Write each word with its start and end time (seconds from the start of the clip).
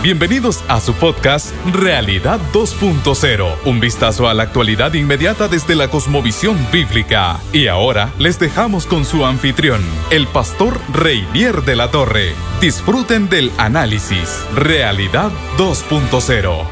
Bienvenidos 0.00 0.64
a 0.68 0.80
su 0.80 0.94
podcast 0.94 1.52
Realidad 1.66 2.38
2.0, 2.52 3.56
un 3.66 3.80
vistazo 3.80 4.28
a 4.28 4.34
la 4.34 4.44
actualidad 4.44 4.94
inmediata 4.94 5.48
desde 5.48 5.74
la 5.74 5.90
cosmovisión 5.90 6.56
bíblica. 6.70 7.40
Y 7.52 7.66
ahora 7.66 8.14
les 8.16 8.38
dejamos 8.38 8.86
con 8.86 9.04
su 9.04 9.26
anfitrión, 9.26 9.82
el 10.12 10.28
pastor 10.28 10.78
Reinier 10.92 11.62
de 11.62 11.74
la 11.74 11.90
Torre. 11.90 12.32
Disfruten 12.60 13.28
del 13.28 13.50
análisis 13.58 14.46
Realidad 14.54 15.32
2.0. 15.56 16.64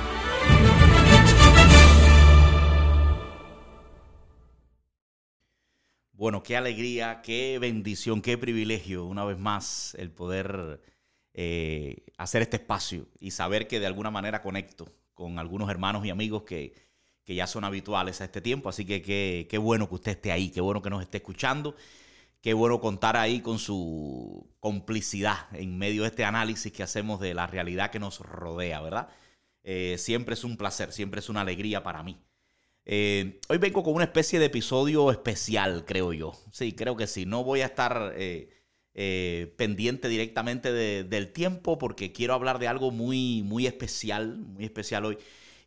Bueno, 6.13 6.45
qué 6.45 6.57
alegría, 6.57 7.23
qué 7.23 7.59
bendición, 7.59 8.23
qué 8.23 8.39
privilegio, 8.39 9.05
una 9.05 9.25
vez 9.25 9.37
más, 9.37 9.97
el 9.99 10.13
poder 10.13 10.81
eh, 11.39 12.07
hacer 12.17 12.41
este 12.41 12.57
espacio 12.57 13.07
y 13.21 13.31
saber 13.31 13.69
que 13.69 13.79
de 13.79 13.85
alguna 13.85 14.11
manera 14.11 14.41
conecto 14.41 14.91
con 15.13 15.39
algunos 15.39 15.69
hermanos 15.69 16.07
y 16.07 16.09
amigos 16.09 16.45
que, 16.45 16.73
ya 17.27 17.47
son 17.47 17.65
habituales 17.65 18.23
a 18.23 18.25
este 18.25 18.41
tiempo. 18.41 18.71
Así 18.71 18.87
que 18.87 19.03
qué 19.03 19.59
bueno 19.59 19.87
que 19.87 19.97
usted 19.97 20.13
esté 20.13 20.33
ahí, 20.33 20.49
qué 20.49 20.63
bueno 20.63 20.81
que 20.81 20.89
nos 20.89 21.03
esté 21.03 21.19
escuchando, 21.19 21.77
qué 22.41 22.55
bueno 22.55 22.81
contar 22.81 23.19
ahí 23.19 23.41
con 23.41 23.59
su 23.59 24.47
complicidad 24.61 25.49
en 25.53 25.77
medio 25.77 26.03
de 26.05 26.09
este 26.09 26.25
análisis 26.25 26.73
que 26.73 26.83
hacemos 26.83 27.21
de 27.21 27.35
la 27.35 27.47
realidad 27.47 27.91
que 27.91 27.99
nos 27.99 28.21
rodea, 28.21 28.81
¿verdad? 28.81 29.09
Eh, 29.63 29.97
siempre 29.99 30.33
es 30.33 30.45
un 30.45 30.57
placer, 30.57 30.91
siempre 30.91 31.21
es 31.21 31.29
una 31.29 31.43
alegría 31.43 31.83
para 31.83 32.03
mí. 32.03 32.17
Eh, 32.87 33.41
hoy 33.49 33.59
vengo 33.59 33.83
con 33.83 33.95
una 33.95 34.05
especie 34.05 34.39
de 34.39 34.47
episodio 34.47 35.11
especial, 35.11 35.85
creo 35.85 36.15
yo. 36.15 36.33
Sí, 36.51 36.73
creo 36.73 36.97
que 36.97 37.07
sí. 37.07 37.27
No 37.27 37.45
voy 37.45 37.61
a 37.61 37.67
estar 37.67 38.15
pendiente 39.57 40.09
directamente 40.09 40.73
del 40.73 41.33
tiempo 41.33 41.77
porque 41.77 42.13
quiero 42.13 42.33
hablar 42.33 42.59
de 42.59 42.69
algo 42.69 42.91
muy, 42.91 43.43
muy 43.45 43.67
especial, 43.67 44.39
muy 44.39 44.65
especial 44.65 45.05
hoy. 45.05 45.19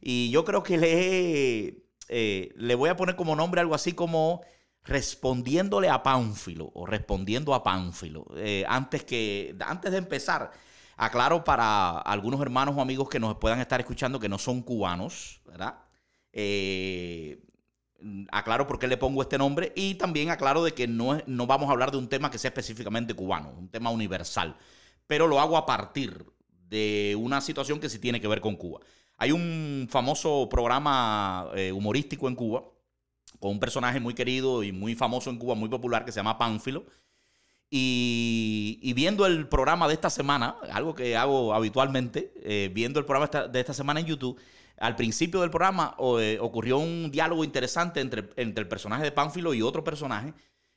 Y 0.01 0.31
yo 0.31 0.45
creo 0.45 0.63
que 0.63 0.77
le, 0.77 1.83
eh, 2.09 2.51
le 2.55 2.75
voy 2.75 2.89
a 2.89 2.95
poner 2.95 3.15
como 3.15 3.35
nombre 3.35 3.61
algo 3.61 3.75
así 3.75 3.93
como 3.93 4.41
respondiéndole 4.83 5.89
a 5.89 6.01
Pánfilo 6.01 6.71
o 6.73 6.85
respondiendo 6.85 7.53
a 7.53 7.63
Pánfilo. 7.63 8.25
Eh, 8.35 8.65
antes, 8.67 9.03
que, 9.03 9.55
antes 9.59 9.91
de 9.91 9.97
empezar, 9.97 10.51
aclaro 10.97 11.43
para 11.43 11.99
algunos 11.99 12.41
hermanos 12.41 12.75
o 12.75 12.81
amigos 12.81 13.09
que 13.09 13.19
nos 13.19 13.35
puedan 13.35 13.59
estar 13.59 13.79
escuchando 13.79 14.19
que 14.19 14.29
no 14.29 14.39
son 14.39 14.63
cubanos, 14.63 15.41
¿verdad? 15.45 15.75
Aclaro 18.31 18.67
por 18.67 18.79
qué 18.79 18.87
le 18.87 18.97
pongo 18.97 19.21
este 19.21 19.37
nombre 19.37 19.73
y 19.75 19.95
también 19.95 20.29
aclaro 20.29 20.63
de 20.63 20.73
que 20.73 20.87
no, 20.87 21.19
no 21.25 21.47
vamos 21.47 21.69
a 21.69 21.71
hablar 21.71 21.91
de 21.91 21.97
un 21.97 22.07
tema 22.07 22.31
que 22.31 22.37
sea 22.37 22.49
específicamente 22.49 23.13
cubano, 23.13 23.53
un 23.57 23.69
tema 23.69 23.89
universal, 23.89 24.55
pero 25.07 25.27
lo 25.27 25.39
hago 25.39 25.57
a 25.57 25.65
partir 25.65 26.25
de 26.69 27.17
una 27.19 27.41
situación 27.41 27.79
que 27.79 27.89
sí 27.89 27.99
tiene 27.99 28.21
que 28.21 28.27
ver 28.27 28.41
con 28.41 28.55
Cuba. 28.55 28.79
Hay 29.17 29.31
un 29.31 29.87
famoso 29.89 30.47
programa 30.49 31.49
eh, 31.55 31.71
humorístico 31.71 32.27
en 32.27 32.35
Cuba 32.35 32.63
con 33.39 33.51
un 33.51 33.59
personaje 33.59 33.99
muy 33.99 34.13
querido 34.13 34.63
y 34.63 34.71
muy 34.71 34.95
famoso 34.95 35.29
en 35.29 35.37
Cuba, 35.37 35.55
muy 35.55 35.69
popular, 35.69 36.05
que 36.05 36.11
se 36.11 36.19
llama 36.19 36.37
Pánfilo. 36.37 36.85
Y, 37.71 38.93
viendo 38.95 39.25
el 39.27 39.47
programa 39.47 39.87
de 39.87 39.93
esta 39.93 40.09
semana, 40.09 40.55
algo 40.71 40.95
que 40.95 41.15
hago 41.15 41.53
habitualmente, 41.53 42.33
eh, 42.43 42.71
viendo 42.73 42.99
el 42.99 43.05
programa 43.05 43.47
de 43.47 43.59
esta 43.59 43.73
semana 43.73 43.99
en 43.99 44.07
YouTube, 44.07 44.39
al 44.77 44.95
principio 44.95 45.41
del 45.41 45.51
programa 45.51 45.95
eh, 46.19 46.37
ocurrió 46.41 46.79
un 46.79 47.11
diálogo 47.11 47.43
interesante 47.43 47.99
entre, 47.99 48.29
el 48.37 48.67
personaje 48.67 49.03
de 49.03 49.11
Pánfilo 49.11 49.53
y 49.53 49.61
otro 49.61 49.83
personaje 49.83 50.33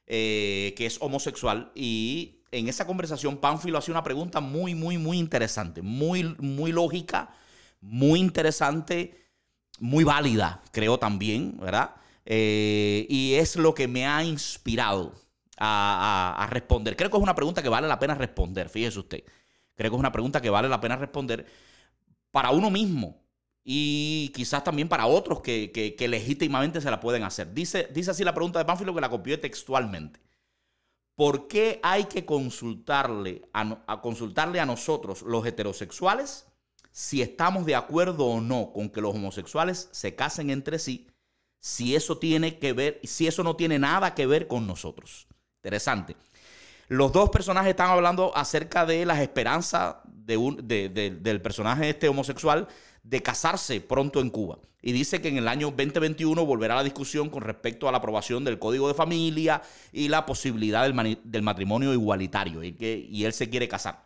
eh, 0.07 0.75
que 0.77 0.85
es 0.85 0.99
homosexual. 1.01 1.73
Y 1.75 2.43
en 2.51 2.69
esa 2.69 2.87
conversación 2.87 3.39
Pánfilo 3.39 3.79
hace 3.79 3.91
una 3.91 4.03
pregunta 4.03 4.41
muy, 4.41 4.75
muy, 4.75 4.99
muy 4.99 5.19
interesante, 5.19 5.81
muy, 5.81 6.37
muy 6.39 6.73
lógica, 6.73 7.31
muy 7.81 8.21
interesante, 8.21 9.31
muy 9.79 10.05
válida, 10.05 10.63
creo 10.73 10.99
también, 10.99 11.57
¿verdad? 11.59 11.95
Y 12.27 13.35
es 13.35 13.57
lo 13.57 13.75
que 13.75 13.89
me 13.89 14.07
ha 14.07 14.23
inspirado 14.23 15.22
a, 15.65 16.35
a 16.39 16.47
responder. 16.49 16.97
Creo 16.97 17.11
que 17.11 17.17
es 17.17 17.23
una 17.23 17.35
pregunta 17.35 17.63
que 17.63 17.69
vale 17.69 17.89
la 17.89 17.99
pena 17.99 18.15
responder, 18.15 18.69
fíjese 18.69 18.99
usted. 18.99 19.25
Creo 19.75 19.91
que 19.91 19.97
es 19.97 20.01
una 20.01 20.13
pregunta 20.13 20.41
que 20.41 20.51
vale 20.51 20.69
la 20.69 20.81
pena 20.81 20.97
responder 20.97 21.47
para 22.31 22.51
uno 22.51 22.71
mismo, 22.71 23.23
y 23.65 24.33
quizás 24.35 24.65
también 24.65 24.89
para 24.89 25.07
otros 25.07 25.41
que, 25.41 25.95
legítimamente 26.09 26.81
se 26.81 26.91
la 26.91 27.01
pueden 27.01 27.23
hacer. 27.23 27.53
Dice, 27.55 27.89
dice 27.93 28.11
así 28.11 28.25
la 28.25 28.35
pregunta 28.35 28.59
de 28.59 28.65
Pánfilo 28.65 28.95
que 28.95 29.01
la 29.01 29.11
copió 29.11 29.39
textualmente. 29.39 30.21
¿Por 31.15 31.47
qué 31.47 31.79
hay 31.83 32.05
que 32.05 32.25
consultarle 32.25 33.43
a, 33.53 34.01
consultarle 34.01 34.61
a 34.61 34.67
nosotros, 34.67 35.23
los 35.23 35.47
heterosexuales, 35.47 36.47
si 36.91 37.23
estamos 37.23 37.65
de 37.65 37.77
acuerdo 37.77 38.27
o 38.27 38.41
no 38.41 38.73
con 38.73 38.91
que 38.91 39.01
los 39.01 39.15
homosexuales 39.15 39.89
se 39.93 40.15
casen 40.15 40.51
entre 40.51 40.79
sí, 40.79 41.09
si 41.61 41.95
eso 41.95 42.19
tiene 42.19 42.59
que 42.59 42.73
ver, 42.73 43.01
si 43.05 43.29
eso 43.29 43.45
no 43.45 43.55
tiene 43.57 43.79
nada 43.79 44.15
que 44.15 44.27
ver 44.27 44.49
con 44.49 44.67
nosotros? 44.67 45.29
Interesante. 45.63 46.17
Los 46.89 47.13
dos 47.13 47.31
personajes 47.31 47.71
están 47.71 47.91
hablando 47.91 48.37
acerca 48.37 48.85
de 48.85 49.07
las 49.07 49.21
esperanzas 49.21 49.95
de 50.05 50.37
un, 50.37 50.67
del 50.67 51.41
personaje 51.41 51.89
este 51.89 52.09
homosexual 52.09 52.67
de 53.05 53.23
casarse 53.23 53.81
pronto 53.81 54.21
en 54.21 54.31
Cuba. 54.31 54.59
Y 54.83 54.91
dice 54.91 55.23
que 55.23 55.29
en 55.29 55.37
el 55.37 55.47
año 55.47 55.69
2021 55.69 56.45
volverá 56.45 56.75
la 56.75 56.83
discusión 56.83 57.31
con 57.31 57.43
respecto 57.43 57.89
a 57.89 57.93
la 57.93 57.99
aprobación 57.99 58.45
del 58.45 58.59
Código 58.59 58.89
de 58.89 58.95
Familia 58.95 59.63
y 59.93 60.09
la 60.09 60.27
posibilidad 60.27 60.83
del, 60.83 61.43
matrimonio 61.43 61.93
igualitario 61.93 62.65
y, 62.65 62.73
que, 62.73 63.07
y 63.09 63.25
él 63.25 63.33
se 63.33 63.49
quiere 63.49 63.69
casar. 63.69 64.05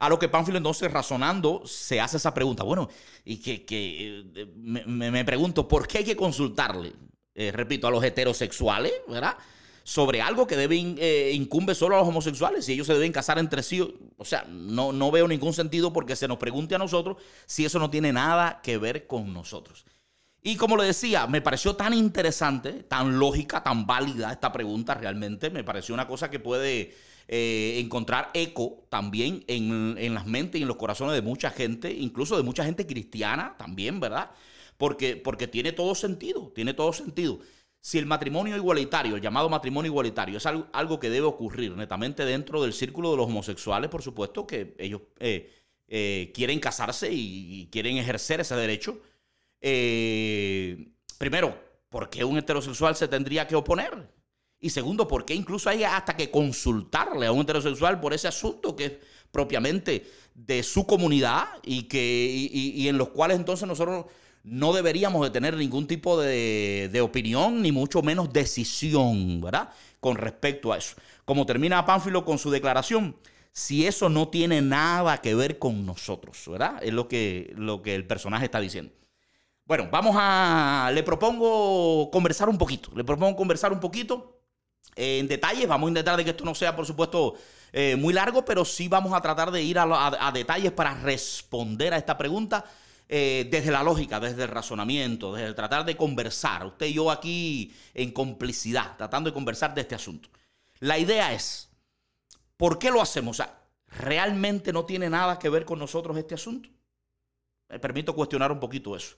A 0.00 0.08
lo 0.08 0.18
que 0.18 0.28
Pánfilo 0.28 0.58
entonces 0.58 0.90
razonando 0.90 1.62
se 1.66 2.00
hace 2.00 2.16
esa 2.16 2.34
pregunta. 2.34 2.64
Bueno, 2.64 2.88
y 3.24 3.36
que, 3.36 3.64
eh, 3.68 4.46
me, 4.56 5.24
pregunto, 5.24 5.68
¿por 5.68 5.86
qué 5.86 5.98
hay 5.98 6.04
que 6.04 6.16
consultarle? 6.16 6.92
Eh, 7.32 7.52
repito, 7.52 7.86
a 7.86 7.92
los 7.92 8.02
heterosexuales, 8.02 8.92
¿verdad? 9.06 9.36
Sobre 9.88 10.20
algo 10.20 10.46
que 10.46 10.54
debe 10.54 10.76
eh, 10.98 11.32
incumbe 11.32 11.74
solo 11.74 11.96
a 11.96 12.00
los 12.00 12.08
homosexuales 12.08 12.68
y 12.68 12.74
ellos 12.74 12.86
se 12.86 12.92
deben 12.92 13.10
casar 13.10 13.38
entre 13.38 13.62
sí. 13.62 13.80
O 14.18 14.24
sea, 14.26 14.44
no, 14.46 14.92
no 14.92 15.10
veo 15.10 15.26
ningún 15.26 15.54
sentido 15.54 15.94
porque 15.94 16.14
se 16.14 16.28
nos 16.28 16.36
pregunte 16.36 16.74
a 16.74 16.78
nosotros 16.78 17.16
si 17.46 17.64
eso 17.64 17.78
no 17.78 17.88
tiene 17.88 18.12
nada 18.12 18.60
que 18.62 18.76
ver 18.76 19.06
con 19.06 19.32
nosotros. 19.32 19.86
Y 20.42 20.56
como 20.56 20.76
le 20.76 20.84
decía, 20.84 21.26
me 21.26 21.40
pareció 21.40 21.74
tan 21.74 21.94
interesante, 21.94 22.82
tan 22.82 23.18
lógica, 23.18 23.62
tan 23.62 23.86
válida 23.86 24.30
esta 24.30 24.52
pregunta 24.52 24.92
realmente. 24.92 25.48
Me 25.48 25.64
pareció 25.64 25.94
una 25.94 26.06
cosa 26.06 26.28
que 26.28 26.38
puede 26.38 26.94
eh, 27.26 27.80
encontrar 27.82 28.28
eco 28.34 28.84
también 28.90 29.42
en, 29.46 29.96
en, 29.96 30.12
las 30.12 30.26
mentes 30.26 30.58
y 30.58 30.62
en 30.64 30.68
los 30.68 30.76
corazones 30.76 31.14
de 31.14 31.22
mucha 31.22 31.48
gente, 31.50 31.90
incluso 31.90 32.36
de 32.36 32.42
mucha 32.42 32.62
gente 32.62 32.86
cristiana 32.86 33.54
también, 33.56 34.00
¿verdad? 34.00 34.32
Porque, 34.76 35.16
porque 35.16 35.48
tiene 35.48 35.72
todo 35.72 35.94
sentido, 35.94 36.52
tiene 36.54 36.74
todo 36.74 36.92
sentido. 36.92 37.38
Si 37.88 37.96
el 37.96 38.04
matrimonio 38.04 38.54
igualitario, 38.54 39.16
el 39.16 39.22
llamado 39.22 39.48
matrimonio 39.48 39.88
igualitario, 39.88 40.36
es 40.36 40.44
algo, 40.44 41.00
que 41.00 41.08
debe 41.08 41.26
ocurrir 41.26 41.74
netamente 41.74 42.26
dentro 42.26 42.60
del 42.60 42.74
círculo 42.74 43.12
de 43.12 43.16
los 43.16 43.28
homosexuales, 43.28 43.88
por 43.88 44.02
supuesto 44.02 44.46
que 44.46 44.74
ellos 44.76 45.00
eh, 45.18 45.50
eh, 45.88 46.30
quieren 46.34 46.60
casarse 46.60 47.08
y, 47.10 47.66
quieren 47.72 47.96
ejercer 47.96 48.40
ese 48.40 48.54
derecho. 48.56 49.00
Eh, 49.62 50.86
primero, 51.16 51.58
¿por 51.88 52.10
qué 52.10 52.24
un 52.24 52.36
heterosexual 52.36 52.94
se 52.94 53.08
tendría 53.08 53.46
que 53.46 53.56
oponer? 53.56 54.12
Y 54.60 54.68
segundo, 54.68 55.08
¿por 55.08 55.24
qué 55.24 55.34
incluso 55.34 55.70
hay 55.70 55.82
hasta 55.82 56.14
que 56.14 56.30
consultarle 56.30 57.24
a 57.24 57.32
un 57.32 57.40
heterosexual 57.40 58.00
por 58.00 58.12
ese 58.12 58.28
asunto 58.28 58.76
que 58.76 58.84
es 58.84 58.92
propiamente 59.30 60.06
de 60.34 60.62
su 60.62 60.86
comunidad 60.86 61.46
y, 61.62 61.84
que, 61.84 61.98
y 61.98 62.86
en 62.86 62.98
los 62.98 63.08
cuales 63.08 63.38
entonces 63.38 63.66
nosotros 63.66 64.04
no 64.44 64.72
deberíamos 64.72 65.22
de 65.22 65.30
tener 65.30 65.56
ningún 65.56 65.86
tipo 65.86 66.20
de, 66.20 67.00
opinión, 67.02 67.62
ni 67.62 67.72
mucho 67.72 68.02
menos 68.02 68.32
decisión, 68.32 69.40
¿verdad? 69.40 69.70
Con 70.00 70.16
respecto 70.16 70.72
a 70.72 70.78
eso. 70.78 70.96
Como 71.24 71.46
termina 71.46 71.84
Pánfilo 71.84 72.24
con 72.24 72.38
su 72.38 72.50
declaración, 72.50 73.16
si 73.52 73.86
eso 73.86 74.08
no 74.08 74.28
tiene 74.28 74.62
nada 74.62 75.20
que 75.20 75.34
ver 75.34 75.58
con 75.58 75.84
nosotros, 75.84 76.44
¿verdad? 76.46 76.78
Es 76.82 76.92
lo 76.92 77.08
que, 77.08 77.52
lo 77.56 77.82
que 77.82 77.94
el 77.94 78.06
personaje 78.06 78.46
está 78.46 78.60
diciendo. 78.60 78.92
Bueno, 79.64 79.88
vamos 79.90 80.16
a, 80.18 80.90
le 80.94 81.02
propongo 81.02 82.10
conversar 82.10 82.48
un 82.48 82.56
poquito, 82.56 82.90
le 82.94 83.04
propongo 83.04 83.36
conversar 83.36 83.72
un 83.72 83.80
poquito 83.80 84.40
en 84.96 85.28
detalles, 85.28 85.68
vamos 85.68 85.88
a 85.88 85.90
intentar 85.90 86.16
de 86.16 86.24
que 86.24 86.30
esto 86.30 86.44
no 86.44 86.54
sea, 86.54 86.74
por 86.74 86.86
supuesto, 86.86 87.34
eh, 87.72 87.94
muy 87.96 88.14
largo, 88.14 88.46
pero 88.46 88.64
sí 88.64 88.88
vamos 88.88 89.12
a 89.12 89.20
tratar 89.20 89.50
de 89.50 89.62
ir 89.62 89.78
a 89.78 90.30
detalles 90.32 90.72
para 90.72 90.94
responder 90.94 91.92
a 91.92 91.98
esta 91.98 92.16
pregunta 92.16 92.64
eh, 93.10 93.48
desde 93.50 93.70
la 93.70 93.82
lógica, 93.82 94.20
desde 94.20 94.42
el 94.42 94.50
razonamiento, 94.50 95.32
desde 95.32 95.48
el 95.48 95.54
tratar 95.54 95.86
de 95.86 95.96
conversar, 95.96 96.66
usted 96.66 96.86
y 96.86 96.92
yo 96.92 97.10
aquí 97.10 97.74
en 97.94 98.12
complicidad, 98.12 98.98
tratando 98.98 99.30
de 99.30 99.34
conversar 99.34 99.74
de 99.74 99.80
este 99.80 99.94
asunto. 99.94 100.28
La 100.80 100.98
idea 100.98 101.32
es, 101.32 101.70
¿por 102.58 102.78
qué 102.78 102.90
lo 102.90 103.00
hacemos? 103.00 103.40
O 103.40 103.42
sea, 103.42 103.62
¿realmente 103.86 104.74
no 104.74 104.84
tiene 104.84 105.08
nada 105.08 105.38
que 105.38 105.48
ver 105.48 105.64
con 105.64 105.78
nosotros 105.78 106.18
este 106.18 106.34
asunto? 106.34 106.68
Me 107.70 107.78
permito 107.78 108.14
cuestionar 108.14 108.52
un 108.52 108.60
poquito 108.60 108.94
eso. 108.94 109.16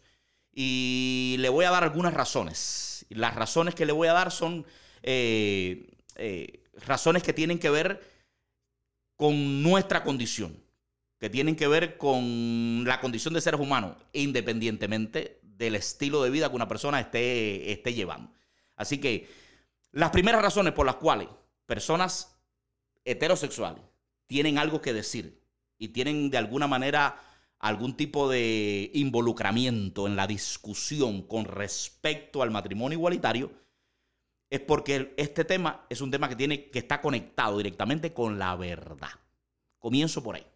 Y 0.52 1.34
le 1.40 1.48
voy 1.48 1.64
a 1.64 1.70
dar 1.70 1.82
algunas 1.82 2.14
razones. 2.14 3.06
Las 3.08 3.34
razones 3.34 3.74
que 3.74 3.86
le 3.86 3.92
voy 3.92 4.06
a 4.06 4.12
dar 4.12 4.30
son 4.30 4.64
eh, 5.02 5.90
eh, 6.14 6.62
razones 6.86 7.24
que 7.24 7.32
tienen 7.32 7.58
que 7.58 7.70
ver 7.70 8.08
con 9.16 9.64
nuestra 9.64 10.04
condición 10.04 10.56
que 11.20 11.28
tienen 11.28 11.54
que 11.54 11.68
ver 11.68 11.98
con 11.98 12.84
la 12.86 13.00
condición 13.00 13.34
de 13.34 13.42
seres 13.42 13.60
humanos, 13.60 13.94
independientemente 14.14 15.38
del 15.42 15.74
estilo 15.74 16.22
de 16.22 16.30
vida 16.30 16.48
que 16.48 16.56
una 16.56 16.66
persona 16.66 16.98
esté, 16.98 17.70
esté 17.70 17.92
llevando. 17.92 18.32
Así 18.74 18.98
que 18.98 19.28
las 19.92 20.10
primeras 20.10 20.40
razones 20.40 20.72
por 20.72 20.86
las 20.86 20.96
cuales 20.96 21.28
personas 21.66 22.40
heterosexuales 23.04 23.82
tienen 24.26 24.56
algo 24.56 24.80
que 24.80 24.94
decir 24.94 25.42
y 25.76 25.88
tienen 25.88 26.30
de 26.30 26.38
alguna 26.38 26.66
manera 26.66 27.20
algún 27.58 27.98
tipo 27.98 28.30
de 28.30 28.90
involucramiento 28.94 30.06
en 30.06 30.16
la 30.16 30.26
discusión 30.26 31.20
con 31.22 31.44
respecto 31.44 32.42
al 32.42 32.50
matrimonio 32.50 32.96
igualitario, 32.96 33.52
es 34.48 34.60
porque 34.60 35.12
este 35.18 35.44
tema 35.44 35.84
es 35.90 36.00
un 36.00 36.10
tema 36.10 36.30
que 36.30 36.36
tiene 36.36 36.70
que 36.70 36.78
está 36.78 37.02
conectado 37.02 37.58
directamente 37.58 38.14
con 38.14 38.38
la 38.38 38.56
verdad. 38.56 39.10
Comienzo 39.78 40.22
por 40.22 40.36
ahí. 40.36 40.46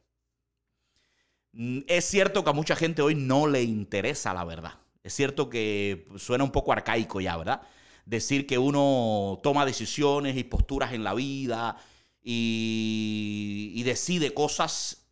Mm, 1.54 1.80
es 1.86 2.04
cierto 2.04 2.42
que 2.42 2.50
a 2.50 2.52
mucha 2.52 2.76
gente 2.76 3.02
hoy 3.02 3.14
no 3.14 3.46
le 3.46 3.62
interesa 3.62 4.34
la 4.34 4.44
verdad. 4.44 4.74
Es 5.02 5.14
cierto 5.14 5.48
que 5.50 6.06
suena 6.16 6.44
un 6.44 6.50
poco 6.50 6.72
arcaico 6.72 7.20
ya, 7.20 7.36
¿verdad? 7.36 7.62
Decir 8.06 8.46
que 8.46 8.58
uno 8.58 9.40
toma 9.42 9.64
decisiones 9.64 10.36
y 10.36 10.44
posturas 10.44 10.92
en 10.92 11.04
la 11.04 11.14
vida 11.14 11.76
y, 12.22 13.82
decide 13.84 14.32
cosas 14.32 15.06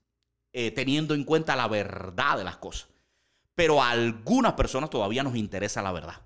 eh, 0.53 0.71
teniendo 0.71 1.15
en 1.15 1.25
cuenta 1.25 1.57
la 1.57 1.69
verdad 1.69 2.39
de 2.39 2.45
las 2.45 2.57
cosas. 2.57 2.89
Pero 3.55 3.83
a 3.83 3.91
algunas 3.91 4.55
personas 4.55 4.91
todavía 4.91 5.23
nos 5.23 5.37
interesa 5.37 5.83
la 5.83 5.93
verdad. 5.93 6.23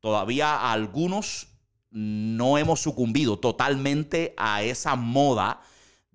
Todavía 0.00 0.56
a 0.56 0.72
algunos 0.72 1.48
no 1.90 2.58
hemos 2.58 2.80
sucumbido 2.80 3.38
totalmente 3.38 4.34
a 4.36 4.62
esa 4.62 4.94
moda 4.94 5.62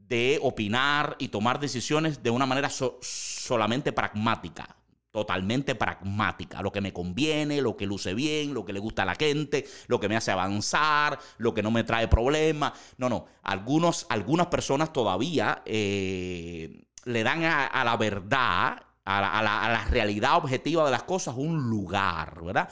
de 0.07 0.39
opinar 0.41 1.15
y 1.19 1.29
tomar 1.29 1.59
decisiones 1.59 2.21
de 2.21 2.29
una 2.29 2.45
manera 2.45 2.69
solamente 2.69 3.91
pragmática 3.91 4.75
totalmente 5.15 5.75
pragmática, 5.75 6.61
lo 6.61 6.73
que 6.73 6.81
me 6.81 6.91
conviene, 6.91 7.61
lo 7.61 7.77
que 7.77 7.85
luce 7.85 8.13
bien, 8.13 8.53
lo 8.53 8.65
que 8.65 8.73
le 8.73 8.81
gusta 8.81 9.03
a 9.03 9.05
la 9.05 9.15
gente, 9.15 9.65
lo 9.87 9.97
que 9.97 10.09
me 10.09 10.17
hace 10.17 10.29
avanzar, 10.29 11.17
lo 11.37 11.53
que 11.53 11.63
no 11.63 11.71
me 11.71 11.85
trae 11.85 12.09
problemas. 12.09 12.73
No, 12.97 13.07
no, 13.07 13.25
Algunos, 13.43 14.07
algunas 14.09 14.47
personas 14.47 14.91
todavía 14.91 15.61
eh, 15.63 16.83
le 17.05 17.23
dan 17.23 17.45
a, 17.45 17.83
la 17.85 17.95
verdad, 17.95 18.83
a 19.05 19.41
la 19.41 19.85
realidad 19.89 20.35
objetiva 20.35 20.83
de 20.83 20.91
las 20.91 21.03
cosas 21.03 21.35
un 21.37 21.69
lugar, 21.69 22.43
¿verdad? 22.43 22.69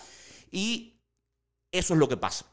Y 0.51 0.99
eso 1.71 1.93
es 1.93 1.99
lo 1.99 2.09
que 2.09 2.17
pasa. 2.17 2.52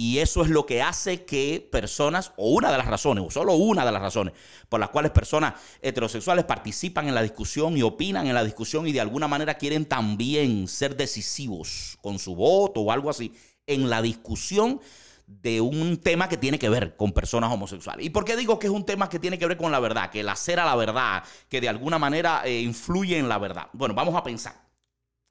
Y 0.00 0.20
eso 0.20 0.40
es 0.40 0.48
lo 0.48 0.64
que 0.64 0.80
hace 0.80 1.26
que 1.26 1.68
personas, 1.70 2.32
o 2.38 2.52
una 2.52 2.72
de 2.72 2.78
las 2.78 2.86
razones, 2.86 3.22
o 3.22 3.30
solo 3.30 3.52
una 3.52 3.84
de 3.84 3.92
las 3.92 4.00
razones 4.00 4.32
por 4.66 4.80
las 4.80 4.88
cuales 4.88 5.12
personas 5.12 5.52
heterosexuales 5.82 6.46
participan 6.46 7.06
en 7.06 7.14
la 7.14 7.20
discusión 7.20 7.76
y 7.76 7.82
opinan 7.82 8.26
en 8.26 8.34
la 8.34 8.42
discusión 8.42 8.88
y 8.88 8.92
de 8.92 9.02
alguna 9.02 9.28
manera 9.28 9.58
quieren 9.58 9.84
también 9.84 10.68
ser 10.68 10.96
decisivos 10.96 11.98
con 12.00 12.18
su 12.18 12.34
voto 12.34 12.80
o 12.80 12.90
algo 12.90 13.10
así 13.10 13.34
en 13.66 13.90
la 13.90 14.00
discusión 14.00 14.80
de 15.26 15.60
un 15.60 15.98
tema 15.98 16.30
que 16.30 16.38
tiene 16.38 16.58
que 16.58 16.70
ver 16.70 16.96
con 16.96 17.12
personas 17.12 17.52
homosexuales. 17.52 18.06
¿Y 18.06 18.08
por 18.08 18.24
qué 18.24 18.38
digo 18.38 18.58
que 18.58 18.68
es 18.68 18.72
un 18.72 18.86
tema 18.86 19.10
que 19.10 19.18
tiene 19.18 19.38
que 19.38 19.46
ver 19.46 19.58
con 19.58 19.70
la 19.70 19.80
verdad? 19.80 20.08
Que 20.08 20.20
el 20.20 20.30
hacer 20.30 20.60
a 20.60 20.64
la 20.64 20.76
verdad, 20.76 21.24
que 21.50 21.60
de 21.60 21.68
alguna 21.68 21.98
manera 21.98 22.40
eh, 22.46 22.62
influye 22.62 23.18
en 23.18 23.28
la 23.28 23.36
verdad. 23.36 23.68
Bueno, 23.74 23.94
vamos 23.94 24.14
a 24.14 24.22
pensar. 24.22 24.54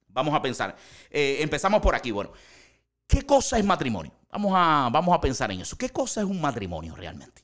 Vamos 0.09 0.35
a 0.35 0.43
pensar. 0.43 0.75
Eh, 1.09 1.37
empezamos 1.39 1.81
por 1.81 1.95
aquí. 1.95 2.11
Bueno, 2.11 2.33
¿qué 3.07 3.23
cosa 3.23 3.57
es 3.57 3.65
matrimonio? 3.65 4.18
Vamos 4.31 4.53
a, 4.55 4.89
vamos 4.91 5.15
a 5.15 5.19
pensar 5.19 5.51
en 5.51 5.61
eso. 5.61 5.77
¿Qué 5.77 5.89
cosa 5.89 6.21
es 6.21 6.27
un 6.27 6.39
matrimonio 6.39 6.95
realmente? 6.95 7.43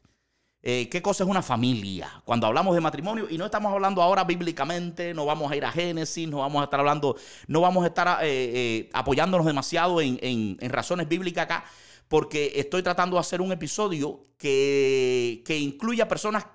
Eh, 0.62 0.90
¿Qué 0.90 1.02
cosa 1.02 1.24
es 1.24 1.30
una 1.30 1.42
familia? 1.42 2.22
Cuando 2.26 2.48
hablamos 2.48 2.74
de 2.74 2.82
matrimonio, 2.82 3.28
y 3.30 3.38
no 3.38 3.46
estamos 3.46 3.72
hablando 3.72 4.02
ahora 4.02 4.24
bíblicamente, 4.24 5.14
no 5.14 5.26
vamos 5.26 5.52
a 5.52 5.56
ir 5.56 5.64
a 5.64 5.72
Génesis, 5.72 6.28
no 6.28 6.40
vamos 6.40 6.62
a 6.62 6.64
estar 6.64 6.80
hablando, 6.80 7.16
no 7.48 7.62
vamos 7.62 7.84
a 7.84 7.88
estar 7.88 8.24
eh, 8.24 8.28
eh, 8.28 8.90
apoyándonos 8.94 9.46
demasiado 9.46 10.02
en, 10.02 10.18
en, 10.22 10.70
razones 10.72 11.08
bíblicas 11.08 11.44
acá, 11.44 11.66
porque 12.08 12.54
estoy 12.56 12.82
tratando 12.82 13.18
de 13.18 13.22
hacer 13.22 13.42
un 13.42 13.52
episodio 13.52 14.26
que, 14.38 15.44
que 15.46 15.58
incluya 15.58 16.08
personas 16.08 16.46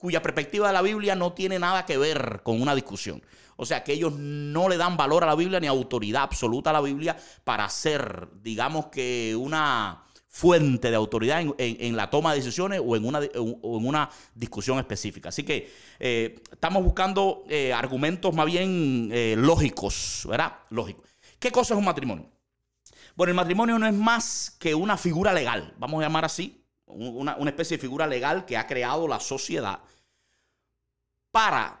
cuya 0.00 0.22
perspectiva 0.22 0.66
de 0.66 0.72
la 0.72 0.82
Biblia 0.82 1.14
no 1.14 1.34
tiene 1.34 1.58
nada 1.58 1.84
que 1.84 1.98
ver 1.98 2.40
con 2.42 2.60
una 2.60 2.74
discusión. 2.74 3.22
O 3.56 3.66
sea, 3.66 3.84
que 3.84 3.92
ellos 3.92 4.14
no 4.14 4.70
le 4.70 4.78
dan 4.78 4.96
valor 4.96 5.22
a 5.22 5.26
la 5.26 5.34
Biblia 5.34 5.60
ni 5.60 5.66
autoridad 5.66 6.22
absoluta 6.22 6.70
a 6.70 6.72
la 6.72 6.80
Biblia 6.80 7.14
para 7.44 7.68
ser, 7.68 8.28
digamos 8.42 8.86
que 8.86 9.36
una 9.36 10.04
fuente 10.26 10.90
de 10.90 10.96
autoridad 10.96 11.44
en, 11.58 11.96
la 11.96 12.08
toma 12.08 12.30
de 12.32 12.38
decisiones 12.38 12.80
o 12.82 12.96
en 12.96 13.04
una, 13.04 14.08
discusión 14.34 14.78
específica. 14.78 15.28
Así 15.28 15.42
que 15.42 15.70
eh, 15.98 16.40
estamos 16.50 16.82
buscando 16.82 17.44
eh, 17.50 17.74
argumentos 17.74 18.34
más 18.34 18.46
bien 18.46 19.10
eh, 19.12 19.34
lógicos, 19.36 20.26
¿verdad? 20.26 20.54
Lógicos. 20.70 21.04
¿Qué 21.38 21.50
cosa 21.50 21.74
es 21.74 21.78
un 21.78 21.84
matrimonio? 21.84 22.30
Bueno, 23.14 23.32
el 23.32 23.36
matrimonio 23.36 23.78
no 23.78 23.86
es 23.86 23.92
más 23.92 24.56
que 24.58 24.74
una 24.74 24.96
figura 24.96 25.34
legal, 25.34 25.74
vamos 25.78 26.00
a 26.00 26.04
llamar 26.04 26.24
así, 26.24 26.59
una, 26.92 27.36
una 27.36 27.50
especie 27.50 27.76
de 27.76 27.80
figura 27.80 28.06
legal 28.06 28.44
que 28.44 28.56
ha 28.56 28.66
creado 28.66 29.06
la 29.08 29.20
sociedad 29.20 29.80
para 31.30 31.78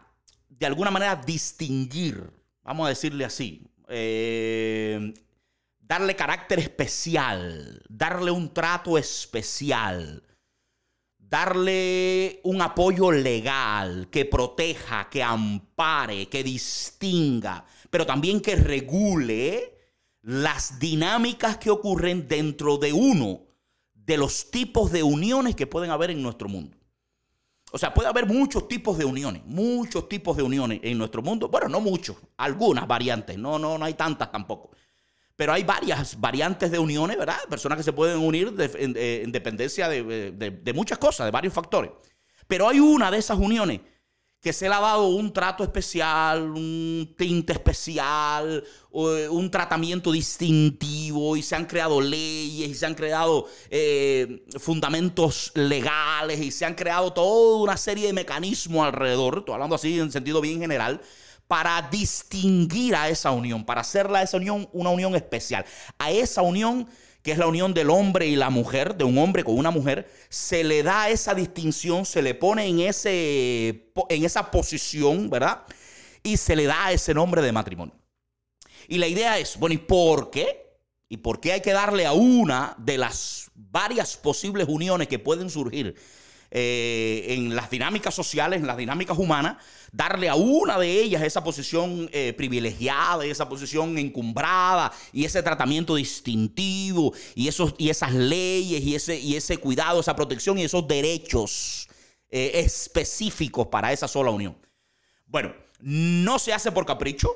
de 0.48 0.66
alguna 0.66 0.90
manera 0.90 1.16
distinguir, 1.16 2.30
vamos 2.62 2.86
a 2.86 2.90
decirle 2.90 3.24
así, 3.24 3.62
eh, 3.88 5.14
darle 5.78 6.16
carácter 6.16 6.58
especial, 6.58 7.82
darle 7.88 8.30
un 8.30 8.52
trato 8.52 8.98
especial, 8.98 10.22
darle 11.16 12.40
un 12.44 12.60
apoyo 12.60 13.10
legal 13.12 14.08
que 14.10 14.24
proteja, 14.24 15.08
que 15.08 15.22
ampare, 15.22 16.28
que 16.28 16.42
distinga, 16.42 17.64
pero 17.88 18.04
también 18.04 18.40
que 18.40 18.56
regule 18.56 19.78
las 20.22 20.78
dinámicas 20.78 21.56
que 21.56 21.70
ocurren 21.70 22.28
dentro 22.28 22.76
de 22.76 22.92
uno 22.92 23.49
de 24.10 24.16
los 24.16 24.50
tipos 24.50 24.90
de 24.90 25.04
uniones 25.04 25.54
que 25.54 25.68
pueden 25.68 25.92
haber 25.92 26.10
en 26.10 26.20
nuestro 26.20 26.48
mundo. 26.48 26.76
O 27.70 27.78
sea, 27.78 27.94
puede 27.94 28.08
haber 28.08 28.26
muchos 28.26 28.66
tipos 28.66 28.98
de 28.98 29.04
uniones, 29.04 29.42
muchos 29.46 30.08
tipos 30.08 30.36
de 30.36 30.42
uniones 30.42 30.80
en 30.82 30.98
nuestro 30.98 31.22
mundo. 31.22 31.48
Bueno, 31.48 31.68
no 31.68 31.80
muchos, 31.80 32.16
algunas 32.36 32.88
variantes, 32.88 33.38
no, 33.38 33.56
no, 33.56 33.78
no 33.78 33.84
hay 33.84 33.94
tantas 33.94 34.32
tampoco. 34.32 34.72
Pero 35.36 35.52
hay 35.52 35.62
varias 35.62 36.18
variantes 36.18 36.72
de 36.72 36.80
uniones, 36.80 37.16
¿verdad? 37.16 37.38
Personas 37.48 37.78
que 37.78 37.84
se 37.84 37.92
pueden 37.92 38.18
unir 38.18 38.52
en, 38.58 39.30
dependencia 39.30 39.88
de 39.88 40.72
muchas 40.74 40.98
cosas, 40.98 41.28
de 41.28 41.30
varios 41.30 41.54
factores. 41.54 41.92
Pero 42.48 42.68
hay 42.68 42.80
una 42.80 43.12
de 43.12 43.18
esas 43.18 43.38
uniones 43.38 43.80
que 44.40 44.54
se 44.54 44.66
ha 44.66 44.80
dado 44.80 45.08
un 45.08 45.32
trato 45.32 45.62
especial, 45.62 46.50
un 46.50 47.14
tinte 47.16 47.52
especial, 47.52 48.64
eh, 48.92 49.28
un 49.28 49.50
tratamiento 49.50 50.10
distintivo 50.10 51.36
y 51.36 51.42
se 51.42 51.56
han 51.56 51.66
creado 51.66 52.00
leyes 52.00 52.70
y 52.70 52.74
se 52.74 52.86
han 52.86 52.94
creado 52.94 53.46
eh, 53.68 54.46
fundamentos 54.58 55.52
legales 55.54 56.40
y 56.40 56.50
se 56.50 56.64
han 56.64 56.74
creado 56.74 57.12
toda 57.12 57.62
una 57.62 57.76
serie 57.76 58.06
de 58.06 58.14
mecanismos 58.14 58.86
alrededor, 58.86 59.38
estoy 59.40 59.54
hablando 59.54 59.76
así 59.76 59.98
en 59.98 60.10
sentido 60.10 60.40
bien 60.40 60.58
general, 60.58 61.02
para 61.46 61.82
distinguir 61.90 62.94
a 62.94 63.08
esa 63.08 63.32
unión, 63.32 63.66
para 63.66 63.82
hacerla 63.82 64.22
esa 64.22 64.36
unión 64.36 64.68
una 64.72 64.90
unión 64.90 65.16
especial. 65.16 65.66
A 65.98 66.12
esa 66.12 66.42
unión 66.42 66.88
que 67.22 67.32
es 67.32 67.38
la 67.38 67.46
unión 67.46 67.74
del 67.74 67.90
hombre 67.90 68.26
y 68.26 68.36
la 68.36 68.50
mujer, 68.50 68.96
de 68.96 69.04
un 69.04 69.18
hombre 69.18 69.44
con 69.44 69.58
una 69.58 69.70
mujer, 69.70 70.10
se 70.28 70.64
le 70.64 70.82
da 70.82 71.10
esa 71.10 71.34
distinción, 71.34 72.06
se 72.06 72.22
le 72.22 72.34
pone 72.34 72.66
en, 72.66 72.80
ese, 72.80 73.92
en 74.08 74.24
esa 74.24 74.50
posición, 74.50 75.28
¿verdad? 75.28 75.62
Y 76.22 76.36
se 76.36 76.56
le 76.56 76.64
da 76.64 76.92
ese 76.92 77.12
nombre 77.12 77.42
de 77.42 77.52
matrimonio. 77.52 77.94
Y 78.88 78.98
la 78.98 79.06
idea 79.06 79.38
es, 79.38 79.58
bueno, 79.58 79.74
¿y 79.74 79.78
por 79.78 80.30
qué? 80.30 80.78
¿Y 81.08 81.18
por 81.18 81.40
qué 81.40 81.52
hay 81.52 81.60
que 81.60 81.72
darle 81.72 82.06
a 82.06 82.12
una 82.12 82.74
de 82.78 82.98
las 82.98 83.50
varias 83.54 84.16
posibles 84.16 84.66
uniones 84.68 85.08
que 85.08 85.18
pueden 85.18 85.50
surgir 85.50 85.96
eh, 86.52 87.26
en 87.28 87.54
las 87.54 87.70
dinámicas 87.70 88.14
sociales, 88.14 88.60
en 88.60 88.66
las 88.66 88.76
dinámicas 88.76 89.16
humanas, 89.16 89.58
darle 89.92 90.28
a 90.28 90.34
una 90.34 90.78
de 90.78 91.00
ellas 91.00 91.22
esa 91.22 91.44
posición 91.44 92.08
eh, 92.12 92.32
privilegiada, 92.36 93.24
esa 93.24 93.48
posición 93.48 93.96
encumbrada 93.98 94.92
y 95.12 95.24
ese 95.24 95.42
tratamiento 95.42 95.94
distintivo 95.94 97.12
y, 97.34 97.46
esos, 97.46 97.74
y 97.78 97.90
esas 97.90 98.12
leyes 98.12 98.82
y 98.82 98.94
ese, 98.94 99.18
y 99.18 99.36
ese 99.36 99.58
cuidado, 99.58 100.00
esa 100.00 100.16
protección 100.16 100.58
y 100.58 100.64
esos 100.64 100.88
derechos 100.88 101.88
eh, 102.30 102.52
específicos 102.54 103.68
para 103.68 103.92
esa 103.92 104.08
sola 104.08 104.30
unión. 104.30 104.56
Bueno, 105.26 105.54
no 105.80 106.38
se 106.38 106.52
hace 106.52 106.72
por 106.72 106.84
capricho, 106.84 107.28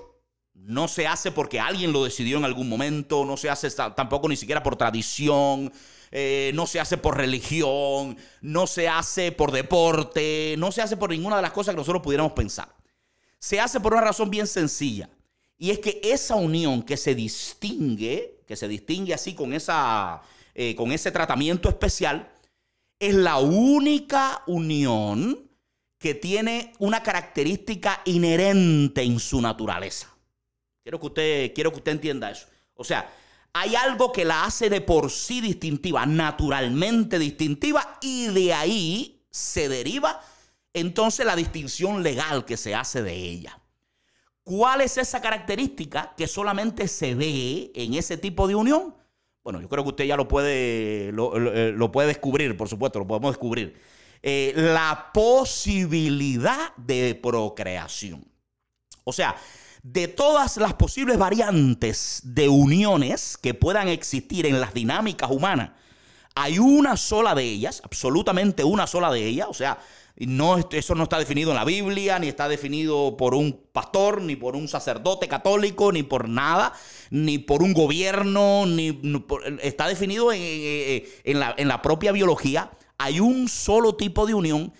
no 0.54 0.88
se 0.88 1.06
hace 1.06 1.30
porque 1.30 1.60
alguien 1.60 1.92
lo 1.92 2.04
decidió 2.04 2.38
en 2.38 2.44
algún 2.44 2.68
momento, 2.68 3.24
no 3.24 3.36
se 3.36 3.50
hace 3.50 3.70
tampoco 3.70 4.28
ni 4.28 4.36
siquiera 4.36 4.62
por 4.62 4.76
tradición, 4.76 5.72
eh, 6.16 6.52
no 6.54 6.68
se 6.68 6.78
hace 6.78 6.96
por 6.96 7.16
religión, 7.16 8.16
no 8.40 8.68
se 8.68 8.88
hace 8.88 9.32
por 9.32 9.50
deporte, 9.50 10.54
no 10.58 10.70
se 10.70 10.80
hace 10.80 10.96
por 10.96 11.10
ninguna 11.10 11.34
de 11.34 11.42
las 11.42 11.50
cosas 11.50 11.74
que 11.74 11.80
nosotros 11.80 12.04
pudiéramos 12.04 12.34
pensar. 12.34 12.72
Se 13.40 13.58
hace 13.58 13.80
por 13.80 13.94
una 13.94 14.02
razón 14.02 14.30
bien 14.30 14.46
sencilla. 14.46 15.10
Y 15.58 15.72
es 15.72 15.80
que 15.80 16.00
esa 16.04 16.36
unión 16.36 16.84
que 16.84 16.96
se 16.96 17.16
distingue, 17.16 18.44
que 18.46 18.54
se 18.54 18.68
distingue 18.68 19.12
así 19.12 19.34
con, 19.34 19.52
esa, 19.52 20.22
eh, 20.54 20.76
con 20.76 20.92
ese 20.92 21.10
tratamiento 21.10 21.68
especial, 21.68 22.30
es 23.00 23.12
la 23.16 23.38
única 23.38 24.44
unión 24.46 25.50
que 25.98 26.14
tiene 26.14 26.74
una 26.78 27.02
característica 27.02 28.02
inherente 28.04 29.02
en 29.02 29.18
su 29.18 29.40
naturaleza. 29.40 30.14
Quiero 30.80 31.00
que 31.00 31.06
usted, 31.06 31.54
quiero 31.54 31.72
que 31.72 31.78
usted 31.78 31.90
entienda 31.90 32.30
eso. 32.30 32.46
O 32.74 32.84
sea, 32.84 33.12
hay 33.54 33.76
algo 33.76 34.12
que 34.12 34.24
la 34.24 34.44
hace 34.44 34.68
de 34.68 34.80
por 34.80 35.10
sí 35.10 35.40
distintiva, 35.40 36.04
naturalmente 36.04 37.18
distintiva, 37.20 37.98
y 38.02 38.26
de 38.26 38.52
ahí 38.52 39.24
se 39.30 39.68
deriva 39.68 40.20
entonces 40.72 41.24
la 41.24 41.36
distinción 41.36 42.02
legal 42.02 42.44
que 42.44 42.56
se 42.56 42.74
hace 42.74 43.02
de 43.02 43.14
ella. 43.14 43.60
¿Cuál 44.42 44.80
es 44.80 44.98
esa 44.98 45.22
característica 45.22 46.14
que 46.16 46.26
solamente 46.26 46.88
se 46.88 47.14
ve 47.14 47.70
en 47.76 47.94
ese 47.94 48.16
tipo 48.16 48.48
de 48.48 48.56
unión? 48.56 48.94
Bueno, 49.44 49.60
yo 49.60 49.68
creo 49.68 49.84
que 49.84 49.90
usted 49.90 50.04
ya 50.04 50.16
lo 50.16 50.26
puede, 50.26 51.12
lo, 51.12 51.32
eh, 51.36 51.74
puede 51.92 52.08
descubrir, 52.08 52.56
por 52.56 52.68
supuesto, 52.68 52.98
lo 52.98 53.06
podemos 53.06 53.30
descubrir. 53.30 53.80
Eh, 54.20 54.52
la 54.56 55.10
posibilidad 55.14 56.74
de 56.76 57.14
procreación. 57.14 58.26
O 59.04 59.12
sea, 59.12 59.36
de 59.84 60.08
todas 60.08 60.56
las 60.56 60.72
posibles 60.74 61.18
variantes 61.18 62.22
de 62.24 62.48
uniones 62.48 63.36
que 63.36 63.52
puedan 63.52 63.88
existir 63.88 64.46
en 64.46 64.58
las 64.58 64.72
dinámicas 64.72 65.30
humanas, 65.30 65.72
hay 66.34 66.58
una 66.58 66.96
sola 66.96 67.34
de 67.34 67.44
ellas, 67.44 67.82
absolutamente 67.84 68.64
una 68.64 68.86
sola 68.86 69.12
de 69.12 69.26
ellas, 69.26 69.46
o 69.50 69.52
sea, 69.52 69.78
no, 70.16 70.56
eso 70.70 70.94
no 70.94 71.02
está 71.02 71.18
definido 71.18 71.50
en 71.50 71.56
la 71.56 71.66
Biblia, 71.66 72.18
ni 72.18 72.28
está 72.28 72.48
definido 72.48 73.18
por 73.18 73.34
un 73.34 73.60
pastor, 73.72 74.22
ni 74.22 74.36
por 74.36 74.56
un 74.56 74.68
sacerdote 74.68 75.28
católico, 75.28 75.92
ni 75.92 76.02
por 76.02 76.30
nada, 76.30 76.72
ni 77.10 77.38
por 77.38 77.62
un 77.62 77.74
gobierno, 77.74 78.64
ni, 78.64 78.98
está 79.60 79.86
definido 79.86 80.32
en, 80.32 81.40
la, 81.40 81.54
en 81.58 81.68
la 81.68 81.82
propia 81.82 82.10
biología. 82.10 82.70
Hay 82.96 83.20
un 83.20 83.48
solo 83.48 83.96
tipo 83.96 84.24
de 84.26 84.34
unión 84.34 84.72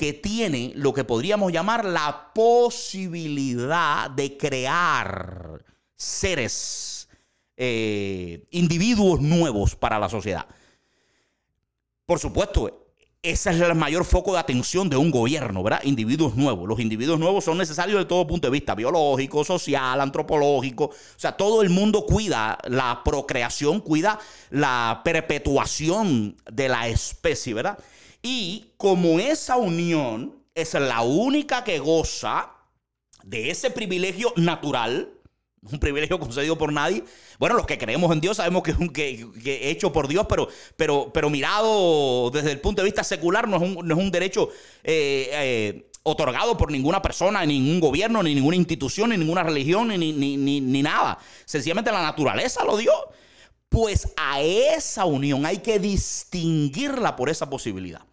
que 0.00 0.14
tiene 0.14 0.72
lo 0.76 0.94
que 0.94 1.04
podríamos 1.04 1.52
llamar 1.52 1.84
la 1.84 2.32
posibilidad 2.32 4.08
de 4.08 4.34
crear 4.38 5.62
seres, 5.94 7.06
eh, 7.54 8.46
individuos 8.50 9.20
nuevos 9.20 9.76
para 9.76 9.98
la 9.98 10.08
sociedad. 10.08 10.46
Por 12.06 12.18
supuesto, 12.18 12.94
ese 13.22 13.50
es 13.50 13.60
el 13.60 13.74
mayor 13.74 14.06
foco 14.06 14.32
de 14.32 14.38
atención 14.38 14.88
de 14.88 14.96
un 14.96 15.10
gobierno, 15.10 15.62
¿verdad? 15.62 15.82
Individuos 15.84 16.34
nuevos. 16.34 16.66
Los 16.66 16.80
individuos 16.80 17.20
nuevos 17.20 17.44
son 17.44 17.58
necesarios 17.58 17.98
de 17.98 18.06
todo 18.06 18.26
punto 18.26 18.46
de 18.46 18.52
vista, 18.52 18.74
biológico, 18.74 19.44
social, 19.44 20.00
antropológico. 20.00 20.84
O 20.86 21.18
sea, 21.18 21.32
todo 21.32 21.60
el 21.60 21.68
mundo 21.68 22.06
cuida 22.06 22.56
la 22.64 23.02
procreación, 23.04 23.80
cuida 23.80 24.18
la 24.48 25.02
perpetuación 25.04 26.38
de 26.50 26.70
la 26.70 26.88
especie, 26.88 27.52
¿verdad? 27.52 27.78
Y 28.22 28.72
como 28.76 29.18
esa 29.18 29.56
unión 29.56 30.40
es 30.54 30.74
la 30.74 31.02
única 31.02 31.64
que 31.64 31.78
goza 31.78 32.52
de 33.22 33.50
ese 33.50 33.70
privilegio 33.70 34.32
natural, 34.36 35.12
un 35.62 35.78
privilegio 35.78 36.18
concedido 36.18 36.56
por 36.56 36.72
nadie. 36.72 37.04
Bueno, 37.38 37.54
los 37.54 37.66
que 37.66 37.78
creemos 37.78 38.10
en 38.12 38.20
Dios 38.20 38.38
sabemos 38.38 38.62
que 38.62 38.70
es 38.72 38.78
un 38.78 38.92
hecho 38.94 39.92
por 39.92 40.08
Dios, 40.08 40.26
pero, 40.28 40.48
pero, 40.76 41.10
pero 41.12 41.30
mirado 41.30 42.30
desde 42.30 42.52
el 42.52 42.60
punto 42.60 42.82
de 42.82 42.86
vista 42.86 43.04
secular 43.04 43.48
no 43.48 43.56
es 43.56 43.62
un, 43.62 43.86
no 43.86 43.94
es 43.94 44.00
un 44.00 44.10
derecho 44.10 44.48
eh, 44.82 45.28
eh, 45.32 45.90
otorgado 46.02 46.56
por 46.56 46.70
ninguna 46.70 47.02
persona, 47.02 47.44
ni 47.44 47.60
ningún 47.60 47.80
gobierno, 47.80 48.22
ni 48.22 48.34
ninguna 48.34 48.56
institución, 48.56 49.10
ni 49.10 49.18
ninguna 49.18 49.42
religión, 49.42 49.88
ni, 49.88 50.12
ni, 50.12 50.36
ni, 50.36 50.60
ni 50.60 50.82
nada. 50.82 51.18
Sencillamente 51.44 51.92
la 51.92 52.02
naturaleza 52.02 52.64
lo 52.64 52.76
dio. 52.76 52.92
Pues 53.68 54.12
a 54.16 54.40
esa 54.40 55.04
unión 55.04 55.46
hay 55.46 55.58
que 55.58 55.78
distinguirla 55.78 57.14
por 57.14 57.30
esa 57.30 57.48
posibilidad 57.48 58.09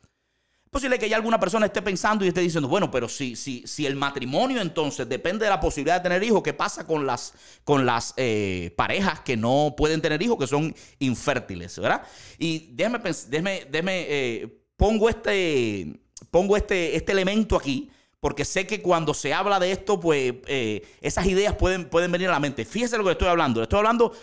posible 0.78 1.00
que 1.00 1.06
haya 1.06 1.16
alguna 1.16 1.40
persona 1.40 1.66
esté 1.66 1.82
pensando 1.82 2.24
y 2.24 2.28
esté 2.28 2.42
diciendo, 2.42 2.68
bueno, 2.68 2.92
pero 2.92 3.10
si, 3.10 3.36
si, 3.36 3.66
si 3.66 3.88
el 3.88 3.96
matrimonio 3.96 4.62
entonces 4.62 5.10
depende 5.10 5.46
de 5.46 5.50
la 5.50 5.60
posibilidad 5.60 5.96
de 5.96 6.04
tener 6.04 6.24
hijos, 6.24 6.44
¿qué 6.44 6.54
pasa 6.54 6.86
con 6.86 7.08
las, 7.08 7.34
con 7.64 7.84
las 7.84 8.14
eh, 8.16 8.72
parejas 8.78 9.22
que 9.22 9.36
no 9.36 9.74
pueden 9.76 10.04
tener 10.04 10.22
hijos, 10.22 10.38
que 10.38 10.46
son 10.46 10.76
infértiles, 11.00 11.80
¿verdad? 11.80 12.04
Y 12.38 12.70
déjeme, 12.74 13.00
déjeme, 13.00 13.66
déjeme 13.72 14.06
eh, 14.08 14.62
pongo, 14.76 15.10
este, 15.10 16.00
pongo 16.30 16.56
este, 16.56 16.96
este 16.96 17.12
elemento 17.12 17.56
aquí, 17.56 17.90
porque 18.20 18.46
sé 18.46 18.68
que 18.68 18.80
cuando 18.80 19.16
se 19.16 19.34
habla 19.34 19.60
de 19.60 19.72
esto, 19.72 20.00
pues 20.00 20.32
eh, 20.46 20.88
esas 21.02 21.26
ideas 21.26 21.56
pueden, 21.56 21.90
pueden 21.90 22.12
venir 22.12 22.30
a 22.30 22.34
la 22.34 22.40
mente. 22.40 22.66
Fíjese 22.66 23.00
lo 23.00 23.04
que 23.04 23.14
estoy 23.14 23.30
hablando. 23.30 23.62
Le 23.62 23.64
estoy 23.64 23.78
hablando, 23.78 24.14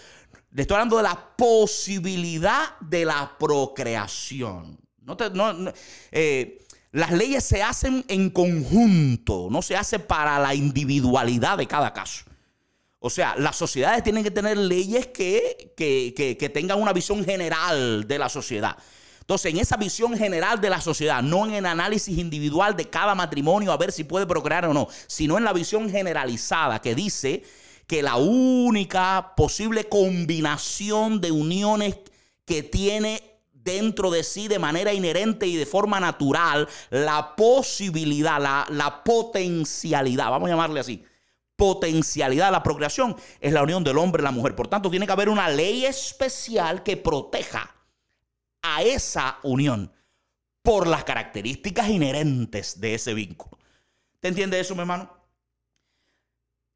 le 0.52 0.62
estoy 0.62 0.76
hablando 0.76 0.98
de 0.98 1.02
la 1.02 1.34
posibilidad 1.36 2.78
de 2.78 3.04
la 3.06 3.36
procreación. 3.40 4.83
Eh, 6.12 6.58
las 6.92 7.10
leyes 7.10 7.42
se 7.44 7.62
hacen 7.62 8.04
en 8.08 8.30
conjunto, 8.30 9.48
no 9.50 9.62
se 9.62 9.76
hace 9.76 9.98
para 9.98 10.38
la 10.38 10.54
individualidad 10.54 11.58
de 11.58 11.66
cada 11.66 11.92
caso. 11.92 12.24
O 13.00 13.10
sea, 13.10 13.34
las 13.36 13.56
sociedades 13.56 14.02
tienen 14.02 14.24
que 14.24 14.30
tener 14.30 14.56
leyes 14.56 15.08
que, 15.08 15.74
que, 15.76 16.50
tengan 16.54 16.80
una 16.80 16.92
visión 16.92 17.22
general 17.22 18.08
de 18.08 18.18
la 18.18 18.30
sociedad. 18.30 18.78
Entonces, 19.20 19.52
en 19.52 19.58
esa 19.58 19.76
visión 19.76 20.16
general 20.16 20.60
de 20.60 20.70
la 20.70 20.80
sociedad, 20.80 21.22
no 21.22 21.46
en 21.46 21.54
el 21.54 21.66
análisis 21.66 22.16
individual 22.16 22.76
de 22.76 22.88
cada 22.88 23.14
matrimonio 23.14 23.72
a 23.72 23.76
ver 23.76 23.92
si 23.92 24.04
puede 24.04 24.26
procrear 24.26 24.64
o 24.66 24.72
no, 24.72 24.88
sino 25.06 25.36
en 25.36 25.44
la 25.44 25.52
visión 25.52 25.90
generalizada 25.90 26.80
que 26.80 26.94
dice 26.94 27.42
que 27.86 28.02
la 28.02 28.16
única 28.16 29.34
posible 29.36 29.88
combinación 29.88 31.20
de 31.20 31.30
uniones 31.30 31.96
que 32.46 32.62
tiene 32.62 33.33
dentro 33.64 34.10
de 34.10 34.22
sí 34.22 34.46
de 34.46 34.58
manera 34.58 34.92
inherente 34.92 35.46
y 35.46 35.56
de 35.56 35.66
forma 35.66 35.98
natural 35.98 36.68
la 36.90 37.34
posibilidad, 37.34 38.38
la, 38.40 39.02
potencialidad, 39.04 40.30
vamos 40.30 40.48
a 40.48 40.52
llamarle 40.52 40.80
así, 40.80 41.04
potencialidad 41.56 42.46
de 42.46 42.52
la 42.52 42.62
procreación 42.62 43.16
es 43.40 43.52
la 43.52 43.62
unión 43.62 43.82
del 43.82 43.98
hombre 43.98 44.22
y 44.22 44.24
la 44.24 44.30
mujer. 44.30 44.54
Por 44.54 44.68
tanto, 44.68 44.90
tiene 44.90 45.06
que 45.06 45.12
haber 45.12 45.28
una 45.28 45.48
ley 45.48 45.86
especial 45.86 46.82
que 46.82 46.96
proteja 46.96 47.74
a 48.62 48.82
esa 48.82 49.38
unión 49.42 49.92
por 50.62 50.86
las 50.86 51.04
características 51.04 51.88
inherentes 51.88 52.80
de 52.80 52.94
ese 52.94 53.14
vínculo. 53.14 53.58
¿Te 54.20 54.28
entiende 54.28 54.58
eso, 54.58 54.74
mi 54.74 54.80
hermano? 54.80 55.12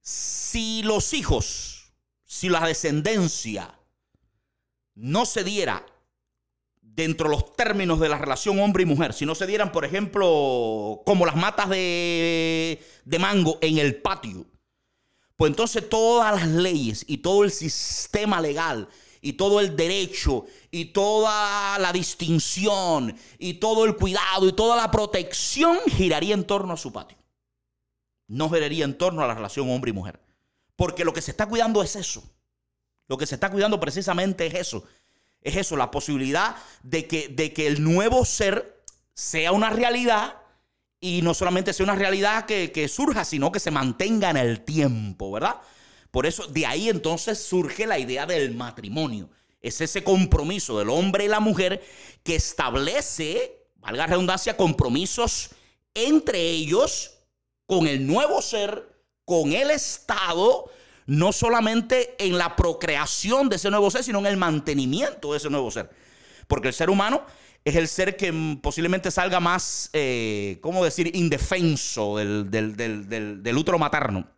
Si 0.00 0.82
los 0.82 1.12
hijos, 1.12 1.92
si 2.24 2.48
la 2.48 2.66
descendencia 2.66 3.78
no 4.94 5.26
se 5.26 5.44
diera 5.44 5.84
dentro 6.98 7.30
de 7.30 7.36
los 7.36 7.52
términos 7.52 8.00
de 8.00 8.08
la 8.08 8.18
relación 8.18 8.58
hombre 8.58 8.82
y 8.82 8.86
mujer, 8.86 9.14
si 9.14 9.24
no 9.24 9.36
se 9.36 9.46
dieran, 9.46 9.70
por 9.70 9.84
ejemplo, 9.84 11.00
como 11.06 11.26
las 11.26 11.36
matas 11.36 11.68
de, 11.68 12.82
de 13.04 13.18
mango 13.20 13.56
en 13.60 13.78
el 13.78 14.02
patio, 14.02 14.46
pues 15.36 15.50
entonces 15.50 15.88
todas 15.88 16.34
las 16.34 16.48
leyes 16.48 17.04
y 17.06 17.18
todo 17.18 17.44
el 17.44 17.52
sistema 17.52 18.40
legal 18.40 18.88
y 19.20 19.34
todo 19.34 19.60
el 19.60 19.76
derecho 19.76 20.46
y 20.72 20.86
toda 20.86 21.78
la 21.78 21.92
distinción 21.92 23.16
y 23.38 23.54
todo 23.54 23.84
el 23.84 23.94
cuidado 23.94 24.48
y 24.48 24.52
toda 24.52 24.74
la 24.74 24.90
protección 24.90 25.78
giraría 25.86 26.34
en 26.34 26.44
torno 26.44 26.72
a 26.72 26.76
su 26.76 26.92
patio. 26.92 27.16
No 28.26 28.50
giraría 28.50 28.84
en 28.84 28.98
torno 28.98 29.22
a 29.22 29.28
la 29.28 29.36
relación 29.36 29.70
hombre 29.70 29.90
y 29.90 29.94
mujer. 29.94 30.20
Porque 30.74 31.04
lo 31.04 31.14
que 31.14 31.22
se 31.22 31.30
está 31.30 31.46
cuidando 31.46 31.80
es 31.80 31.94
eso. 31.94 32.24
Lo 33.06 33.16
que 33.16 33.26
se 33.26 33.36
está 33.36 33.50
cuidando 33.50 33.78
precisamente 33.78 34.46
es 34.46 34.54
eso 34.54 34.84
es 35.42 35.56
eso, 35.56 35.76
la 35.76 35.90
posibilidad 35.90 36.56
de 36.82 37.06
que, 37.06 37.28
de 37.28 37.52
que 37.52 37.66
el 37.66 37.82
nuevo 37.82 38.24
ser 38.24 38.82
sea 39.14 39.52
una 39.52 39.70
realidad 39.70 40.34
y 41.00 41.22
no 41.22 41.34
solamente 41.34 41.72
sea 41.72 41.84
una 41.84 41.94
realidad 41.94 42.44
que, 42.46 42.88
surja, 42.88 43.24
sino 43.24 43.52
que 43.52 43.60
se 43.60 43.70
mantenga 43.70 44.30
en 44.30 44.36
el 44.36 44.64
tiempo, 44.64 45.30
¿verdad? 45.30 45.56
Por 46.10 46.26
eso, 46.26 46.46
de 46.46 46.66
ahí 46.66 46.88
entonces 46.88 47.38
surge 47.38 47.86
la 47.86 47.98
idea 47.98 48.26
del 48.26 48.54
matrimonio. 48.54 49.30
Es 49.60 49.80
ese 49.80 50.02
compromiso 50.02 50.78
del 50.78 50.90
hombre 50.90 51.24
y 51.24 51.28
la 51.28 51.40
mujer 51.40 51.84
que 52.24 52.36
establece, 52.36 53.66
valga 53.76 54.06
redundancia, 54.06 54.56
compromisos 54.56 55.50
entre 55.94 56.40
ellos 56.40 57.18
con 57.66 57.86
el 57.86 58.06
nuevo 58.06 58.40
ser, 58.40 58.88
con 59.24 59.52
el 59.52 59.70
Estado, 59.70 60.70
no 61.08 61.32
solamente 61.32 62.14
en 62.18 62.36
la 62.36 62.54
procreación 62.54 63.48
de 63.48 63.56
ese 63.56 63.70
nuevo 63.70 63.90
ser, 63.90 64.04
sino 64.04 64.18
en 64.18 64.26
el 64.26 64.36
mantenimiento 64.36 65.32
de 65.32 65.38
ese 65.38 65.48
nuevo 65.48 65.70
ser. 65.70 65.88
Porque 66.46 66.68
el 66.68 66.74
ser 66.74 66.90
humano 66.90 67.22
es 67.64 67.76
el 67.76 67.88
ser 67.88 68.14
que 68.14 68.58
posiblemente 68.60 69.10
salga 69.10 69.40
más, 69.40 69.88
eh, 69.94 70.58
¿cómo 70.60 70.84
decir?, 70.84 71.10
indefenso 71.16 72.18
del, 72.18 72.50
del, 72.50 73.56
útero 73.56 73.78
materno 73.78 74.28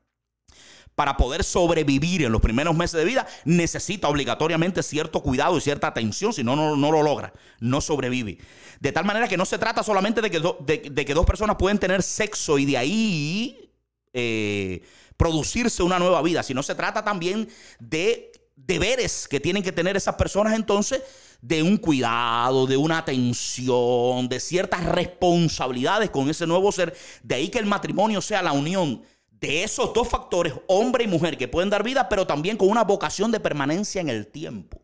para 0.95 1.17
poder 1.17 1.43
sobrevivir 1.43 2.23
en 2.23 2.31
los 2.31 2.41
primeros 2.41 2.77
meses 2.77 2.99
de 2.99 3.05
vida, 3.05 3.27
necesita 3.45 4.09
obligatoriamente 4.09 4.85
cierto 4.85 5.23
cuidado 5.23 5.59
y 5.59 5.61
cierta 5.61 5.89
atención, 5.89 6.33
si 6.33 6.45
no, 6.45 6.55
no, 6.55 6.93
lo 6.93 7.03
logra, 7.03 7.33
no 7.59 7.81
sobrevive. 7.81 8.39
De 8.79 8.93
tal 8.93 9.05
manera 9.05 9.27
que 9.27 9.37
no 9.37 9.45
se 9.45 9.59
trata 9.59 9.83
solamente 9.83 10.21
de 10.21 10.31
que, 10.31 10.41
de, 10.41 11.05
que 11.05 11.15
dos 11.15 11.27
personas 11.27 11.57
pueden 11.57 11.79
tener 11.79 12.03
sexo 12.03 12.59
y 12.59 12.67
de 12.67 12.79
ahí 12.79 13.73
eh, 14.13 14.83
producirse 15.21 15.83
una 15.83 15.99
nueva 15.99 16.23
vida, 16.23 16.43
sino 16.43 16.63
se 16.63 16.75
trata 16.75 17.05
también 17.05 17.47
de 17.79 18.33
deberes 18.57 19.29
que 19.29 19.39
tienen 19.39 19.63
que 19.63 19.71
tener 19.71 19.95
esas 19.95 20.15
personas 20.15 20.55
entonces 20.55 21.03
de 21.43 21.63
un 21.63 21.77
cuidado, 21.77 22.67
de 22.67 22.79
una 22.79 22.97
atención, 22.97 24.31
de 24.31 24.41
ciertas 24.41 24.83
responsabilidades 24.83 26.09
con 26.09 26.31
ese 26.31 26.47
nuevo 26.47 26.73
ser. 26.73 26.97
De 27.23 27.35
ahí 27.35 27.51
que 27.51 27.59
el 27.59 27.67
matrimonio 27.67 28.23
sea 28.23 28.41
la 28.41 28.53
unión 28.53 29.03
de 29.31 29.63
esos 29.63 29.93
dos 29.93 30.09
factores, 30.09 30.55
hombre 30.69 31.05
y 31.05 31.09
mujer, 31.09 31.37
que 31.37 31.49
pueden 31.49 31.69
dar 31.69 31.83
vida, 31.83 32.09
pero 32.09 32.27
también 32.27 32.57
con 32.57 32.71
una 32.71 32.85
vocación 32.85 33.31
de 33.31 33.41
permanencia 33.41 34.01
en 34.01 34.09
el 34.09 34.27
tiempo. 34.27 34.81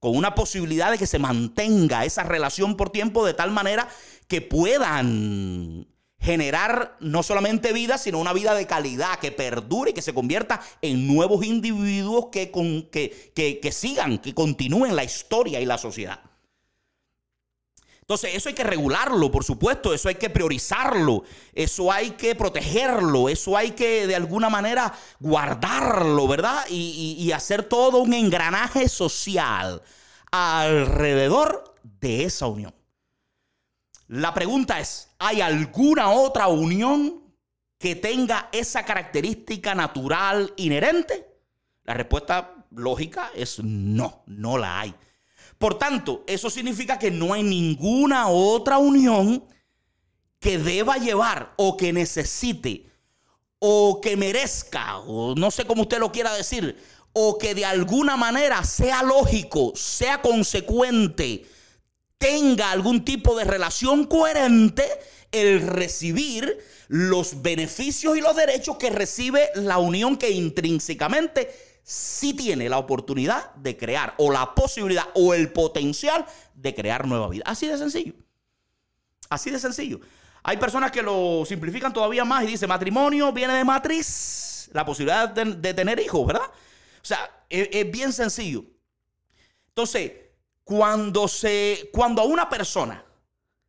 Con 0.00 0.16
una 0.16 0.34
posibilidad 0.34 0.90
de 0.90 0.98
que 0.98 1.06
se 1.06 1.20
mantenga 1.20 2.04
esa 2.04 2.24
relación 2.24 2.76
por 2.76 2.90
tiempo 2.90 3.24
de 3.24 3.34
tal 3.34 3.52
manera 3.52 3.88
que 4.26 4.40
puedan 4.40 5.86
generar 6.24 6.96
no 7.00 7.22
solamente 7.22 7.74
vida, 7.74 7.98
sino 7.98 8.18
una 8.18 8.32
vida 8.32 8.54
de 8.54 8.66
calidad 8.66 9.18
que 9.18 9.30
perdure 9.30 9.90
y 9.90 9.94
que 9.94 10.00
se 10.00 10.14
convierta 10.14 10.60
en 10.80 11.06
nuevos 11.06 11.44
individuos 11.44 12.26
que, 12.32 12.50
que, 12.90 13.60
que 13.60 13.72
sigan, 13.72 14.18
que 14.18 14.34
continúen 14.34 14.96
la 14.96 15.04
historia 15.04 15.60
y 15.60 15.66
la 15.66 15.76
sociedad. 15.76 16.20
Entonces, 18.00 18.34
eso 18.34 18.50
hay 18.50 18.54
que 18.54 18.64
regularlo, 18.64 19.30
por 19.30 19.44
supuesto, 19.44 19.94
eso 19.94 20.08
hay 20.08 20.16
que 20.16 20.28
priorizarlo, 20.28 21.24
eso 21.54 21.90
hay 21.90 22.10
que 22.10 22.34
protegerlo, 22.34 23.30
eso 23.30 23.56
hay 23.56 23.70
que 23.70 24.06
de 24.06 24.14
alguna 24.14 24.50
manera 24.50 24.92
guardarlo, 25.20 26.28
¿verdad? 26.28 26.64
Y, 26.68 27.16
y 27.18 27.32
hacer 27.32 27.62
todo 27.62 28.02
un 28.02 28.12
engranaje 28.12 28.90
social 28.90 29.82
alrededor 30.30 31.76
de 31.82 32.24
esa 32.24 32.46
unión. 32.46 32.74
La 34.08 34.34
pregunta 34.34 34.80
es, 34.80 35.08
¿hay 35.24 35.40
alguna 35.40 36.10
otra 36.10 36.48
unión 36.48 37.22
que 37.78 37.96
tenga 37.96 38.50
esa 38.52 38.84
característica 38.84 39.74
natural 39.74 40.52
inherente? 40.56 41.26
La 41.84 41.94
respuesta 41.94 42.66
lógica 42.70 43.30
es 43.34 43.58
no, 43.62 44.22
no 44.26 44.58
la 44.58 44.80
hay. 44.80 44.94
Por 45.56 45.78
tanto, 45.78 46.24
eso 46.26 46.50
significa 46.50 46.98
que 46.98 47.10
no 47.10 47.32
hay 47.32 47.42
ninguna 47.42 48.28
otra 48.28 48.76
unión 48.76 49.44
que 50.40 50.58
deba 50.58 50.98
llevar 50.98 51.54
o 51.56 51.78
que 51.78 51.90
necesite 51.90 52.90
o 53.60 54.02
que 54.02 54.18
merezca, 54.18 54.98
o 54.98 55.34
no 55.34 55.50
sé 55.50 55.64
cómo 55.64 55.82
usted 55.82 55.98
lo 55.98 56.12
quiera 56.12 56.34
decir, 56.34 56.76
o 57.14 57.38
que 57.38 57.54
de 57.54 57.64
alguna 57.64 58.18
manera 58.18 58.62
sea 58.62 59.02
lógico, 59.02 59.72
sea 59.74 60.20
consecuente, 60.20 61.46
tenga 62.18 62.70
algún 62.70 63.04
tipo 63.04 63.36
de 63.36 63.44
relación 63.44 64.04
coherente 64.04 64.84
el 65.32 65.66
recibir 65.66 66.58
los 66.88 67.42
beneficios 67.42 68.16
y 68.16 68.20
los 68.20 68.36
derechos 68.36 68.76
que 68.76 68.90
recibe 68.90 69.50
la 69.56 69.78
unión 69.78 70.16
que 70.16 70.30
intrínsecamente 70.30 71.52
sí 71.82 72.34
tiene 72.34 72.68
la 72.68 72.78
oportunidad 72.78 73.54
de 73.56 73.76
crear 73.76 74.14
o 74.18 74.32
la 74.32 74.54
posibilidad 74.54 75.06
o 75.14 75.34
el 75.34 75.52
potencial 75.52 76.24
de 76.54 76.74
crear 76.74 77.06
nueva 77.06 77.28
vida. 77.28 77.44
Así 77.46 77.66
de 77.66 77.76
sencillo. 77.76 78.14
Así 79.28 79.50
de 79.50 79.58
sencillo. 79.58 80.00
Hay 80.42 80.56
personas 80.56 80.90
que 80.90 81.02
lo 81.02 81.44
simplifican 81.46 81.92
todavía 81.92 82.24
más 82.24 82.44
y 82.44 82.48
dicen 82.48 82.68
matrimonio 82.68 83.32
viene 83.32 83.54
de 83.54 83.64
matriz, 83.64 84.70
la 84.72 84.84
posibilidad 84.84 85.28
de, 85.28 85.74
tener 85.74 85.98
hijos, 86.00 86.26
¿verdad? 86.26 86.46
O 86.46 87.04
sea, 87.04 87.44
es, 87.48 87.68
es, 87.72 87.90
bien 87.90 88.12
sencillo. 88.12 88.64
Entonces, 89.68 90.12
cuando, 90.64 91.28
se, 91.28 91.90
cuando 91.92 92.22
a 92.22 92.24
una 92.24 92.48
persona 92.48 93.04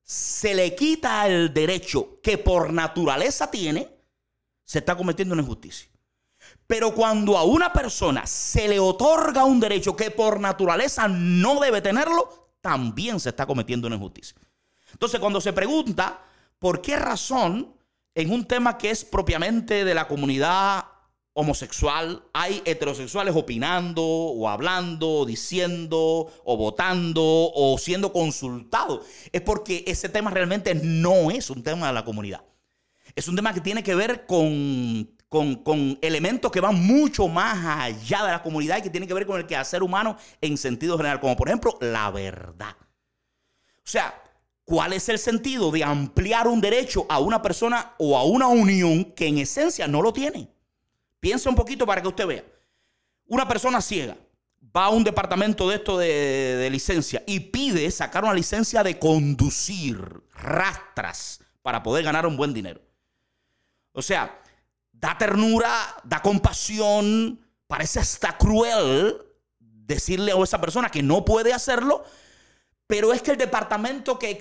se 0.01 0.55
le 0.55 0.75
quita 0.75 1.27
el 1.27 1.53
derecho 1.53 2.19
que 2.21 2.37
por 2.37 2.71
naturaleza 2.71 3.51
tiene, 3.51 3.89
se 4.63 4.79
está 4.79 4.95
cometiendo 4.95 5.33
una 5.33 5.43
injusticia. 5.43 5.89
Pero 6.67 6.93
cuando 6.93 7.37
a 7.37 7.43
una 7.43 7.71
persona 7.71 8.25
se 8.25 8.67
le 8.67 8.79
otorga 8.79 9.43
un 9.43 9.59
derecho 9.59 9.95
que 9.95 10.09
por 10.11 10.39
naturaleza 10.39 11.07
no 11.07 11.59
debe 11.59 11.81
tenerlo, 11.81 12.53
también 12.61 13.19
se 13.19 13.29
está 13.29 13.45
cometiendo 13.45 13.87
una 13.87 13.97
injusticia. 13.97 14.35
Entonces, 14.91 15.19
cuando 15.19 15.41
se 15.41 15.53
pregunta 15.53 16.21
por 16.57 16.81
qué 16.81 16.95
razón 16.95 17.75
en 18.15 18.31
un 18.31 18.45
tema 18.45 18.77
que 18.77 18.89
es 18.89 19.03
propiamente 19.03 19.83
de 19.83 19.93
la 19.93 20.07
comunidad 20.07 20.85
homosexual, 21.37 22.23
hay 22.33 22.61
heterosexuales 22.63 23.35
opinando 23.35 24.01
o 24.01 24.47
hablando, 24.47 25.09
o 25.09 25.25
diciendo 25.25 26.31
o 26.43 26.57
votando 26.57 27.21
o 27.21 27.77
siendo 27.77 28.11
consultados, 28.13 29.05
es 29.31 29.41
porque 29.41 29.83
ese 29.85 30.07
tema 30.09 30.31
realmente 30.31 30.73
no 30.73 31.29
es 31.29 31.49
un 31.49 31.61
tema 31.61 31.87
de 31.87 31.93
la 31.93 32.05
comunidad. 32.05 32.41
Es 33.15 33.27
un 33.27 33.35
tema 33.35 33.53
que 33.53 33.61
tiene 33.61 33.83
que 33.83 33.95
ver 33.95 34.25
con 34.25 35.13
con, 35.63 35.99
elementos 36.01 36.49
que 36.49 36.61
van 36.61 36.81
mucho 36.81 37.27
más 37.27 37.65
allá 37.65 38.23
de 38.23 38.31
la 38.31 38.41
comunidad 38.41 38.77
y 38.77 38.83
que 38.83 38.89
tienen 38.89 39.07
que 39.07 39.13
ver 39.13 39.25
con 39.25 39.37
el 39.37 39.45
quehacer 39.45 39.83
humano 39.83 40.15
en 40.39 40.57
sentido 40.57 40.95
general, 40.95 41.19
como 41.19 41.35
por 41.35 41.49
ejemplo 41.49 41.77
la 41.81 42.09
verdad. 42.11 42.75
O 42.79 43.87
sea, 43.87 44.15
¿cuál 44.63 44.93
es 44.93 45.09
el 45.09 45.19
sentido 45.19 45.71
de 45.71 45.83
ampliar 45.83 46.47
un 46.47 46.61
derecho 46.61 47.05
a 47.09 47.19
una 47.19 47.41
persona 47.41 47.95
o 47.97 48.17
a 48.17 48.23
una 48.23 48.47
unión 48.47 49.03
que 49.03 49.27
en 49.27 49.39
esencia 49.39 49.87
no 49.89 50.01
lo 50.01 50.13
tiene? 50.13 50.54
Piensa 51.25 51.49
un 51.49 51.55
poquito 51.55 51.87
para 51.87 52.03
que 52.03 52.07
usted 52.07 52.27
vea. 52.27 52.45
Una 53.25 53.47
persona 53.47 53.81
ciega 53.81 54.15
va 54.77 54.85
a 54.85 54.89
un 54.89 55.03
departamento 55.03 55.67
de 55.67 55.75
esto 55.77 55.97
de, 55.97 56.69
licencia 56.71 57.23
y 57.25 57.39
pide 57.39 57.89
sacar 57.89 58.23
una 58.23 58.35
licencia 58.35 58.83
de 58.83 58.99
conducir 58.99 59.99
rastras 60.35 61.39
para 61.63 61.81
poder 61.81 62.05
ganar 62.05 62.27
un 62.27 62.37
buen 62.37 62.53
dinero. 62.53 62.79
O 63.91 64.03
sea, 64.03 64.39
da 64.91 65.17
ternura, 65.17 65.95
da 66.03 66.21
compasión, 66.21 67.43
parece 67.65 67.99
hasta 67.99 68.37
cruel 68.37 69.17
decirle 69.57 70.31
a 70.31 70.43
esa 70.43 70.61
persona 70.61 70.91
que 70.91 71.01
no 71.01 71.25
puede 71.25 71.53
hacerlo, 71.53 72.03
pero 72.85 73.11
es 73.11 73.23
que 73.23 73.31
el 73.31 73.37
departamento 73.37 74.19
que, 74.19 74.37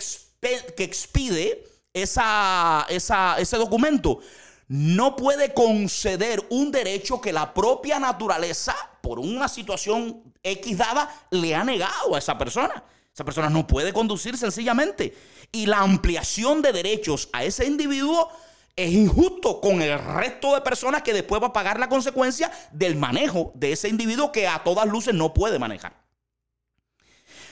que 0.77 0.85
expide 0.85 1.64
esa, 1.94 2.85
ese 2.90 3.57
documento 3.57 4.20
no 4.68 5.16
puede 5.16 5.53
conceder 5.53 6.44
un 6.50 6.70
derecho 6.70 7.20
que 7.20 7.33
la 7.33 7.53
propia 7.53 7.98
naturaleza, 7.98 8.74
por 9.03 9.18
una 9.18 9.48
situación 9.48 10.22
X 10.42 10.79
dada, 10.79 11.27
le 11.31 11.55
ha 11.55 11.64
negado 11.64 12.14
a 12.14 12.18
esa 12.18 12.38
persona. 12.38 12.83
Esa 13.12 13.24
persona 13.24 13.48
no 13.48 13.66
puede 13.66 13.92
conducir 13.92 14.37
sencillamente. 14.37 15.16
Y 15.53 15.66
la 15.66 15.81
ampliación 15.81 16.62
de 16.62 16.72
derechos 16.72 17.29
a 17.33 17.44
ese 17.44 17.66
individuo 17.66 18.29
es 18.77 18.90
injusto 18.92 19.61
con 19.61 19.83
el 19.83 19.98
resto 19.98 20.55
de 20.55 20.61
personas 20.62 21.03
que 21.03 21.12
después 21.12 21.40
va 21.40 21.48
a 21.48 21.53
pagar 21.53 21.79
la 21.79 21.88
consecuencia 21.88 22.50
del 22.72 22.96
manejo 22.96 23.53
de 23.55 23.72
ese 23.72 23.88
individuo 23.88 24.33
que 24.33 24.48
a 24.48 24.64
todas 24.64 24.88
luces 24.88 25.14
no 25.14 25.33
puede 25.33 25.59
manejar. 25.59 26.03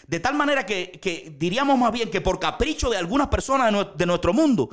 De 0.06 0.18
tal 0.18 0.34
manera 0.34 0.66
que, 0.66 1.32
diríamos 1.38 1.78
más 1.78 1.92
bien 1.92 2.10
que 2.10 2.20
por 2.20 2.40
capricho 2.40 2.90
de 2.90 2.96
algunas 2.96 3.28
personas 3.28 3.72
de 3.96 4.06
nuestro 4.06 4.32
mundo 4.32 4.70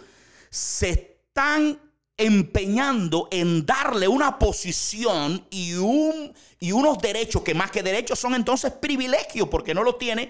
se 0.50 0.90
están 0.90 1.80
empeñando 2.20 3.30
en 3.32 3.66
darle 3.66 4.08
una 4.08 4.38
posición 4.38 5.46
y, 5.50 5.74
un, 5.76 6.34
y 6.60 6.74
unos 6.74 7.00
derechos 7.00 7.42
que 7.42 7.56
más 7.56 7.72
que 7.72 7.82
derechos 7.82 8.20
son 8.20 8.36
entonces 8.36 8.74
privilegios 8.74 9.48
porque 9.48 9.74
no 9.74 9.84
los 9.84 9.98
tiene 9.98 10.30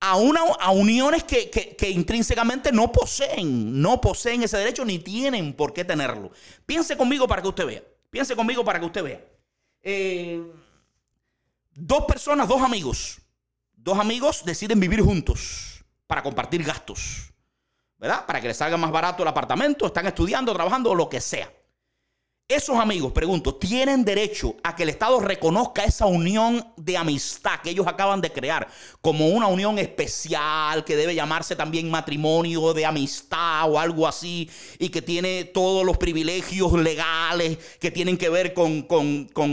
a, 0.00 0.16
una, 0.16 0.40
a 0.60 0.70
uniones 0.70 1.24
que, 1.24 1.76
intrínsecamente 1.90 2.72
no 2.72 2.90
poseen, 2.90 3.82
no 3.82 4.00
poseen 4.00 4.42
ese 4.42 4.56
derecho 4.56 4.84
ni 4.84 4.98
tienen 4.98 5.52
por 5.52 5.74
qué 5.74 5.84
tenerlo. 5.84 6.32
Piense 6.64 6.96
conmigo 6.96 7.28
para 7.28 7.42
que 7.42 7.48
usted 7.48 7.66
vea. 7.66 7.82
Piense 8.10 8.34
conmigo 8.34 8.64
para 8.64 8.80
que 8.80 8.86
usted 8.86 9.02
vea. 9.02 9.24
Eh, 9.82 10.42
dos 11.74 12.06
personas, 12.06 12.48
dos 12.48 12.62
amigos, 12.62 13.20
dos 13.76 13.98
amigos 13.98 14.42
deciden 14.46 14.80
vivir 14.80 15.02
juntos 15.02 15.84
para 16.06 16.22
compartir 16.22 16.64
gastos, 16.64 17.33
¿verdad? 18.04 18.26
Para 18.26 18.38
que 18.38 18.48
les 18.48 18.56
salga 18.58 18.76
más 18.76 18.90
barato 18.90 19.22
el 19.22 19.28
apartamento, 19.30 19.86
están 19.86 20.06
estudiando, 20.06 20.52
trabajando 20.52 20.90
o 20.90 20.94
lo 20.94 21.08
que 21.08 21.22
sea. 21.22 21.50
Esos 22.46 22.76
amigos, 22.76 23.12
pregunto, 23.12 23.54
¿tienen 23.54 24.04
derecho 24.04 24.56
a 24.62 24.76
que 24.76 24.82
el 24.82 24.90
Estado 24.90 25.18
reconozca 25.20 25.84
esa 25.84 26.04
unión 26.04 26.62
de 26.76 26.98
amistad 26.98 27.60
que 27.62 27.70
ellos 27.70 27.86
acaban 27.86 28.20
de 28.20 28.30
crear 28.30 28.68
como 29.00 29.28
una 29.28 29.46
unión 29.46 29.78
especial 29.78 30.84
que 30.84 30.96
debe 30.96 31.14
llamarse 31.14 31.56
también 31.56 31.90
matrimonio 31.90 32.74
de 32.74 32.84
amistad 32.84 33.72
o 33.72 33.80
algo 33.80 34.06
así 34.06 34.50
y 34.78 34.90
que 34.90 35.00
tiene 35.00 35.44
todos 35.44 35.86
los 35.86 35.96
privilegios 35.96 36.74
legales 36.74 37.56
que 37.80 37.90
tienen 37.90 38.18
que 38.18 38.28
ver 38.28 38.52
con, 38.52 38.86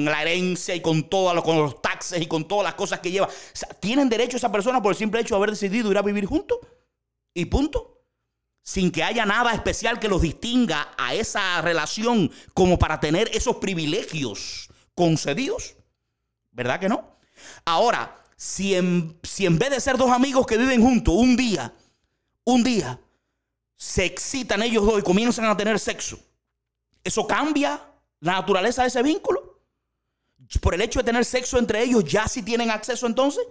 la 0.03 0.21
herencia 0.21 0.75
y 0.75 0.81
con, 0.81 1.03
todo, 1.03 1.41
con 1.41 1.57
los 1.57 1.81
taxes 1.81 2.21
y 2.21 2.25
con 2.25 2.45
todas 2.45 2.65
las 2.65 2.73
cosas 2.73 2.99
que 2.99 3.11
lleva? 3.11 3.29
¿Tienen 3.79 4.09
derecho 4.09 4.35
esa 4.35 4.51
persona 4.51 4.81
por 4.81 4.91
el 4.91 4.97
simple 4.97 5.21
hecho 5.21 5.35
de 5.35 5.37
haber 5.37 5.51
decidido 5.51 5.89
ir 5.89 5.97
a 5.97 6.01
vivir 6.01 6.25
juntos? 6.25 6.57
Y 7.33 7.45
punto 7.45 7.90
sin 8.61 8.91
que 8.91 9.03
haya 9.03 9.25
nada 9.25 9.53
especial 9.53 9.99
que 9.99 10.07
los 10.07 10.21
distinga 10.21 10.89
a 10.97 11.13
esa 11.13 11.61
relación 11.61 12.31
como 12.53 12.77
para 12.77 12.99
tener 12.99 13.29
esos 13.33 13.57
privilegios 13.57 14.69
concedidos. 14.95 15.75
¿Verdad 16.51 16.79
que 16.79 16.89
no? 16.89 17.17
Ahora, 17.65 18.15
si 18.35 18.75
en, 18.75 19.19
si 19.23 19.45
en 19.45 19.57
vez 19.57 19.69
de 19.71 19.79
ser 19.79 19.97
dos 19.97 20.11
amigos 20.11 20.45
que 20.45 20.57
viven 20.57 20.81
juntos, 20.81 21.13
un 21.15 21.35
día, 21.35 21.73
un 22.43 22.63
día, 22.63 22.99
se 23.75 24.05
excitan 24.05 24.61
ellos 24.61 24.85
dos 24.85 24.99
y 24.99 25.03
comienzan 25.03 25.45
a 25.45 25.57
tener 25.57 25.79
sexo, 25.79 26.19
¿eso 27.03 27.25
cambia 27.25 27.81
la 28.19 28.33
naturaleza 28.33 28.83
de 28.83 28.89
ese 28.89 29.01
vínculo? 29.01 29.59
Por 30.61 30.75
el 30.75 30.81
hecho 30.81 30.99
de 30.99 31.05
tener 31.05 31.25
sexo 31.25 31.57
entre 31.57 31.81
ellos, 31.81 32.03
¿ya 32.03 32.27
si 32.27 32.43
tienen 32.43 32.69
acceso 32.69 33.07
entonces 33.07 33.43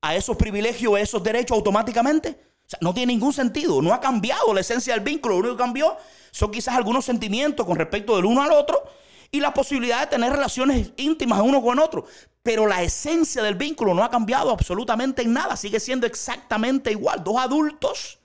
a 0.00 0.16
esos 0.16 0.36
privilegios, 0.36 0.94
a 0.94 1.00
esos 1.00 1.22
derechos 1.22 1.56
automáticamente. 1.56 2.38
Sea, 2.70 2.78
no 2.82 2.94
tiene 2.94 3.12
ningún 3.14 3.32
sentido, 3.32 3.82
no 3.82 3.92
ha 3.92 4.00
cambiado 4.00 4.54
la 4.54 4.60
esencia 4.60 4.94
del 4.94 5.02
vínculo, 5.02 5.34
lo 5.34 5.40
único 5.40 5.56
que 5.56 5.62
cambió 5.62 5.96
son 6.30 6.52
quizás 6.52 6.76
algunos 6.76 7.04
sentimientos 7.04 7.66
con 7.66 7.76
respecto 7.76 8.14
del 8.14 8.26
uno 8.26 8.42
al 8.42 8.52
otro 8.52 8.80
y 9.32 9.40
la 9.40 9.52
posibilidad 9.52 10.02
de 10.02 10.06
tener 10.06 10.30
relaciones 10.30 10.92
íntimas 10.96 11.40
uno 11.40 11.60
con 11.62 11.80
otro. 11.80 12.06
Pero 12.44 12.68
la 12.68 12.80
esencia 12.84 13.42
del 13.42 13.56
vínculo 13.56 13.92
no 13.92 14.04
ha 14.04 14.10
cambiado 14.10 14.52
absolutamente 14.52 15.22
en 15.22 15.32
nada, 15.32 15.56
sigue 15.56 15.80
siendo 15.80 16.06
exactamente 16.06 16.92
igual. 16.92 17.24
Dos 17.24 17.38
adultos, 17.38 18.20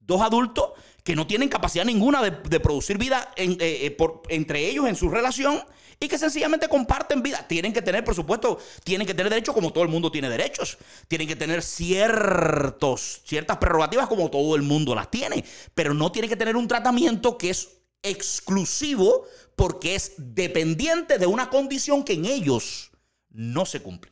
dos 0.00 0.20
adultos 0.20 0.72
que 1.02 1.16
no 1.16 1.26
tienen 1.26 1.48
capacidad 1.48 1.86
ninguna 1.86 2.20
de, 2.20 2.60
producir 2.60 2.98
vida 2.98 3.32
eh, 3.36 3.56
eh, 3.58 3.96
entre 4.28 4.68
ellos 4.68 4.86
en 4.86 4.96
su 4.96 5.08
relación 5.08 5.64
y 6.02 6.08
que 6.08 6.18
sencillamente 6.18 6.68
comparten 6.68 7.22
vida. 7.22 7.46
Tienen 7.46 7.72
que 7.72 7.80
tener, 7.80 8.02
por 8.02 8.14
supuesto, 8.14 8.58
tienen 8.82 9.06
que 9.06 9.14
tener 9.14 9.30
derechos 9.30 9.54
como 9.54 9.72
todo 9.72 9.84
el 9.84 9.90
mundo 9.90 10.10
tiene 10.10 10.28
derechos. 10.28 10.76
Tienen 11.06 11.28
que 11.28 11.36
tener 11.36 11.62
ciertos, 11.62 13.22
ciertas 13.24 13.58
prerrogativas 13.58 14.08
como 14.08 14.28
todo 14.28 14.56
el 14.56 14.62
mundo 14.62 14.96
las 14.96 15.10
tiene. 15.10 15.44
Pero 15.74 15.94
no 15.94 16.10
tienen 16.10 16.28
que 16.28 16.36
tener 16.36 16.56
un 16.56 16.66
tratamiento 16.66 17.38
que 17.38 17.50
es 17.50 17.68
exclusivo 18.02 19.26
porque 19.54 19.94
es 19.94 20.14
dependiente 20.16 21.18
de 21.18 21.26
una 21.26 21.48
condición 21.48 22.02
que 22.02 22.14
en 22.14 22.24
ellos 22.24 22.90
no 23.30 23.64
se 23.64 23.80
cumple. 23.80 24.10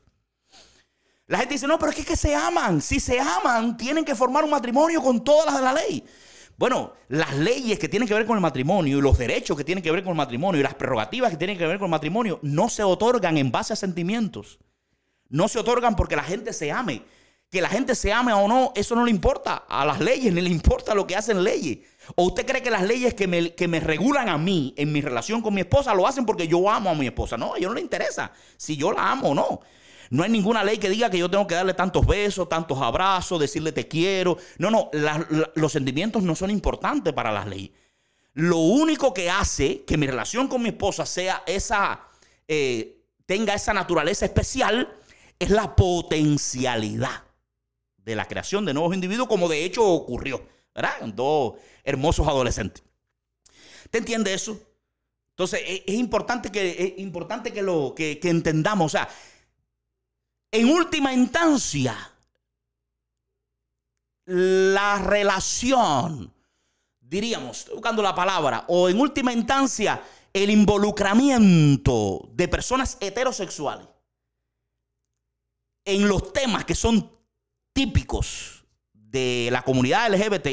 La 1.26 1.38
gente 1.38 1.55
dice, 1.55 1.66
no, 1.66 1.79
pero 1.79 1.90
es 1.90 1.96
que, 1.96 2.03
es 2.03 2.09
que 2.09 2.16
se 2.16 2.35
aman. 2.35 2.81
Si 2.81 3.00
se 3.00 3.18
aman, 3.18 3.76
tienen 3.76 4.05
que 4.05 4.14
formar 4.14 4.44
un 4.44 4.50
matrimonio 4.50 5.03
con 5.03 5.24
todas 5.24 5.46
las 5.46 5.57
de 5.57 5.62
la 5.62 5.72
ley. 5.72 6.05
Bueno, 6.60 6.92
las 7.08 7.34
leyes 7.38 7.78
que 7.78 7.88
tienen 7.88 8.06
que 8.06 8.12
ver 8.12 8.26
con 8.26 8.36
el 8.36 8.42
matrimonio 8.42 8.98
y 8.98 9.00
los 9.00 9.16
derechos 9.16 9.56
que 9.56 9.64
tienen 9.64 9.82
que 9.82 9.90
ver 9.90 10.02
con 10.02 10.10
el 10.10 10.18
matrimonio 10.18 10.60
y 10.60 10.62
las 10.62 10.74
prerrogativas 10.74 11.30
que 11.30 11.38
tienen 11.38 11.56
que 11.56 11.66
ver 11.66 11.78
con 11.78 11.86
el 11.86 11.90
matrimonio 11.90 12.38
no 12.42 12.68
se 12.68 12.82
otorgan 12.82 13.38
en 13.38 13.50
base 13.50 13.72
a 13.72 13.76
sentimientos. 13.76 14.58
No 15.30 15.48
se 15.48 15.58
otorgan 15.58 15.96
porque 15.96 16.16
la 16.16 16.22
gente 16.22 16.52
se 16.52 16.70
ame. 16.70 17.00
Que 17.50 17.62
la 17.62 17.70
gente 17.70 17.94
se 17.94 18.12
ame 18.12 18.34
o 18.34 18.46
no, 18.46 18.74
eso 18.76 18.94
no 18.94 19.06
le 19.06 19.10
importa 19.10 19.64
a 19.66 19.86
las 19.86 20.00
leyes, 20.00 20.34
ni 20.34 20.42
le 20.42 20.50
importa 20.50 20.94
lo 20.94 21.06
que 21.06 21.16
hacen 21.16 21.42
leyes. 21.42 21.78
¿O 22.14 22.24
usted 22.24 22.44
cree 22.44 22.62
que 22.62 22.70
las 22.70 22.82
leyes 22.82 23.14
que 23.14 23.26
me, 23.26 23.54
que 23.54 23.66
me 23.66 23.80
regulan 23.80 24.28
a 24.28 24.36
mí 24.36 24.74
en 24.76 24.92
mi 24.92 25.00
relación 25.00 25.40
con 25.40 25.54
mi 25.54 25.62
esposa 25.62 25.94
lo 25.94 26.06
hacen 26.06 26.26
porque 26.26 26.46
yo 26.46 26.68
amo 26.68 26.90
a 26.90 26.94
mi 26.94 27.06
esposa? 27.06 27.38
No, 27.38 27.54
a 27.54 27.56
ellos 27.56 27.70
no 27.70 27.76
le 27.76 27.80
interesa 27.80 28.32
si 28.58 28.76
yo 28.76 28.92
la 28.92 29.10
amo 29.10 29.30
o 29.30 29.34
no. 29.34 29.60
No 30.10 30.24
hay 30.24 30.30
ninguna 30.30 30.64
ley 30.64 30.78
que 30.78 30.90
diga 30.90 31.08
que 31.08 31.18
yo 31.18 31.30
tengo 31.30 31.46
que 31.46 31.54
darle 31.54 31.72
tantos 31.72 32.04
besos, 32.04 32.48
tantos 32.48 32.78
abrazos, 32.78 33.38
decirle 33.38 33.70
te 33.70 33.86
quiero. 33.86 34.36
No, 34.58 34.68
no, 34.70 34.90
los 35.54 35.72
sentimientos 35.72 36.24
no 36.24 36.34
son 36.34 36.50
importantes 36.50 37.12
para 37.12 37.30
las 37.30 37.46
leyes. 37.46 37.70
Lo 38.34 38.58
único 38.58 39.14
que 39.14 39.30
hace 39.30 39.84
que 39.84 39.96
mi 39.96 40.08
relación 40.08 40.48
con 40.48 40.62
mi 40.62 40.70
esposa 40.70 41.06
sea 41.06 41.44
esa, 41.46 42.08
eh, 42.48 43.04
tenga 43.24 43.54
esa 43.54 43.72
naturaleza 43.72 44.24
especial 44.24 44.92
es 45.38 45.50
la 45.50 45.76
potencialidad 45.76 47.22
de 47.98 48.16
la 48.16 48.26
creación 48.26 48.64
de 48.64 48.74
nuevos 48.74 48.94
individuos, 48.94 49.28
como 49.28 49.48
de 49.48 49.64
hecho 49.64 49.86
ocurrió, 49.86 50.44
¿verdad? 50.74 51.00
Dos 51.14 51.54
hermosos 51.84 52.26
adolescentes. 52.26 52.82
¿Te 53.90 53.98
entiende 53.98 54.34
eso? 54.34 54.60
Entonces, 55.30 55.60
es, 55.86 55.94
importante 55.94 56.50
que, 56.50 56.70
es 56.70 56.98
importante 57.00 57.52
que 57.52 57.62
lo 57.62 57.94
que, 57.96 58.18
que 58.18 58.28
entendamos. 58.28 58.86
O 58.86 58.88
sea, 58.88 59.08
en 60.52 60.68
última 60.68 61.12
instancia, 61.12 61.96
la 64.26 64.98
relación, 64.98 66.32
diríamos, 67.00 67.58
estoy 67.58 67.74
buscando 67.74 68.02
la 68.02 68.14
palabra, 68.14 68.64
o 68.68 68.88
en 68.88 69.00
última 69.00 69.32
instancia, 69.32 70.02
el 70.32 70.50
involucramiento 70.50 72.28
de 72.32 72.48
personas 72.48 72.96
heterosexuales 73.00 73.86
en 75.84 76.06
los 76.06 76.32
temas 76.32 76.64
que 76.64 76.74
son 76.74 77.10
típicos 77.72 78.64
de 78.92 79.48
la 79.50 79.62
comunidad 79.62 80.12
LGBT, 80.12 80.48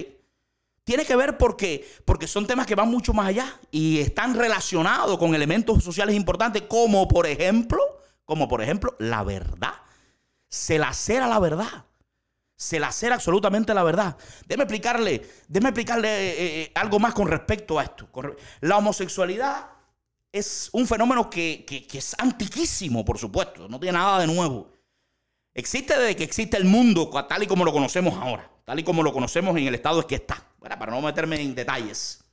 tiene 0.84 1.06
que 1.06 1.16
ver 1.16 1.38
porque, 1.38 1.88
porque 2.06 2.28
son 2.28 2.48
temas 2.48 2.66
que 2.66 2.74
van 2.74 2.90
mucho 2.90 3.14
más 3.14 3.28
allá 3.28 3.60
y 3.70 4.00
están 4.00 4.36
relacionados 4.36 5.18
con 5.18 5.36
elementos 5.36 5.84
sociales 5.84 6.16
importantes 6.16 6.64
como 6.64 7.08
por 7.08 7.28
ejemplo, 7.28 7.80
como 8.26 8.48
por 8.48 8.62
ejemplo 8.62 8.96
la 8.98 9.24
verdad 9.24 9.74
se 10.50 10.78
lacera 10.78 11.28
la 11.28 11.40
verdad. 11.40 11.86
Se 12.56 12.80
lacera 12.80 13.16
absolutamente 13.16 13.74
la 13.74 13.84
verdad. 13.84 14.18
Déjeme 14.48 14.64
explicarle, 14.64 15.30
déjeme 15.48 15.70
explicarle 15.70 16.10
eh, 16.10 16.62
eh, 16.62 16.72
algo 16.74 17.00
más 17.00 17.14
con 17.14 17.28
respecto 17.28 17.78
a 17.78 17.84
esto. 17.84 18.10
La 18.62 18.78
homosexualidad 18.78 19.70
es 20.32 20.70
un 20.72 20.88
fenómeno 20.88 21.30
que, 21.30 21.66
es 21.94 22.16
antiquísimo, 22.18 23.06
por 23.06 23.18
supuesto. 23.18 23.68
No 23.68 23.80
tiene 23.80 23.98
nada 23.98 24.20
de 24.20 24.28
nuevo. 24.28 24.72
Existe 25.54 25.98
desde 25.98 26.16
que 26.16 26.24
existe 26.24 26.58
el 26.58 26.66
mundo 26.66 27.10
tal 27.28 27.44
y 27.44 27.48
como 27.48 27.66
lo 27.66 27.72
conocemos 27.72 28.16
ahora. 28.16 28.50
Tal 28.66 28.80
y 28.80 28.84
como 28.84 29.04
lo 29.04 29.14
conocemos 29.14 29.56
en 29.58 29.68
el 29.68 29.76
estado 29.76 30.00
es 30.00 30.06
que 30.06 30.16
está. 30.16 30.44
Para 30.60 30.92
no 30.92 31.02
meterme 31.02 31.42
en 31.42 31.56
detalles. 31.56 32.24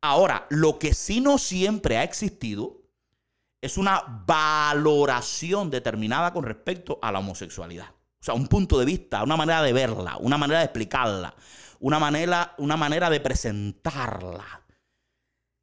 Ahora, 0.00 0.46
lo 0.50 0.78
que 0.78 0.94
sí 0.94 1.20
no 1.20 1.38
siempre 1.38 1.98
ha 1.98 2.02
existido 2.02 2.81
es 3.62 3.78
una 3.78 4.24
valoración 4.26 5.70
determinada 5.70 6.32
con 6.32 6.44
respecto 6.44 6.98
a 7.00 7.12
la 7.12 7.20
homosexualidad. 7.20 7.90
O 7.90 8.24
sea, 8.24 8.34
un 8.34 8.48
punto 8.48 8.78
de 8.78 8.84
vista, 8.84 9.22
una 9.22 9.36
manera 9.36 9.62
de 9.62 9.72
verla, 9.72 10.16
una 10.18 10.36
manera 10.36 10.58
de 10.58 10.66
explicarla, 10.66 11.34
una 11.78 12.00
manera, 12.00 12.54
una 12.58 12.76
manera 12.76 13.08
de 13.08 13.20
presentarla, 13.20 14.64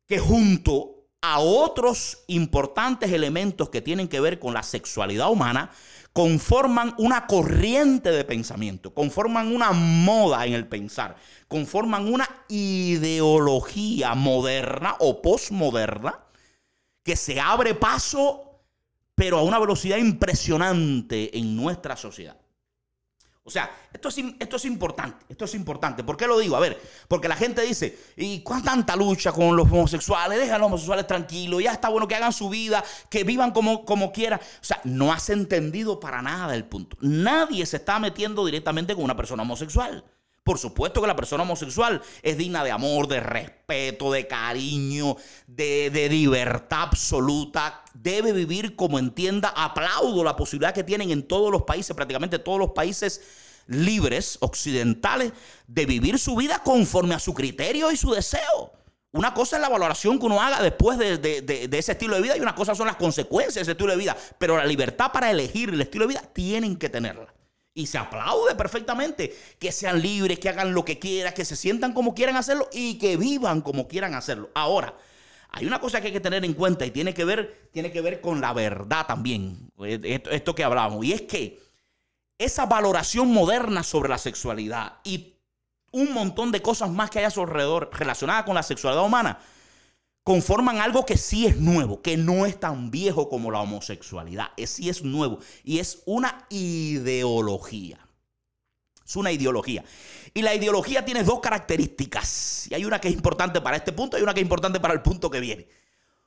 que 0.07 0.17
junto 0.17 1.09
a 1.21 1.39
otros 1.39 2.23
importantes 2.27 3.12
elementos 3.12 3.69
que 3.69 3.81
tienen 3.81 4.07
que 4.07 4.21
ver 4.21 4.39
con 4.39 4.53
la 4.53 4.63
sexualidad 4.63 5.29
humana, 5.29 5.69
conforman 6.13 6.95
una 6.97 7.27
corriente 7.27 8.12
de 8.12 8.23
pensamiento, 8.23 8.93
conforman 8.93 9.53
una 9.53 9.71
moda 9.71 10.45
en 10.45 10.53
el 10.53 10.67
pensar, 10.67 11.17
conforman 11.49 12.12
una 12.12 12.27
ideología 12.47 14.15
moderna 14.15 14.95
o 14.99 15.21
posmoderna 15.21 16.28
que 17.03 17.15
se 17.15 17.39
abre 17.39 17.75
paso, 17.75 18.62
pero 19.15 19.39
a 19.39 19.43
una 19.43 19.59
velocidad 19.59 19.97
impresionante 19.97 21.38
en 21.38 21.55
nuestra 21.55 21.95
sociedad. 21.95 22.38
O 23.49 23.51
sea, 23.51 23.71
esto 23.91 24.09
es, 24.09 24.17
esto 24.39 24.57
es 24.57 24.65
importante, 24.65 25.25
esto 25.27 25.45
es 25.45 25.55
importante. 25.55 26.03
¿Por 26.03 26.15
qué 26.15 26.27
lo 26.27 26.38
digo? 26.38 26.55
A 26.55 26.59
ver, 26.59 26.79
porque 27.07 27.27
la 27.27 27.35
gente 27.35 27.63
dice, 27.63 27.97
¿y 28.15 28.41
cuánta 28.41 28.69
tanta 28.69 28.95
lucha 28.95 29.31
con 29.31 29.55
los 29.55 29.65
homosexuales? 29.65 30.38
Deja 30.38 30.53
a 30.53 30.59
los 30.59 30.67
homosexuales 30.67 31.07
tranquilos, 31.07 31.63
ya 31.63 31.71
está 31.71 31.89
bueno 31.89 32.07
que 32.07 32.13
hagan 32.13 32.31
su 32.31 32.47
vida, 32.47 32.83
que 33.09 33.23
vivan 33.23 33.49
como, 33.49 33.85
como 33.85 34.12
quieran. 34.12 34.39
O 34.39 34.63
sea, 34.63 34.79
no 34.83 35.12
has 35.12 35.31
entendido 35.31 35.99
para 35.99 36.21
nada 36.21 36.53
el 36.53 36.65
punto. 36.65 36.95
Nadie 37.01 37.65
se 37.65 37.77
está 37.77 37.97
metiendo 37.97 38.45
directamente 38.45 38.93
con 38.93 39.03
una 39.03 39.17
persona 39.17 39.41
homosexual. 39.41 40.03
Por 40.49 40.57
supuesto 40.57 40.99
que 40.99 41.05
la 41.05 41.15
persona 41.15 41.43
homosexual 41.43 42.01
es 42.23 42.35
digna 42.35 42.63
de 42.63 42.71
amor, 42.71 43.07
de 43.07 43.19
respeto, 43.19 44.12
de 44.12 44.25
cariño, 44.25 45.15
de, 45.45 46.07
libertad 46.09 46.81
absoluta. 46.81 47.83
Debe 47.93 48.33
vivir 48.33 48.75
como 48.75 48.97
entienda. 48.97 49.53
Aplaudo 49.55 50.23
la 50.23 50.35
posibilidad 50.35 50.73
que 50.73 50.83
tienen 50.83 51.12
en 51.12 51.21
todos 51.21 51.51
los 51.51 51.62
países, 51.65 51.95
prácticamente 51.95 52.39
todos 52.39 52.57
los 52.57 52.71
países 52.71 53.21
libres, 53.67 54.39
occidentales, 54.41 55.33
de 55.67 55.85
vivir 55.85 56.17
su 56.17 56.35
vida 56.35 56.63
conforme 56.63 57.13
a 57.13 57.19
su 57.19 57.35
criterio 57.35 57.91
y 57.91 57.95
su 57.95 58.12
deseo. 58.12 58.73
Una 59.12 59.35
cosa 59.35 59.57
es 59.57 59.62
la 59.62 59.69
valoración 59.69 60.17
que 60.17 60.25
uno 60.25 60.41
haga 60.41 60.63
después 60.63 60.97
de, 60.97 61.19
de, 61.19 61.69
ese 61.77 61.91
estilo 61.91 62.15
de 62.15 62.23
vida 62.23 62.35
y 62.35 62.39
una 62.39 62.55
cosa 62.55 62.73
son 62.73 62.88
las 62.88 62.95
consecuencias 62.95 63.53
de 63.53 63.62
ese 63.62 63.71
estilo 63.73 63.91
de 63.91 63.97
vida. 63.97 64.17
Pero 64.39 64.57
la 64.57 64.65
libertad 64.65 65.12
para 65.12 65.29
elegir 65.29 65.69
el 65.69 65.81
estilo 65.81 66.05
de 66.05 66.15
vida 66.15 66.23
tienen 66.33 66.75
que 66.75 66.89
tenerla. 66.89 67.35
Y 67.79 67.85
se 67.85 67.97
aplaude 67.97 68.55
perfectamente. 68.55 69.33
Que 69.57 69.71
sean 69.71 70.01
libres, 70.01 70.37
que 70.37 70.49
hagan 70.49 70.73
lo 70.73 70.83
que 70.83 70.99
quieran, 70.99 71.33
que 71.33 71.45
se 71.45 71.55
sientan 71.55 71.93
como 71.93 72.13
quieran 72.13 72.35
hacerlo 72.35 72.67
y 72.73 72.97
que 72.97 73.15
vivan 73.15 73.61
como 73.61 73.87
quieran 73.87 74.15
hacerlo. 74.15 74.49
Ahora, 74.53 74.95
hay 75.51 75.65
una 75.65 75.79
cosa 75.79 76.01
que 76.01 76.07
hay 76.07 76.13
que 76.13 76.19
tener 76.19 76.43
en 76.43 76.53
cuenta 76.53 76.85
y 76.85 76.91
tiene 76.91 77.13
que 77.13 77.23
ver, 77.23 77.69
tiene 77.71 77.89
que 77.91 78.01
ver 78.01 78.19
con 78.19 78.41
la 78.41 78.51
verdad 78.51 79.07
también, 79.07 79.71
esto, 79.79 80.29
esto 80.29 80.53
que 80.53 80.63
hablamos, 80.63 81.03
y 81.05 81.13
es 81.13 81.21
que 81.21 81.59
esa 82.37 82.65
valoración 82.65 83.31
moderna 83.31 83.83
sobre 83.83 84.09
la 84.09 84.17
sexualidad 84.17 84.97
y 85.03 85.35
un 85.91 86.13
montón 86.13 86.51
de 86.51 86.61
cosas 86.61 86.89
más 86.89 87.09
que 87.09 87.19
hay 87.19 87.25
a 87.25 87.31
su 87.31 87.41
alrededor 87.41 87.89
relacionadas 87.93 88.43
con 88.43 88.55
la 88.55 88.63
sexualidad 88.63 89.05
humana, 89.05 89.39
conforman 90.29 90.79
algo 90.79 91.07
que 91.07 91.17
sí 91.17 91.47
es 91.47 91.57
nuevo, 91.57 92.03
que 92.03 92.15
no 92.15 92.45
es 92.45 92.59
tan 92.59 92.91
viejo 92.91 93.29
como 93.29 93.49
la 93.49 93.61
homosexualidad, 93.61 94.51
es, 94.57 94.69
sí 94.69 94.87
es 94.87 95.03
nuevo 95.03 95.39
y 95.63 95.79
es 95.79 96.03
una 96.05 96.45
ideología. 96.51 97.97
Es 99.03 99.15
una 99.15 99.31
ideología. 99.31 99.83
Y 100.35 100.43
la 100.43 100.53
ideología 100.53 101.03
tiene 101.03 101.23
dos 101.23 101.39
características. 101.39 102.67
Y 102.69 102.75
hay 102.75 102.85
una 102.85 103.01
que 103.01 103.07
es 103.07 103.15
importante 103.15 103.59
para 103.59 103.75
este 103.75 103.91
punto 103.91 104.19
y 104.19 104.21
una 104.21 104.35
que 104.35 104.41
es 104.41 104.43
importante 104.43 104.79
para 104.79 104.93
el 104.93 105.01
punto 105.01 105.31
que 105.31 105.39
viene. 105.39 105.67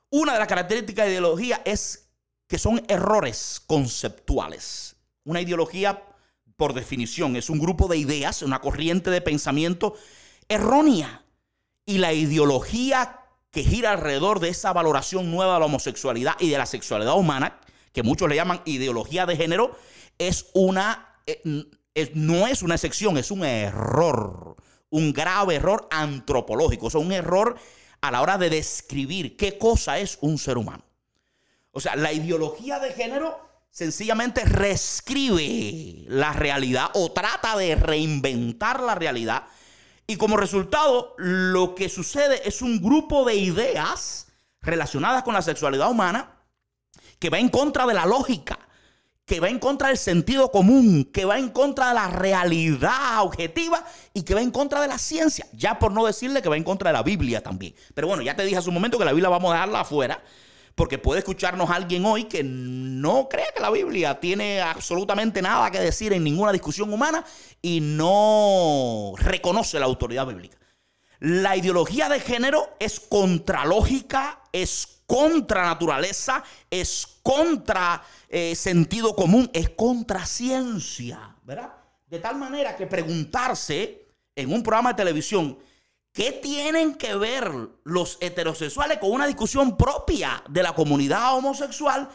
Una 0.09 0.33
de 0.33 0.39
las 0.39 0.49
características 0.49 1.05
de 1.05 1.11
la 1.11 1.19
ideología 1.19 1.61
es 1.63 2.09
que 2.45 2.59
son 2.59 2.83
errores 2.89 3.61
conceptuales. 3.65 4.97
Una 5.23 5.39
ideología, 5.39 6.03
por 6.57 6.73
definición, 6.73 7.37
es 7.37 7.49
un 7.49 7.57
grupo 7.57 7.87
de 7.87 7.95
ideas, 7.95 8.41
una 8.41 8.59
corriente 8.59 9.11
de 9.11 9.21
pensamiento 9.21 9.95
errónea. 10.49 11.23
Y 11.85 11.99
la 11.99 12.11
ideología 12.11 13.21
que 13.53 13.63
gira 13.63 13.91
alrededor 13.91 14.41
de 14.41 14.49
esa 14.49 14.73
valoración 14.73 15.31
nueva 15.31 15.53
de 15.53 15.59
la 15.61 15.65
homosexualidad 15.67 16.35
y 16.39 16.49
de 16.49 16.57
la 16.57 16.65
sexualidad 16.65 17.15
humana, 17.15 17.61
que 17.93 18.03
muchos 18.03 18.27
le 18.27 18.35
llaman 18.35 18.61
ideología 18.65 19.25
de 19.25 19.37
género, 19.37 19.77
es 20.17 20.47
una 20.53 21.13
eh, 21.27 21.41
no 22.15 22.47
es 22.47 22.63
una 22.63 22.75
excepción, 22.75 23.17
es 23.17 23.31
un 23.31 23.43
error, 23.45 24.55
un 24.89 25.13
grave 25.13 25.55
error 25.55 25.87
antropológico, 25.91 26.87
o 26.87 26.99
un 26.99 27.11
error 27.11 27.55
a 28.01 28.11
la 28.11 28.21
hora 28.21 28.37
de 28.37 28.49
describir 28.49 29.37
qué 29.37 29.57
cosa 29.57 29.99
es 29.99 30.17
un 30.21 30.37
ser 30.37 30.57
humano. 30.57 30.83
O 31.71 31.79
sea, 31.79 31.95
la 31.95 32.11
ideología 32.11 32.79
de 32.79 32.91
género 32.91 33.39
sencillamente 33.69 34.43
reescribe 34.43 36.05
la 36.07 36.33
realidad 36.33 36.89
o 36.93 37.11
trata 37.11 37.55
de 37.57 37.75
reinventar 37.75 38.81
la 38.81 38.95
realidad. 38.95 39.43
Y 40.13 40.15
como 40.15 40.37
resultado, 40.37 41.15
lo 41.17 41.73
que 41.73 41.89
sucede 41.89 42.47
es 42.47 42.61
un 42.61 42.79
grupo 42.79 43.25
de 43.25 43.33
ideas 43.33 44.27
relacionadas 44.61 45.23
con 45.23 45.33
la 45.33 45.41
sexualidad 45.41 45.89
humana 45.89 46.35
que 47.17 47.31
va 47.31 47.39
en 47.39 47.49
contra 47.49 47.87
de 47.87 47.95
la 47.95 48.05
lógica, 48.05 48.59
que 49.25 49.39
va 49.39 49.49
en 49.49 49.57
contra 49.57 49.87
del 49.87 49.97
sentido 49.97 50.51
común, 50.51 51.09
que 51.11 51.25
va 51.25 51.39
en 51.39 51.49
contra 51.49 51.87
de 51.87 51.93
la 51.95 52.09
realidad 52.09 53.23
objetiva 53.23 53.83
y 54.13 54.21
que 54.21 54.35
va 54.35 54.43
en 54.43 54.51
contra 54.51 54.81
de 54.81 54.87
la 54.87 54.99
ciencia. 54.99 55.47
Ya 55.51 55.79
por 55.79 55.91
no 55.91 56.05
decirle 56.05 56.43
que 56.43 56.49
va 56.49 56.57
en 56.57 56.63
contra 56.63 56.91
de 56.91 56.93
la 56.93 57.01
Biblia 57.01 57.41
también. 57.41 57.73
Pero 57.95 58.07
bueno, 58.07 58.21
ya 58.21 58.35
te 58.35 58.43
dije 58.43 58.57
hace 58.57 58.69
un 58.69 58.75
momento 58.75 58.99
que 58.99 59.05
la 59.05 59.13
Biblia 59.13 59.29
vamos 59.29 59.49
a 59.49 59.55
dejarla 59.55 59.79
afuera. 59.79 60.23
Porque 60.75 60.97
puede 60.97 61.19
escucharnos 61.19 61.69
alguien 61.69 62.05
hoy 62.05 62.23
que 62.23 62.43
no 62.43 63.29
crea 63.29 63.51
que 63.55 63.61
la 63.61 63.69
Biblia 63.69 64.19
tiene 64.19 64.61
absolutamente 64.61 65.41
nada 65.41 65.69
que 65.69 65.79
decir 65.79 66.13
en 66.13 66.23
ninguna 66.23 66.51
discusión 66.51 66.91
humana 66.91 67.23
y 67.61 67.79
no 67.79 69.13
reconoce 69.17 69.79
la 69.79 69.85
autoridad 69.85 70.25
bíblica. 70.25 70.57
La 71.19 71.55
ideología 71.55 72.09
de 72.09 72.19
género 72.19 72.75
es 72.79 72.99
contralógica, 72.99 74.41
es 74.51 75.03
contra 75.05 75.63
naturaleza, 75.63 76.43
es 76.69 77.07
contra 77.21 78.03
eh, 78.27 78.55
sentido 78.55 79.15
común, 79.15 79.49
es 79.53 79.69
contra 79.69 80.25
ciencia, 80.25 81.35
¿verdad? 81.43 81.71
De 82.07 82.19
tal 82.19 82.37
manera 82.37 82.75
que 82.75 82.87
preguntarse 82.87 84.07
en 84.35 84.51
un 84.51 84.63
programa 84.63 84.89
de 84.89 84.97
televisión, 84.97 85.57
¿qué 86.13 86.31
tienen 86.31 86.95
que 86.95 87.15
ver 87.15 87.51
los 87.83 88.17
heterosexuales 88.21 88.99
con 88.99 89.11
una 89.11 89.27
discusión 89.27 89.75
propia 89.75 90.43
de 90.49 90.63
la 90.63 90.73
comunidad 90.73 91.35
homosexual? 91.35 92.09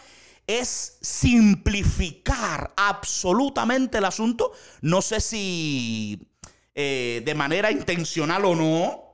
Es 0.46 0.96
simplificar 1.02 2.72
absolutamente 2.76 3.98
el 3.98 4.06
asunto. 4.06 4.52
No 4.80 5.02
sé 5.02 5.20
si 5.20 6.26
eh, 6.74 7.22
de 7.24 7.34
manera 7.34 7.70
intencional 7.70 8.46
o 8.46 8.54
no. 8.54 9.04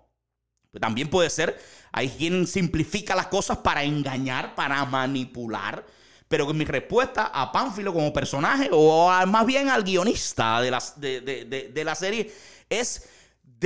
También 0.79 1.09
puede 1.09 1.31
ser. 1.31 1.59
Hay 1.90 2.11
quien 2.11 2.47
simplifica 2.47 3.16
las 3.16 3.27
cosas 3.27 3.59
para 3.59 3.83
engañar, 3.83 4.55
para 4.55 4.85
manipular 4.85 5.85
pero 6.29 6.53
mi 6.53 6.64
respuesta 6.64 7.31
a 7.33 7.53
Pánfilo 7.53 7.92
como 7.92 8.12
personaje, 8.12 8.68
o 8.73 9.09
más 9.27 9.47
bien 9.47 9.68
al 9.68 9.85
guionista 9.85 10.61
de 10.61 10.70
la, 10.70 10.83
de, 10.97 11.83
la 11.85 11.94
serie, 11.94 12.33
es 12.68 13.09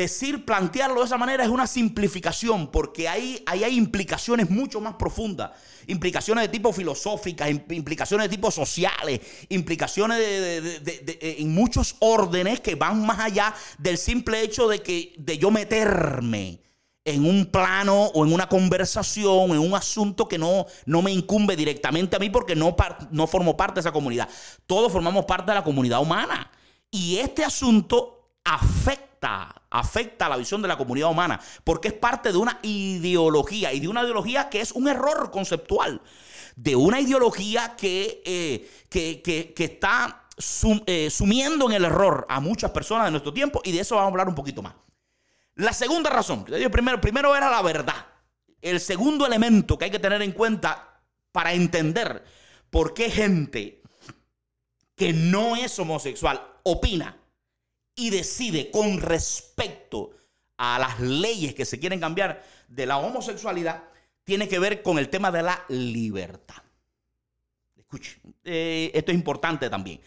decir, 0.02 0.44
plantearlo 0.44 1.00
de 1.00 1.06
esa 1.06 1.18
manera 1.18 1.44
es 1.44 1.50
una 1.50 1.66
simplificación, 1.66 2.70
porque 2.70 3.08
ahí, 3.08 3.42
hay 3.46 3.76
implicaciones 3.76 4.48
mucho 4.48 4.80
más 4.80 4.94
profundas, 4.94 5.50
implicaciones 5.86 6.44
de 6.44 6.48
tipo 6.48 6.72
filosóficas, 6.72 7.50
implicaciones 7.50 8.30
de 8.30 8.36
tipo 8.36 8.50
sociales, 8.50 9.20
implicaciones 9.48 10.18
de, 10.18 11.18
en 11.38 11.54
muchos 11.54 11.96
órdenes 11.98 12.60
que 12.60 12.74
van 12.74 13.04
más 13.04 13.18
allá 13.18 13.54
del 13.78 13.98
simple 13.98 14.40
hecho 14.42 14.68
de 14.68 14.82
que 14.82 15.14
de 15.18 15.38
yo 15.38 15.50
meterme 15.50 16.60
en 17.04 17.24
un 17.24 17.46
plano 17.46 18.04
o 18.14 18.26
en 18.26 18.32
una 18.32 18.48
conversación, 18.48 19.50
en 19.50 19.58
un 19.58 19.74
asunto 19.74 20.28
que 20.28 20.36
no, 20.36 20.66
no 20.84 21.00
me 21.00 21.10
incumbe 21.10 21.56
directamente 21.56 22.16
a 22.16 22.18
mí 22.18 22.28
porque 22.28 22.54
no, 22.54 22.76
no 23.10 23.26
formo 23.26 23.56
parte 23.56 23.74
de 23.74 23.80
esa 23.80 23.92
comunidad. 23.92 24.28
Todos 24.66 24.92
formamos 24.92 25.24
parte 25.24 25.50
de 25.50 25.54
la 25.54 25.64
comunidad 25.64 26.00
humana. 26.00 26.50
Y 26.90 27.16
este 27.16 27.44
asunto 27.44 28.32
afecta, 28.44 29.57
afecta 29.70 30.28
la 30.28 30.36
visión 30.36 30.62
de 30.62 30.68
la 30.68 30.78
comunidad 30.78 31.10
humana 31.10 31.40
porque 31.64 31.88
es 31.88 31.94
parte 31.94 32.32
de 32.32 32.38
una 32.38 32.58
ideología 32.62 33.72
y 33.72 33.80
de 33.80 33.88
una 33.88 34.02
ideología 34.02 34.48
que 34.48 34.60
es 34.60 34.72
un 34.72 34.88
error 34.88 35.30
conceptual, 35.30 36.00
de 36.56 36.76
una 36.76 37.00
ideología 37.00 37.76
que, 37.76 38.22
eh, 38.24 38.70
que, 38.88 39.54
está 39.56 40.24
eh, 40.86 41.10
sumiendo 41.10 41.66
en 41.66 41.72
el 41.72 41.84
error 41.84 42.26
a 42.28 42.40
muchas 42.40 42.70
personas 42.70 43.06
de 43.06 43.10
nuestro 43.10 43.32
tiempo 43.32 43.60
y 43.64 43.72
de 43.72 43.80
eso 43.80 43.96
vamos 43.96 44.08
a 44.08 44.12
hablar 44.12 44.28
un 44.28 44.34
poquito 44.34 44.62
más. 44.62 44.74
La 45.54 45.72
segunda 45.72 46.08
razón, 46.08 46.44
primero, 46.44 47.00
primero 47.00 47.34
era 47.34 47.50
la 47.50 47.62
verdad. 47.62 48.06
El 48.62 48.80
segundo 48.80 49.26
elemento 49.26 49.76
que 49.76 49.86
hay 49.86 49.90
que 49.90 49.98
tener 49.98 50.22
en 50.22 50.32
cuenta 50.32 51.00
para 51.32 51.52
entender 51.52 52.24
por 52.70 52.94
qué 52.94 53.10
gente 53.10 53.82
que 54.94 55.12
no 55.12 55.56
es 55.56 55.78
homosexual 55.78 56.40
opina 56.62 57.17
y 57.98 58.10
decide 58.10 58.70
con 58.70 59.00
respecto 59.00 60.12
a 60.56 60.78
las 60.78 61.00
leyes 61.00 61.54
que 61.54 61.64
se 61.64 61.78
quieren 61.78 62.00
cambiar 62.00 62.44
de 62.68 62.86
la 62.86 62.98
homosexualidad, 62.98 63.82
tiene 64.22 64.48
que 64.48 64.58
ver 64.58 64.82
con 64.82 64.98
el 64.98 65.08
tema 65.08 65.32
de 65.32 65.42
la 65.42 65.64
libertad. 65.68 66.62
Escuche, 67.76 68.20
eh, 68.44 68.90
esto 68.94 69.10
es 69.10 69.18
importante 69.18 69.68
también. 69.68 70.00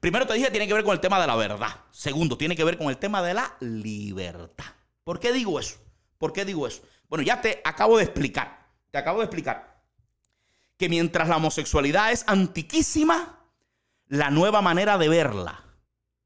Primero 0.00 0.26
te 0.26 0.34
dije, 0.34 0.50
tiene 0.50 0.66
que 0.66 0.74
ver 0.74 0.84
con 0.84 0.94
el 0.94 1.00
tema 1.00 1.20
de 1.20 1.26
la 1.26 1.36
verdad. 1.36 1.80
Segundo, 1.90 2.38
tiene 2.38 2.56
que 2.56 2.64
ver 2.64 2.78
con 2.78 2.88
el 2.88 2.96
tema 2.96 3.22
de 3.22 3.34
la 3.34 3.56
libertad. 3.60 4.66
¿Por 5.02 5.20
qué 5.20 5.32
digo 5.32 5.60
eso? 5.60 5.76
¿Por 6.18 6.32
qué 6.32 6.44
digo 6.44 6.66
eso? 6.66 6.82
Bueno, 7.08 7.22
ya 7.22 7.40
te 7.40 7.60
acabo 7.64 7.98
de 7.98 8.04
explicar, 8.04 8.68
te 8.90 8.98
acabo 8.98 9.18
de 9.18 9.26
explicar 9.26 9.82
que 10.78 10.88
mientras 10.88 11.28
la 11.28 11.36
homosexualidad 11.36 12.10
es 12.10 12.24
antiquísima, 12.26 13.38
la 14.06 14.30
nueva 14.30 14.62
manera 14.62 14.96
de 14.98 15.08
verla, 15.08 15.63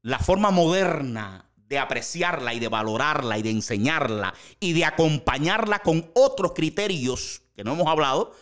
la 0.01 0.19
forma 0.19 0.51
moderna 0.51 1.45
de 1.55 1.77
apreciarla 1.77 2.53
y 2.53 2.59
de 2.59 2.67
valorarla 2.67 3.37
y 3.37 3.43
de 3.43 3.51
enseñarla 3.51 4.33
y 4.59 4.73
de 4.73 4.85
acompañarla 4.85 5.79
con 5.79 6.09
otros 6.15 6.53
criterios 6.53 7.41
que 7.55 7.63
no 7.63 7.73
hemos 7.73 7.87
hablado, 7.87 8.33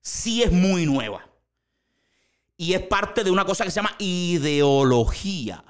sí 0.00 0.42
es 0.42 0.52
muy 0.52 0.86
nueva. 0.86 1.26
Y 2.56 2.74
es 2.74 2.82
parte 2.82 3.24
de 3.24 3.30
una 3.30 3.44
cosa 3.44 3.64
que 3.64 3.70
se 3.70 3.76
llama 3.76 3.96
ideología 3.98 5.64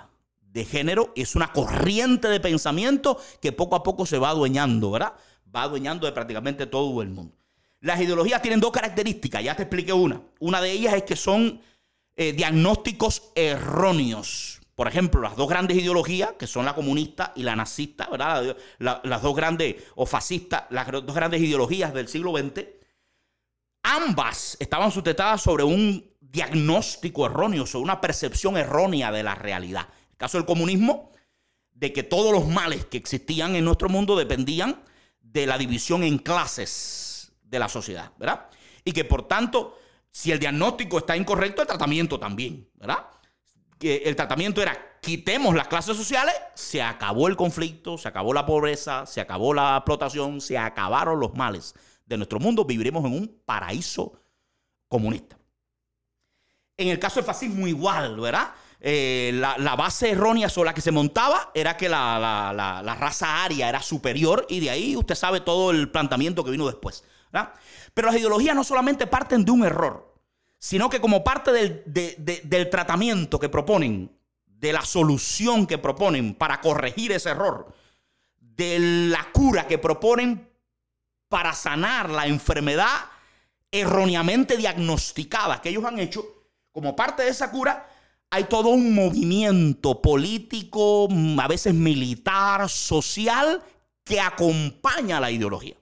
de 0.52 0.64
género 0.64 1.12
es 1.14 1.36
una 1.36 1.52
corriente 1.52 2.28
de 2.28 2.40
pensamiento 2.40 3.18
que 3.40 3.52
poco 3.52 3.76
a 3.76 3.82
poco 3.82 4.06
se 4.06 4.18
va 4.18 4.30
adueñando, 4.30 4.90
¿verdad? 4.90 5.14
Va 5.54 5.62
adueñando 5.62 6.06
de 6.06 6.12
prácticamente 6.12 6.66
todo 6.66 7.02
el 7.02 7.10
mundo. 7.10 7.36
Las 7.80 8.00
ideologías 8.00 8.42
tienen 8.42 8.60
dos 8.60 8.72
características, 8.72 9.42
ya 9.42 9.56
te 9.56 9.62
expliqué 9.62 9.92
una. 9.92 10.20
Una 10.38 10.60
de 10.60 10.70
ellas 10.70 10.94
es 10.94 11.04
que 11.04 11.16
son 11.16 11.60
eh, 12.16 12.32
diagnósticos 12.32 13.30
erróneos. 13.34 14.59
Por 14.80 14.88
ejemplo, 14.88 15.20
las 15.20 15.36
dos 15.36 15.46
grandes 15.46 15.76
ideologías, 15.76 16.32
que 16.38 16.46
son 16.46 16.64
la 16.64 16.74
comunista 16.74 17.34
y 17.36 17.42
la 17.42 17.54
nazista, 17.54 18.08
¿verdad? 18.10 18.56
las 18.78 19.20
dos 19.20 19.36
grandes, 19.36 19.76
o 19.94 20.06
fascistas, 20.06 20.62
las 20.70 20.90
dos 20.90 21.14
grandes 21.14 21.42
ideologías 21.42 21.92
del 21.92 22.08
siglo 22.08 22.32
XX, 22.34 22.64
ambas 23.82 24.56
estaban 24.58 24.90
sustentadas 24.90 25.42
sobre 25.42 25.64
un 25.64 26.10
diagnóstico 26.18 27.26
erróneo, 27.26 27.66
sobre 27.66 27.84
una 27.84 28.00
percepción 28.00 28.56
errónea 28.56 29.12
de 29.12 29.22
la 29.22 29.34
realidad 29.34 29.86
caso 30.16 30.38
del 30.38 30.46
comunismo, 30.46 31.12
de 31.74 31.92
que 31.92 32.02
todos 32.02 32.32
los 32.32 32.48
males 32.48 32.86
que 32.86 32.96
existían 32.96 33.56
en 33.56 33.66
nuestro 33.66 33.90
mundo 33.90 34.16
dependían 34.16 34.82
de 35.20 35.46
la 35.46 35.58
división 35.58 36.04
en 36.04 36.16
clases 36.16 37.32
de 37.42 37.58
la 37.58 37.68
sociedad, 37.68 38.12
¿verdad? 38.16 38.46
Y 38.82 38.92
que 38.92 39.04
por 39.04 39.28
tanto, 39.28 39.78
si 40.10 40.32
el 40.32 40.38
diagnóstico 40.38 40.96
está 40.96 41.18
incorrecto, 41.18 41.60
el 41.60 41.68
tratamiento 41.68 42.18
también, 42.18 42.66
¿verdad? 42.76 43.19
El 43.80 44.14
tratamiento 44.16 44.60
era 44.60 44.90
quitemos 45.00 45.54
las 45.54 45.68
clases 45.68 45.96
sociales, 45.96 46.34
se 46.54 46.82
acabó 46.82 47.28
el 47.28 47.36
conflicto, 47.36 47.96
se 47.96 48.08
acabó 48.08 48.32
la 48.32 48.46
pobreza, 48.46 49.06
se 49.06 49.20
acabó 49.20 49.54
la 49.54 49.76
explotación, 49.76 50.40
se 50.40 50.58
acabaron 50.58 51.18
los 51.18 51.34
males 51.34 51.74
de 52.04 52.16
nuestro 52.16 52.38
mundo, 52.38 52.64
viviremos 52.64 53.04
en 53.04 53.14
un 53.14 53.40
paraíso 53.44 54.20
comunista. 54.88 55.38
En 56.76 56.88
el 56.88 56.98
caso 56.98 57.16
del 57.16 57.24
fascismo 57.24 57.66
igual, 57.66 58.18
¿verdad? 58.18 58.52
Eh, 58.82 59.32
la, 59.34 59.76
base 59.76 60.10
errónea 60.10 60.48
sobre 60.48 60.70
la 60.70 60.74
que 60.74 60.80
se 60.80 60.90
montaba 60.90 61.50
era 61.54 61.76
que 61.76 61.88
la, 61.88 62.96
raza 62.98 63.44
aria 63.44 63.68
era 63.68 63.82
superior 63.82 64.46
y 64.48 64.60
de 64.60 64.70
ahí 64.70 64.96
usted 64.96 65.14
sabe 65.14 65.40
todo 65.40 65.70
el 65.70 65.90
planteamiento 65.90 66.42
que 66.44 66.50
vino 66.50 66.66
después. 66.66 67.04
Pero 67.94 68.08
las 68.08 68.16
ideologías 68.16 68.56
no 68.56 68.64
solamente 68.64 69.06
parten 69.06 69.44
de 69.44 69.50
un 69.50 69.64
error, 69.64 70.09
sino 70.60 70.90
que 70.90 71.00
como 71.00 71.24
parte 71.24 71.50
del, 71.52 71.82
del 72.44 72.70
tratamiento 72.70 73.40
que 73.40 73.48
proponen, 73.48 74.16
de 74.44 74.72
la 74.74 74.84
solución 74.84 75.66
que 75.66 75.78
proponen 75.78 76.34
para 76.34 76.60
corregir 76.60 77.12
ese 77.12 77.30
error, 77.30 77.74
de 78.38 78.78
la 79.08 79.32
cura 79.32 79.66
que 79.66 79.78
proponen 79.78 80.48
para 81.28 81.54
sanar 81.54 82.10
la 82.10 82.26
enfermedad 82.26 83.06
erróneamente 83.72 84.58
diagnosticada 84.58 85.62
que 85.62 85.70
ellos 85.70 85.84
han 85.84 85.98
hecho, 85.98 86.24
como 86.72 86.94
parte 86.94 87.22
de 87.22 87.30
esa 87.30 87.50
cura, 87.50 87.88
hay 88.28 88.44
todo 88.44 88.68
un 88.68 88.94
movimiento 88.94 90.02
político, 90.02 91.08
a 91.38 91.48
veces 91.48 91.72
militar, 91.72 92.68
social, 92.68 93.62
que 94.04 94.20
acompaña 94.20 95.16
a 95.16 95.20
la 95.20 95.30
ideología. 95.30 95.76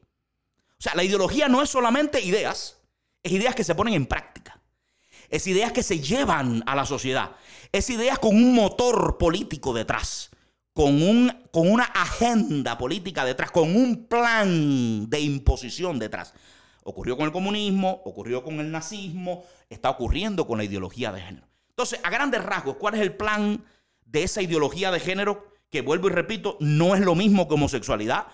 O 0.79 0.83
sea, 0.83 0.95
la 0.95 1.03
ideología 1.03 1.49
no 1.49 1.63
es 1.63 1.69
solamente 1.69 2.23
ideas, 2.23 2.79
es 3.25 3.33
ideas 3.33 3.57
que 3.57 3.65
se 3.65 3.75
ponen 3.75 3.95
en 3.95 4.07
práctica. 4.07 4.38
Es 5.29 5.47
ideas 5.47 5.73
que 5.73 5.83
se 5.83 6.01
llevan 6.01 6.63
a 6.67 6.75
la 6.75 6.87
sociedad, 6.87 7.33
es 7.73 7.91
ideas 7.91 8.19
con 8.19 8.37
un 8.37 8.55
motor 8.55 9.19
político 9.19 9.73
detrás, 9.75 10.31
con, 10.73 11.03
un, 11.03 11.33
con 11.51 11.71
una 11.71 11.85
agenda 11.85 12.79
política 12.79 13.25
detrás, 13.25 13.51
con 13.51 13.75
un 13.75 14.07
plan 14.07 15.09
de 15.11 15.21
imposición 15.21 15.99
detrás. 15.99 16.35
Ocurrió 16.85 17.17
con 17.17 17.27
el 17.27 17.33
comunismo, 17.33 18.01
ocurrió 18.05 18.43
con 18.43 18.61
el 18.61 18.71
nazismo, 18.71 19.45
está 19.69 19.91
ocurriendo 19.91 20.47
con 20.47 20.57
la 20.57 20.65
ideología 20.65 21.13
de 21.13 21.21
género. 21.21 21.47
Entonces, 21.69 22.01
a 22.03 22.11
grandes 22.11 22.43
rasgos, 22.43 22.77
¿cuál 22.77 22.95
es 22.95 23.01
el 23.01 23.15
plan 23.15 23.65
de 24.05 24.23
esa 24.23 24.41
ideología 24.41 24.91
de 24.91 25.01
género? 25.01 25.53
Que 25.71 25.83
vuelvo 25.83 26.09
y 26.09 26.13
repito, 26.13 26.57
no 26.61 26.95
es 26.95 27.03
lo 27.03 27.15
mismo 27.15 27.47
que 27.47 27.55
homosexualidad. 27.55 28.27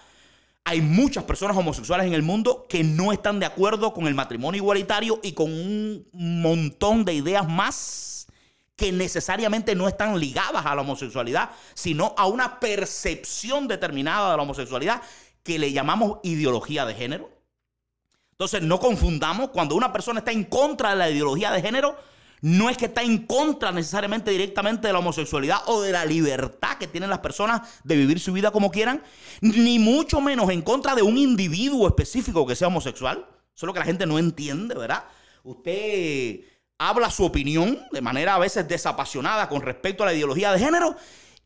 Hay 0.66 0.80
muchas 0.80 1.24
personas 1.24 1.56
homosexuales 1.58 2.06
en 2.06 2.14
el 2.14 2.22
mundo 2.22 2.64
que 2.70 2.82
no 2.82 3.12
están 3.12 3.38
de 3.38 3.44
acuerdo 3.44 3.92
con 3.92 4.06
el 4.06 4.14
matrimonio 4.14 4.62
igualitario 4.62 5.20
y 5.22 5.32
con 5.32 5.52
un 5.52 6.08
montón 6.12 7.04
de 7.04 7.12
ideas 7.12 7.46
más 7.46 8.26
que 8.74 8.90
necesariamente 8.90 9.74
no 9.74 9.86
están 9.88 10.18
ligadas 10.18 10.64
a 10.64 10.74
la 10.74 10.80
homosexualidad, 10.80 11.50
sino 11.74 12.14
a 12.16 12.26
una 12.26 12.60
percepción 12.60 13.68
determinada 13.68 14.30
de 14.30 14.36
la 14.38 14.42
homosexualidad 14.42 15.02
que 15.42 15.58
le 15.58 15.70
llamamos 15.70 16.18
ideología 16.22 16.86
de 16.86 16.94
género. 16.94 17.30
Entonces, 18.30 18.62
no 18.62 18.80
confundamos, 18.80 19.50
cuando 19.50 19.76
una 19.76 19.92
persona 19.92 20.20
está 20.20 20.32
en 20.32 20.44
contra 20.44 20.90
de 20.90 20.96
la 20.96 21.10
ideología 21.10 21.52
de 21.52 21.60
género, 21.60 21.96
no 22.44 22.68
es 22.68 22.76
que 22.76 22.84
está 22.84 23.02
en 23.02 23.26
contra 23.26 23.72
necesariamente 23.72 24.30
directamente 24.30 24.86
de 24.86 24.92
la 24.92 24.98
homosexualidad 24.98 25.60
o 25.64 25.80
de 25.80 25.92
la 25.92 26.04
libertad 26.04 26.76
que 26.76 26.86
tienen 26.86 27.08
las 27.08 27.20
personas 27.20 27.62
de 27.84 27.96
vivir 27.96 28.20
su 28.20 28.34
vida 28.34 28.50
como 28.50 28.70
quieran, 28.70 29.02
ni 29.40 29.78
mucho 29.78 30.20
menos 30.20 30.50
en 30.50 30.60
contra 30.60 30.94
de 30.94 31.00
un 31.00 31.16
individuo 31.16 31.88
específico 31.88 32.46
que 32.46 32.54
sea 32.54 32.68
homosexual. 32.68 33.24
Eso 33.30 33.32
es 33.54 33.62
lo 33.62 33.72
que 33.72 33.78
la 33.78 33.86
gente 33.86 34.04
no 34.04 34.18
entiende, 34.18 34.74
¿verdad? 34.74 35.04
Usted 35.42 36.40
habla 36.76 37.08
su 37.08 37.24
opinión 37.24 37.80
de 37.90 38.02
manera 38.02 38.34
a 38.34 38.38
veces 38.38 38.68
desapasionada 38.68 39.48
con 39.48 39.62
respecto 39.62 40.02
a 40.02 40.06
la 40.06 40.12
ideología 40.12 40.52
de 40.52 40.58
género 40.58 40.96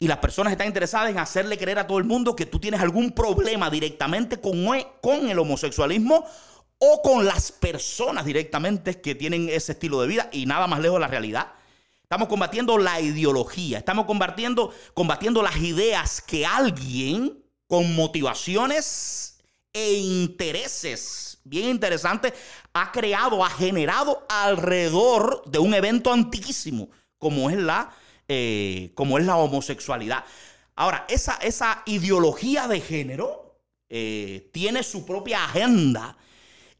y 0.00 0.08
las 0.08 0.18
personas 0.18 0.50
están 0.50 0.66
interesadas 0.66 1.10
en 1.10 1.18
hacerle 1.18 1.58
creer 1.58 1.78
a 1.78 1.86
todo 1.86 1.98
el 1.98 2.04
mundo 2.04 2.34
que 2.34 2.46
tú 2.46 2.58
tienes 2.58 2.80
algún 2.80 3.12
problema 3.12 3.70
directamente 3.70 4.40
con, 4.40 4.66
con 5.00 5.30
el 5.30 5.38
homosexualismo 5.38 6.24
o 6.78 7.02
con 7.02 7.24
las 7.24 7.52
personas 7.52 8.24
directamente 8.24 9.00
que 9.00 9.14
tienen 9.14 9.48
ese 9.48 9.72
estilo 9.72 10.00
de 10.00 10.08
vida 10.08 10.28
y 10.32 10.46
nada 10.46 10.66
más 10.66 10.80
lejos 10.80 10.96
de 10.96 11.00
la 11.00 11.08
realidad. 11.08 11.52
Estamos 12.02 12.28
combatiendo 12.28 12.78
la 12.78 13.00
ideología, 13.00 13.78
estamos 13.78 14.06
combatiendo, 14.06 14.72
combatiendo 14.94 15.42
las 15.42 15.56
ideas 15.56 16.22
que 16.22 16.46
alguien 16.46 17.44
con 17.66 17.94
motivaciones 17.94 19.40
e 19.72 19.92
intereses 19.94 21.28
bien 21.48 21.68
interesante, 21.68 22.34
ha 22.72 22.92
creado, 22.92 23.44
ha 23.44 23.50
generado 23.50 24.26
alrededor 24.28 25.42
de 25.46 25.58
un 25.58 25.74
evento 25.74 26.12
antiquísimo, 26.12 26.90
como 27.18 27.50
es 27.50 27.56
la, 27.56 27.90
eh, 28.28 28.92
como 28.94 29.18
es 29.18 29.24
la 29.24 29.36
homosexualidad. 29.36 30.24
Ahora, 30.76 31.06
esa, 31.08 31.34
esa 31.36 31.82
ideología 31.86 32.68
de 32.68 32.80
género 32.80 33.60
eh, 33.88 34.50
tiene 34.52 34.82
su 34.82 35.04
propia 35.04 35.44
agenda. 35.44 36.16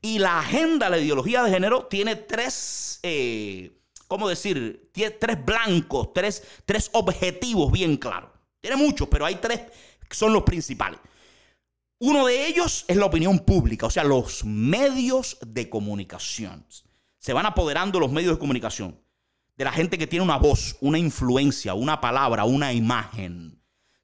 Y 0.00 0.18
la 0.18 0.40
agenda, 0.40 0.88
la 0.88 0.98
ideología 0.98 1.42
de 1.42 1.50
género, 1.50 1.87
tiene 1.87 2.16
tres, 2.16 3.00
eh, 3.02 3.80
¿cómo 4.06 4.28
decir? 4.28 4.90
Tres 4.92 5.44
blancos, 5.44 6.12
tres, 6.12 6.42
tres 6.64 6.90
objetivos 6.92 7.72
bien 7.72 7.96
claros. 7.96 8.30
Tiene 8.61 8.76
muchos, 8.76 9.08
pero 9.08 9.24
hay 9.24 9.37
tres 9.37 9.61
que 10.08 10.16
son 10.16 10.32
los 10.32 10.42
principales. 10.44 11.00
Uno 12.00 12.26
de 12.26 12.46
ellos 12.46 12.84
es 12.87 12.96
la 12.96 13.06
opinión 13.06 13.40
pública, 13.40 13.87
o 13.87 13.90
sea, 13.90 14.04
los 14.04 14.44
medios 14.44 15.37
de 15.44 15.68
comunicación. 15.68 16.64
Se 17.18 17.32
van 17.32 17.46
apoderando 17.46 17.98
los 17.98 18.12
medios 18.12 18.34
de 18.34 18.38
comunicación 18.38 18.98
de 19.58 19.64
la 19.64 19.72
gente 19.72 19.98
que 19.98 20.06
tiene 20.06 20.24
una 20.24 20.38
voz, 20.38 20.76
una 20.80 20.98
influencia, 20.98 21.74
una 21.74 22.00
palabra, 22.00 22.44
una 22.44 22.72
imagen. 22.72 23.58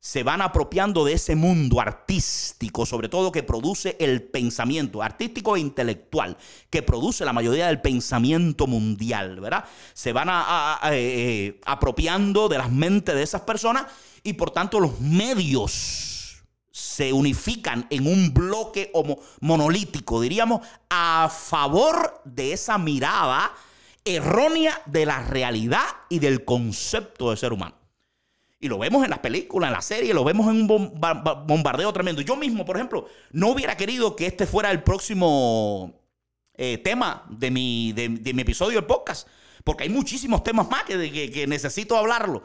Se 0.05 0.23
van 0.23 0.43
apropiando 0.43 1.03
de 1.07 1.15
ese 1.15 1.35
mundo 1.35 1.81
artístico, 1.81 2.85
sobre 2.85 3.09
todo 3.09 3.33
que 3.33 3.43
produce 3.43 3.97
el 3.99 4.23
pensamiento, 4.23 5.03
artístico 5.03 5.57
e 5.57 5.61
intelectual, 5.61 6.37
que 6.69 6.83
produce 6.83 7.25
la 7.25 7.33
mayoría 7.33 7.69
del 7.69 7.81
pensamiento 7.81 8.67
mundial, 8.67 9.41
¿verdad? 9.41 9.65
Se 9.95 10.13
van 10.13 10.29
eh, 10.29 10.93
eh, 10.93 11.61
apropiando 11.65 12.51
de 12.51 12.59
las 12.59 12.71
mentes 12.71 13.15
de 13.15 13.23
esas 13.23 13.41
personas 13.41 13.87
y 14.23 14.35
por 14.35 14.51
tanto 14.51 14.79
los 14.79 15.01
medios 15.01 16.45
se 16.71 17.11
unifican 17.11 17.87
en 17.89 18.07
un 18.07 18.35
bloque 18.35 18.93
monolítico, 19.41 20.21
diríamos, 20.21 20.61
a 20.91 21.31
favor 21.35 22.21
de 22.27 22.53
esa 22.53 22.77
mirada 22.77 23.55
errónea 24.05 24.83
de 24.85 25.07
la 25.07 25.23
realidad 25.23 25.87
y 26.11 26.19
del 26.19 26.45
concepto 26.45 27.31
de 27.31 27.39
ser 27.39 27.55
humano. 27.55 27.84
Y 28.65 28.69
lo 28.69 28.79
vemos 28.79 29.05
en 29.05 29.11
las 29.11 29.19
películas, 29.19 29.69
en 29.69 29.75
la 29.75 29.83
serie, 29.83 30.15
lo 30.15 30.25
vemos 30.25 30.47
en 30.47 30.63
un 30.63 30.67
bombardeo 31.47 31.93
tremendo. 31.93 32.23
Yo 32.23 32.35
mismo, 32.35 32.65
por 32.65 32.77
ejemplo, 32.77 33.07
no 33.31 33.49
hubiera 33.49 33.77
querido 33.77 34.17
que 34.17 34.25
este 34.25 34.47
fuera 34.47 34.71
el 34.71 34.83
próximo 34.83 36.01
eh, 36.55 36.79
tema 36.79 37.27
de 37.29 37.51
mi, 37.51 37.93
de, 37.93 38.09
mi, 38.09 38.41
episodio 38.41 38.79
del 38.79 38.87
podcast, 38.87 39.29
porque 39.65 39.83
hay 39.83 39.91
muchísimos 39.91 40.43
temas 40.43 40.67
más 40.71 40.85
que, 40.85 41.45
necesito 41.47 41.95
hablarlo. 41.95 42.43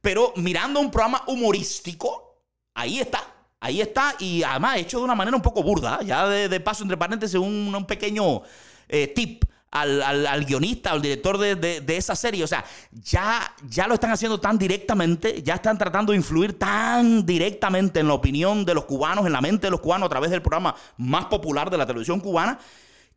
Pero 0.00 0.32
mirando 0.36 0.78
un 0.78 0.92
programa 0.92 1.24
humorístico, 1.26 2.40
ahí 2.74 3.00
está 3.00 3.34
Ahí 3.58 3.80
está, 3.80 4.14
y 4.20 4.44
además 4.44 4.76
hecho 4.76 4.98
de 4.98 5.04
una 5.04 5.16
manera 5.16 5.36
un 5.36 5.42
poco 5.42 5.64
burda, 5.64 6.00
ya 6.02 6.28
de, 6.28 6.60
paso, 6.60 6.84
entre 6.84 6.96
paréntesis, 6.96 7.34
un, 7.34 7.74
un 7.74 7.84
pequeño 7.84 8.42
eh, 8.88 9.08
tip 9.08 9.42
al, 9.70 10.44
guionista, 10.44 10.92
al 10.92 11.02
director 11.02 11.38
de, 11.38 11.96
esa 11.96 12.14
serie. 12.16 12.44
O 12.44 12.46
sea, 12.46 12.64
ya, 12.92 13.54
ya 13.68 13.86
lo 13.86 13.94
están 13.94 14.10
haciendo 14.10 14.40
tan 14.40 14.58
directamente, 14.58 15.42
ya 15.42 15.54
están 15.54 15.78
tratando 15.78 16.12
de 16.12 16.18
influir 16.18 16.58
tan 16.58 17.24
directamente 17.24 18.00
en 18.00 18.08
la 18.08 18.14
opinión 18.14 18.64
de 18.64 18.74
los 18.74 18.84
cubanos, 18.84 19.26
en 19.26 19.32
la 19.32 19.40
mente 19.40 19.66
de 19.66 19.70
los 19.70 19.80
cubanos 19.80 20.06
a 20.06 20.10
través 20.10 20.30
del 20.30 20.42
programa 20.42 20.74
más 20.96 21.26
popular 21.26 21.70
de 21.70 21.78
la 21.78 21.86
televisión 21.86 22.20
cubana, 22.20 22.58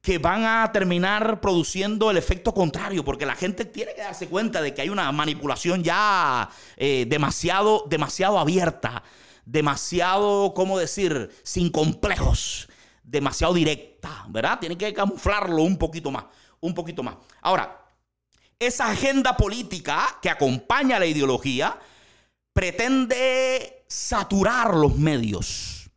que 0.01 0.17
van 0.17 0.45
a 0.45 0.71
terminar 0.71 1.41
produciendo 1.41 2.09
el 2.09 2.17
efecto 2.17 2.53
contrario, 2.53 3.05
porque 3.05 3.25
la 3.25 3.35
gente 3.35 3.65
tiene 3.65 3.93
que 3.93 4.01
darse 4.01 4.27
cuenta 4.27 4.61
de 4.61 4.73
que 4.73 4.81
hay 4.81 4.89
una 4.89 5.11
manipulación 5.11 5.83
ya 5.83 6.49
eh, 6.77 7.05
demasiado, 7.07 7.85
demasiado 7.87 8.39
abierta 8.39 9.03
demasiado, 9.45 10.53
¿cómo 10.53 10.77
decir?, 10.77 11.29
sin 11.43 11.69
complejos, 11.69 12.69
demasiado 13.03 13.53
directa, 13.53 14.25
¿verdad? 14.29 14.59
Tiene 14.59 14.77
que 14.77 14.93
camuflarlo 14.93 15.63
un 15.63 15.77
poquito 15.77 16.11
más, 16.11 16.25
un 16.61 16.73
poquito 16.73 17.03
más. 17.03 17.15
Ahora, 17.41 17.81
esa 18.59 18.89
agenda 18.91 19.35
política 19.35 20.19
que 20.21 20.29
acompaña 20.29 20.97
a 20.97 20.99
la 20.99 21.07
ideología 21.07 21.77
pretende 22.53 23.83
saturar 23.87 24.75
los 24.75 24.95
medios, 24.95 25.89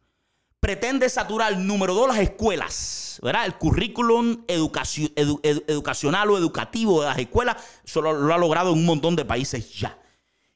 pretende 0.61 1.09
saturar, 1.11 1.57
número 1.59 1.95
dos, 1.95 2.09
las 2.09 2.19
escuelas, 2.19 3.21
¿verdad? 3.23 3.45
El 3.45 3.57
currículum 3.57 4.45
educacional 4.49 6.31
o 6.31 6.39
educativo 6.39 7.03
de 7.03 7.09
las 7.09 7.19
escuelas, 7.19 7.63
solo 7.85 8.15
lo 8.15 8.33
ha 8.33 8.39
logrado 8.39 8.73
en 8.73 8.79
un 8.79 8.87
montón 8.87 9.15
de 9.15 9.25
países 9.25 9.75
ya. 9.75 9.99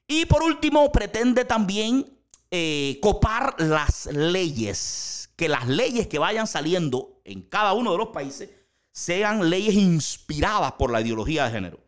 Y 0.06 0.24
por 0.24 0.42
último, 0.42 0.90
pretende 0.90 1.44
también 1.44 2.10
eh, 2.50 2.98
copar 3.02 3.54
las 3.58 4.06
leyes, 4.06 5.30
que 5.36 5.50
las 5.50 5.68
leyes 5.68 6.06
que 6.06 6.18
vayan 6.18 6.46
saliendo 6.46 7.20
en 7.24 7.42
cada 7.42 7.74
uno 7.74 7.92
de 7.92 7.98
los 7.98 8.08
países 8.08 8.48
sean 8.98 9.48
leyes 9.48 9.74
inspiradas 9.74 10.72
por 10.72 10.90
la 10.90 11.00
ideología 11.00 11.44
de 11.44 11.52
género, 11.52 11.78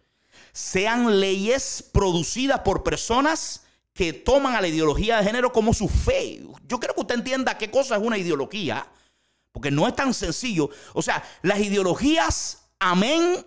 sean 0.53 1.19
leyes 1.19 1.85
producidas 1.93 2.61
por 2.61 2.85
personas 2.85 3.65
que 3.93 4.13
toman 4.13 4.55
a 4.55 4.61
la 4.61 4.69
ideología 4.69 5.17
de 5.17 5.25
género 5.25 5.53
como 5.53 5.75
su 5.75 5.89
fe. 5.89 6.41
Yo 6.69 6.79
quiero 6.79 6.95
que 6.95 7.01
usted 7.01 7.17
entienda 7.17 7.59
qué 7.59 7.69
cosa 7.69 7.97
es 7.97 8.03
una 8.03 8.17
ideología, 8.17 8.87
porque 9.51 9.73
no 9.73 9.89
es 9.89 9.97
tan 9.97 10.15
sencillo. 10.15 10.71
O 10.95 11.03
sea, 11.03 11.21
las 11.43 11.59
ideologías, 11.59 12.69
amén, 12.79 13.45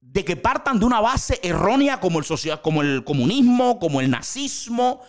de 0.00 0.24
que 0.24 0.36
partan 0.36 0.78
de 0.78 0.86
una 0.86 1.00
base 1.00 1.38
errónea 1.42 2.00
como 2.00 2.18
el, 2.18 2.24
social, 2.24 2.62
como 2.62 2.80
el 2.80 3.04
comunismo, 3.04 3.78
como 3.78 4.00
el 4.00 4.10
nazismo, 4.10 5.02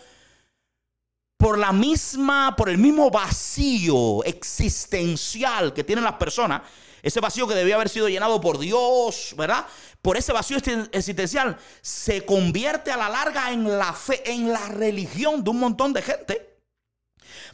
por 1.38 1.58
la 1.58 1.72
misma, 1.72 2.54
por 2.54 2.68
el 2.68 2.76
mismo 2.76 3.10
vacío 3.10 4.22
existencial 4.24 5.72
que 5.72 5.84
tienen 5.84 6.04
las 6.04 6.16
personas, 6.16 6.62
ese 7.02 7.20
vacío 7.20 7.46
que 7.46 7.54
debía 7.54 7.76
haber 7.76 7.88
sido 7.88 8.08
llenado 8.08 8.40
por 8.40 8.58
Dios, 8.58 9.34
¿verdad? 9.36 9.66
Por 10.02 10.16
ese 10.16 10.32
vacío 10.32 10.58
existencial 10.92 11.56
se 11.80 12.24
convierte 12.24 12.90
a 12.90 12.96
la 12.96 13.08
larga 13.08 13.52
en 13.52 13.78
la 13.78 13.92
fe, 13.92 14.22
en 14.30 14.52
la 14.52 14.68
religión 14.68 15.42
de 15.42 15.50
un 15.50 15.60
montón 15.60 15.92
de 15.92 16.02
gente. 16.02 16.58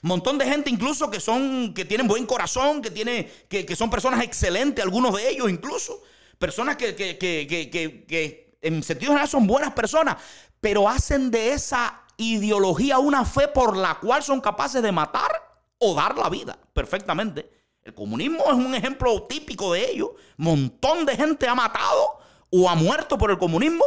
Montón 0.03 0.37
de 0.39 0.45
gente 0.45 0.71
incluso 0.71 1.11
que 1.11 1.21
son, 1.21 1.73
que 1.73 1.85
tienen 1.85 2.07
buen 2.07 2.27
corazón, 2.27 2.83
que, 2.83 2.91
tiene, 2.91 3.31
que, 3.49 3.75
son 3.75 3.91
personas 3.91 4.23
excelentes, 4.23 4.85
algunos 4.85 5.17
de 5.17 5.31
ellos 5.31 5.51
incluso. 5.51 6.03
Personas 6.39 6.77
que, 6.77 6.95
que, 6.95 7.17
que 7.17 8.45
en 8.61 8.83
sentido 8.83 9.13
general 9.13 9.29
son 9.29 9.47
buenas 9.47 9.73
personas, 9.73 10.17
pero 10.61 10.89
hacen 10.89 11.31
de 11.31 11.53
esa 11.53 12.03
ideología, 12.17 12.99
una 12.99 13.25
fe 13.25 13.49
por 13.49 13.77
la 13.77 13.99
cual 14.01 14.23
son 14.23 14.41
capaces 14.41 14.83
de 14.83 14.93
matar 14.93 15.31
o 15.79 15.95
dar 15.95 16.17
la 16.17 16.29
vida 16.29 16.59
perfectamente. 16.73 17.51
El 17.85 17.93
comunismo 17.93 18.45
es 18.47 18.55
un 18.55 18.75
ejemplo 18.75 19.25
típico 19.25 19.75
de 19.75 19.91
ello. 19.91 20.15
Montón 20.39 21.05
de 21.05 21.17
gente 21.17 21.47
ha 21.47 21.55
matado 21.55 22.19
o 22.51 22.69
ha 22.69 22.75
muerto 22.75 23.19
por 23.19 23.31
el 23.31 23.37
comunismo. 23.37 23.85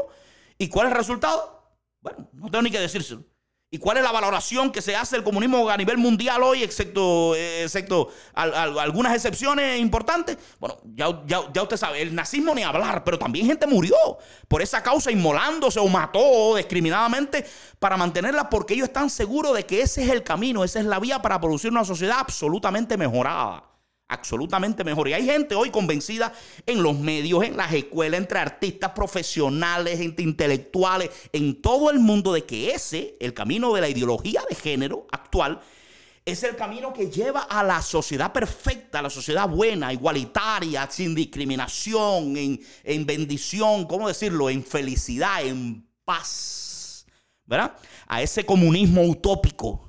¿Y 0.60 0.70
cuál 0.70 0.88
es 0.88 0.92
el 0.92 0.98
resultado? 0.98 1.76
Bueno, 2.02 2.30
no 2.32 2.52
tengo 2.52 2.62
ni 2.62 2.70
que 2.70 2.80
decírselo. 2.80 3.24
¿Y 3.70 3.80
cuál 3.80 3.98
es 3.98 4.04
la 4.04 4.14
valoración 4.14 4.72
que 4.72 4.82
se 4.82 4.96
hace 4.96 5.18
del 5.18 5.26
comunismo 5.26 5.70
a 5.70 5.76
nivel 5.76 5.98
mundial 5.98 6.42
hoy, 6.42 6.64
excepto, 6.64 7.36
eh, 7.36 7.64
excepto 7.64 8.10
algunas 8.34 9.14
excepciones 9.14 9.82
importantes? 9.82 10.38
Bueno, 10.58 10.78
ya, 10.96 11.22
ya, 11.26 11.62
usted 11.62 11.76
sabe, 11.76 12.02
el 12.02 12.16
nazismo 12.16 12.56
ni 12.56 12.64
hablar, 12.64 13.04
pero 13.04 13.20
también 13.20 13.46
gente 13.46 13.68
murió 13.68 13.96
por 14.48 14.62
esa 14.62 14.82
causa 14.82 15.12
inmolándose 15.12 15.82
o 15.82 15.88
mató 15.90 16.56
discriminadamente 16.56 17.46
para 17.78 17.98
mantenerla 17.98 18.50
porque 18.50 18.74
ellos 18.74 18.88
están 18.88 19.10
seguros 19.10 19.54
de 19.54 19.66
que 19.66 19.82
ese 19.82 20.04
es 20.04 20.12
el 20.12 20.24
camino, 20.24 20.64
esa 20.64 20.80
es 20.80 20.86
la 20.86 21.00
vía 21.00 21.22
para 21.22 21.42
producir 21.42 21.70
una 21.70 21.84
sociedad 21.84 22.20
absolutamente 22.20 22.96
mejorada 22.96 23.77
absolutamente 24.08 24.84
mejor. 24.84 25.10
Y 25.10 25.14
hay 25.14 25.26
gente 25.26 25.56
hoy 25.56 25.70
convencida 25.70 26.34
en 26.66 26.82
los 26.82 26.98
medios, 26.98 27.44
en 27.44 27.58
las 27.58 27.74
escuelas, 27.74 28.20
entre 28.20 28.40
artistas 28.40 28.92
profesionales, 28.92 30.00
gente 30.00 30.24
intelectuales, 30.24 31.10
en 31.34 31.62
todo 31.62 31.90
el 31.90 32.00
mundo 32.00 32.34
de 32.34 32.46
que 32.46 32.72
ese, 32.72 33.18
el 33.20 33.34
camino 33.34 33.74
de 33.74 33.82
la 33.82 33.90
ideología 33.90 34.42
de 34.50 34.56
género 34.56 35.08
actual, 35.12 35.60
es 36.26 36.44
el 36.44 36.58
camino 36.58 36.92
que 36.92 37.10
lleva 37.10 37.44
a 37.44 37.64
la 37.64 37.82
sociedad 37.82 38.34
perfecta, 38.34 39.00
a 39.00 39.02
la 39.02 39.10
sociedad 39.10 39.48
buena, 39.48 39.94
igualitaria, 39.94 40.86
sin 40.92 41.16
discriminación, 41.16 42.36
en, 42.36 42.60
en 42.84 43.06
bendición, 43.06 43.86
¿cómo 43.86 44.10
decirlo? 44.10 44.50
En 44.50 44.64
felicidad, 44.64 45.46
en 45.46 45.88
paz. 46.04 47.06
¿Verdad? 47.46 47.78
A 48.08 48.22
ese 48.22 48.46
comunismo 48.46 49.04
utópico 49.04 49.87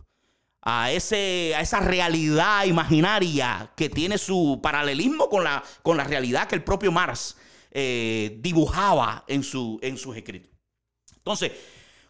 a, 0.70 0.92
ese, 0.92 1.54
a 1.56 1.62
esa 1.62 1.80
realidad 1.80 2.66
imaginaria 2.66 3.72
que 3.74 3.88
tiene 3.88 4.18
su 4.18 4.60
paralelismo 4.62 5.30
con 5.30 5.42
la, 5.42 5.64
con 5.82 5.96
la 5.96 6.04
realidad 6.04 6.46
que 6.46 6.56
el 6.56 6.62
propio 6.62 6.92
Marx 6.92 7.36
eh, 7.70 8.36
dibujaba 8.40 9.24
en, 9.28 9.42
su, 9.42 9.78
en 9.80 9.96
sus 9.96 10.14
escritos. 10.14 10.50
Entonces, 11.16 11.52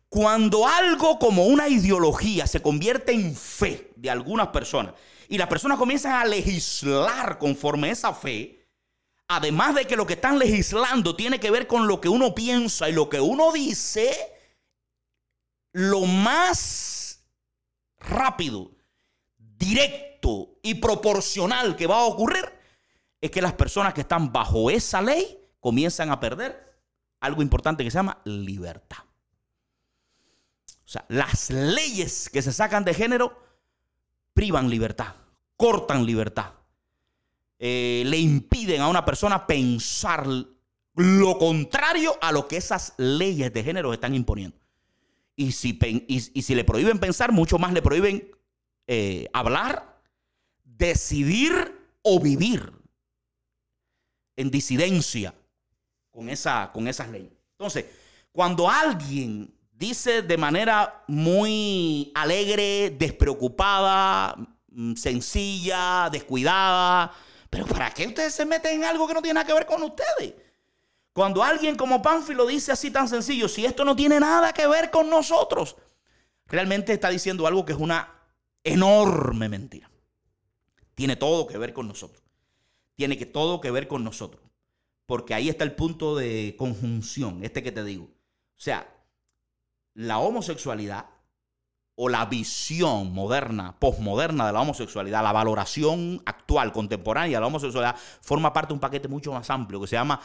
cuando 0.08 0.66
algo 0.66 1.20
como 1.20 1.44
una 1.44 1.68
ideología 1.68 2.48
se 2.48 2.60
convierte 2.60 3.12
en 3.12 3.36
fe 3.36 3.92
de 3.94 4.10
algunas 4.10 4.48
personas 4.48 4.94
y 5.28 5.38
las 5.38 5.46
personas 5.46 5.78
comienzan 5.78 6.14
a 6.14 6.24
legislar 6.24 7.38
conforme 7.38 7.90
esa 7.90 8.12
fe, 8.12 8.66
además 9.28 9.76
de 9.76 9.84
que 9.84 9.94
lo 9.94 10.04
que 10.04 10.14
están 10.14 10.36
legislando 10.36 11.14
tiene 11.14 11.38
que 11.38 11.52
ver 11.52 11.68
con 11.68 11.86
lo 11.86 12.00
que 12.00 12.08
uno 12.08 12.34
piensa 12.34 12.88
y 12.88 12.92
lo 12.92 13.08
que 13.08 13.20
uno 13.20 13.52
dice, 13.52 14.16
lo 15.70 16.00
más 16.00 16.97
rápido, 18.00 18.70
directo 19.36 20.58
y 20.62 20.74
proporcional 20.74 21.76
que 21.76 21.86
va 21.86 21.98
a 21.98 22.04
ocurrir 22.04 22.44
es 23.20 23.30
que 23.30 23.42
las 23.42 23.54
personas 23.54 23.94
que 23.94 24.02
están 24.02 24.32
bajo 24.32 24.70
esa 24.70 25.02
ley 25.02 25.38
comienzan 25.60 26.10
a 26.10 26.20
perder 26.20 26.78
algo 27.20 27.42
importante 27.42 27.82
que 27.82 27.90
se 27.90 27.98
llama 27.98 28.20
libertad. 28.24 28.98
O 30.68 30.90
sea, 30.90 31.04
las 31.08 31.50
leyes 31.50 32.30
que 32.30 32.40
se 32.40 32.52
sacan 32.52 32.84
de 32.84 32.94
género 32.94 33.36
privan 34.32 34.70
libertad, 34.70 35.14
cortan 35.56 36.06
libertad, 36.06 36.52
eh, 37.58 38.04
le 38.06 38.16
impiden 38.18 38.80
a 38.80 38.88
una 38.88 39.04
persona 39.04 39.46
pensar 39.46 40.26
lo 40.94 41.38
contrario 41.38 42.16
a 42.20 42.32
lo 42.32 42.46
que 42.46 42.56
esas 42.56 42.94
leyes 42.96 43.52
de 43.52 43.64
género 43.64 43.92
están 43.92 44.14
imponiendo. 44.14 44.56
Y 45.40 45.52
si, 45.52 45.78
y, 46.08 46.42
si 46.42 46.54
le 46.56 46.64
prohíben 46.64 46.98
pensar, 46.98 47.30
mucho 47.30 47.60
más 47.60 47.72
le 47.72 47.80
prohíben 47.80 48.28
eh, 48.88 49.28
hablar, 49.32 50.00
decidir 50.64 51.80
o 52.02 52.18
vivir 52.18 52.72
en 54.34 54.50
disidencia 54.50 55.32
con, 56.10 56.28
esa, 56.28 56.72
con 56.72 56.88
esas 56.88 57.08
leyes. 57.10 57.30
Entonces, 57.52 57.84
cuando 58.32 58.68
alguien 58.68 59.54
dice 59.70 60.22
de 60.22 60.36
manera 60.36 61.04
muy 61.06 62.10
alegre, 62.16 62.96
despreocupada, 62.98 64.34
mm, 64.72 64.94
sencilla, 64.96 66.08
descuidada, 66.10 67.12
pero 67.48 67.64
¿para 67.64 67.94
qué 67.94 68.08
ustedes 68.08 68.34
se 68.34 68.44
meten 68.44 68.80
en 68.80 68.86
algo 68.86 69.06
que 69.06 69.14
no 69.14 69.22
tiene 69.22 69.34
nada 69.34 69.46
que 69.46 69.54
ver 69.54 69.66
con 69.66 69.84
ustedes? 69.84 70.34
Cuando 71.18 71.42
alguien 71.42 71.74
como 71.74 72.00
Pánfilo 72.00 72.46
dice 72.46 72.70
así 72.70 72.92
tan 72.92 73.08
sencillo, 73.08 73.48
si 73.48 73.66
esto 73.66 73.84
no 73.84 73.96
tiene 73.96 74.20
nada 74.20 74.52
que 74.52 74.68
ver 74.68 74.88
con 74.88 75.10
nosotros, 75.10 75.74
realmente 76.46 76.92
está 76.92 77.08
diciendo 77.10 77.44
algo 77.44 77.64
que 77.64 77.72
es 77.72 77.78
una 77.80 78.08
enorme 78.62 79.48
mentira. 79.48 79.90
Tiene 80.94 81.16
todo 81.16 81.48
que 81.48 81.58
ver 81.58 81.72
con 81.72 81.88
nosotros. 81.88 82.22
Tiene 82.94 83.18
que 83.18 83.26
todo 83.26 83.60
que 83.60 83.72
ver 83.72 83.88
con 83.88 84.04
nosotros. 84.04 84.44
Porque 85.06 85.34
ahí 85.34 85.48
está 85.48 85.64
el 85.64 85.74
punto 85.74 86.14
de 86.14 86.54
conjunción, 86.56 87.42
este 87.42 87.64
que 87.64 87.72
te 87.72 87.82
digo. 87.82 88.04
O 88.04 88.60
sea, 88.60 88.88
la 89.94 90.20
homosexualidad 90.20 91.06
o 91.96 92.08
la 92.08 92.26
visión 92.26 93.12
moderna, 93.12 93.74
posmoderna 93.80 94.46
de 94.46 94.52
la 94.52 94.60
homosexualidad, 94.60 95.24
la 95.24 95.32
valoración 95.32 96.22
actual, 96.26 96.70
contemporánea 96.70 97.38
de 97.38 97.40
la 97.40 97.48
homosexualidad, 97.48 97.96
forma 98.20 98.52
parte 98.52 98.68
de 98.68 98.74
un 98.74 98.80
paquete 98.80 99.08
mucho 99.08 99.32
más 99.32 99.50
amplio 99.50 99.80
que 99.80 99.88
se 99.88 99.96
llama 99.96 100.20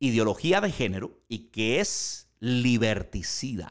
ideología 0.00 0.60
de 0.60 0.72
género 0.72 1.20
y 1.28 1.50
que 1.50 1.78
es 1.80 2.28
liberticida 2.40 3.70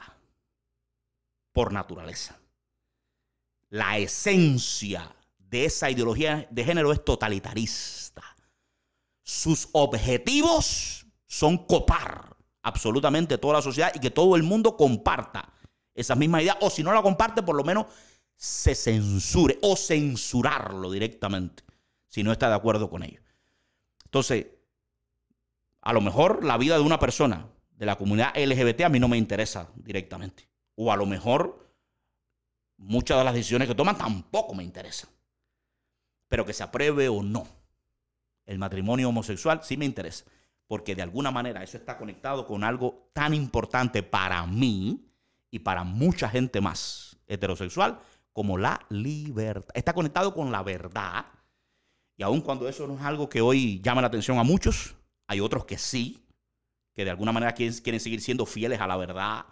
por 1.51 1.73
naturaleza. 1.73 2.39
La 3.69 3.97
esencia 3.97 5.13
de 5.37 5.65
esa 5.65 5.89
ideología 5.89 6.47
de 6.49 6.63
género 6.63 6.93
es 6.93 7.03
totalitarista. 7.03 8.23
Sus 9.23 9.67
objetivos 9.73 11.05
son 11.25 11.65
copar 11.65 12.37
absolutamente 12.61 13.37
toda 13.37 13.55
la 13.55 13.61
sociedad 13.61 13.91
y 13.93 13.99
que 13.99 14.11
todo 14.11 14.35
el 14.35 14.43
mundo 14.43 14.77
comparta 14.77 15.51
esa 15.93 16.15
misma 16.15 16.41
idea. 16.41 16.57
O 16.61 16.69
si 16.69 16.83
no 16.83 16.93
la 16.93 17.01
comparte, 17.01 17.43
por 17.43 17.55
lo 17.55 17.63
menos 17.63 17.87
se 18.35 18.73
censure 18.75 19.59
o 19.61 19.75
censurarlo 19.75 20.91
directamente 20.91 21.63
si 22.07 22.23
no 22.23 22.31
está 22.31 22.47
de 22.49 22.55
acuerdo 22.55 22.89
con 22.89 23.03
ello. 23.03 23.21
Entonces, 24.05 24.47
a 25.81 25.93
lo 25.93 26.01
mejor 26.01 26.43
la 26.43 26.57
vida 26.57 26.75
de 26.77 26.83
una 26.83 26.99
persona 26.99 27.47
de 27.71 27.85
la 27.85 27.97
comunidad 27.97 28.35
LGBT 28.35 28.81
a 28.81 28.89
mí 28.89 28.99
no 28.99 29.07
me 29.07 29.17
interesa 29.17 29.69
directamente. 29.75 30.49
O 30.75 30.91
a 30.91 30.97
lo 30.97 31.05
mejor 31.05 31.73
muchas 32.77 33.17
de 33.17 33.23
las 33.23 33.33
decisiones 33.33 33.67
que 33.67 33.75
toman 33.75 33.97
tampoco 33.97 34.53
me 34.53 34.63
interesan. 34.63 35.09
Pero 36.27 36.45
que 36.45 36.53
se 36.53 36.63
apruebe 36.63 37.09
o 37.09 37.23
no 37.23 37.47
el 38.49 38.57
matrimonio 38.57 39.09
homosexual 39.09 39.61
sí 39.63 39.77
me 39.77 39.85
interesa. 39.85 40.25
Porque 40.65 40.95
de 40.95 41.03
alguna 41.03 41.29
manera 41.29 41.63
eso 41.63 41.77
está 41.77 41.97
conectado 41.97 42.45
con 42.47 42.63
algo 42.63 43.09
tan 43.13 43.33
importante 43.33 44.01
para 44.01 44.45
mí 44.47 45.05
y 45.51 45.59
para 45.59 45.83
mucha 45.83 46.29
gente 46.29 46.59
más 46.59 47.17
heterosexual 47.27 47.99
como 48.33 48.57
la 48.57 48.85
libertad. 48.89 49.69
Está 49.75 49.93
conectado 49.93 50.33
con 50.33 50.51
la 50.51 50.63
verdad. 50.63 51.25
Y 52.17 52.23
aun 52.23 52.41
cuando 52.41 52.67
eso 52.67 52.87
no 52.87 52.95
es 52.95 53.01
algo 53.01 53.29
que 53.29 53.39
hoy 53.39 53.81
llama 53.81 54.01
la 54.01 54.07
atención 54.07 54.39
a 54.39 54.43
muchos, 54.43 54.95
hay 55.29 55.41
otros 55.41 55.63
que 55.65 55.77
sí, 55.77 56.25
que 56.95 57.05
de 57.05 57.11
alguna 57.11 57.31
manera 57.31 57.53
quieren, 57.53 57.99
seguir 57.99 58.19
siendo 58.19 58.47
fieles 58.47 58.81
a 58.81 58.87
la 58.87 58.97
verdad, 58.97 59.45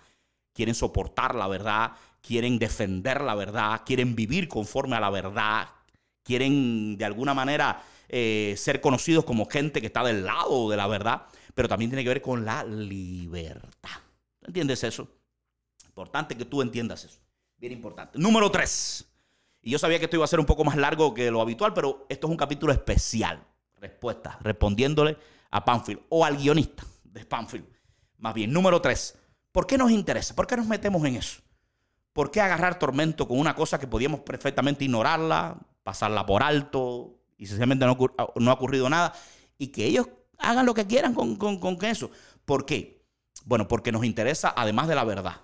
quieren 0.51 0.73
soportar 0.73 1.36
la 1.36 1.47
verdad, 1.47 1.91
quieren 2.19 2.57
defender 2.57 3.21
la 3.21 3.36
verdad, 3.36 3.84
quieren 3.86 4.15
vivir 4.15 4.47
conforme 4.47 4.95
a 4.95 4.99
la 4.99 5.11
verdad, 5.11 5.69
quieren 6.23 6.97
de 6.97 7.05
alguna 7.05 7.36
manera 7.36 7.84
eh, 8.09 8.55
ser 8.57 8.82
conocidos 8.82 9.23
como 9.23 9.45
gente 9.45 9.80
que 9.80 9.86
está 9.86 10.03
del 10.03 10.25
lado 10.25 10.67
de 10.67 10.78
la 10.78 10.88
verdad, 10.88 11.28
pero 11.53 11.69
también 11.69 11.91
tiene 11.91 12.03
que 12.03 12.09
ver 12.09 12.23
con 12.23 12.43
la 12.43 12.63
libertad. 12.63 14.01
¿Entiendes 14.41 14.84
eso? 14.84 15.07
Importante 15.86 16.36
que 16.36 16.45
tú 16.45 16.63
entiendas 16.63 17.03
eso. 17.03 17.19
Bien 17.55 17.71
importante. 17.71 18.17
Número 18.17 18.49
tres. 18.49 19.07
Y 19.61 19.69
yo 19.69 19.78
sabía 19.78 19.99
que 19.99 20.05
esto 20.05 20.17
iba 20.17 20.25
a 20.25 20.28
ser 20.28 20.39
un 20.39 20.47
poco 20.47 20.63
más 20.63 20.75
largo 20.75 21.13
que 21.13 21.30
lo 21.30 21.39
habitual, 21.39 21.75
pero 21.75 22.07
esto 22.09 22.25
es 22.25 22.32
un 22.32 22.38
capítulo 22.38 22.73
especial. 22.73 23.45
Respuesta, 23.75 24.39
respondiéndole 24.41 25.17
a 25.51 25.63
Panfield 25.63 26.01
o 26.09 26.25
al 26.25 26.37
guionista 26.37 26.83
de 27.03 27.25
Panfield. 27.25 27.65
Más 28.17 28.33
bien, 28.33 28.51
número 28.51 28.81
tres, 28.81 29.17
¿por 29.51 29.67
qué 29.67 29.77
nos 29.77 29.91
interesa? 29.91 30.35
¿Por 30.35 30.47
qué 30.47 30.57
nos 30.57 30.67
metemos 30.67 31.03
en 31.05 31.15
eso? 31.15 31.41
¿Por 32.13 32.31
qué 32.31 32.41
agarrar 32.41 32.79
tormento 32.79 33.27
con 33.27 33.39
una 33.39 33.55
cosa 33.55 33.79
que 33.79 33.87
podíamos 33.87 34.21
perfectamente 34.21 34.83
ignorarla, 34.83 35.57
pasarla 35.83 36.25
por 36.25 36.41
alto 36.41 37.19
y 37.37 37.45
sencillamente 37.45 37.85
no, 37.85 37.97
no 38.35 38.51
ha 38.51 38.53
ocurrido 38.53 38.89
nada? 38.89 39.13
Y 39.57 39.67
que 39.67 39.85
ellos 39.85 40.07
hagan 40.39 40.65
lo 40.65 40.73
que 40.73 40.87
quieran 40.87 41.13
con, 41.13 41.35
con, 41.35 41.59
con 41.59 41.77
eso. 41.85 42.09
¿Por 42.45 42.65
qué? 42.65 43.05
Bueno, 43.45 43.67
porque 43.67 43.91
nos 43.91 44.03
interesa, 44.03 44.53
además 44.55 44.87
de 44.87 44.95
la 44.95 45.03
verdad 45.03 45.41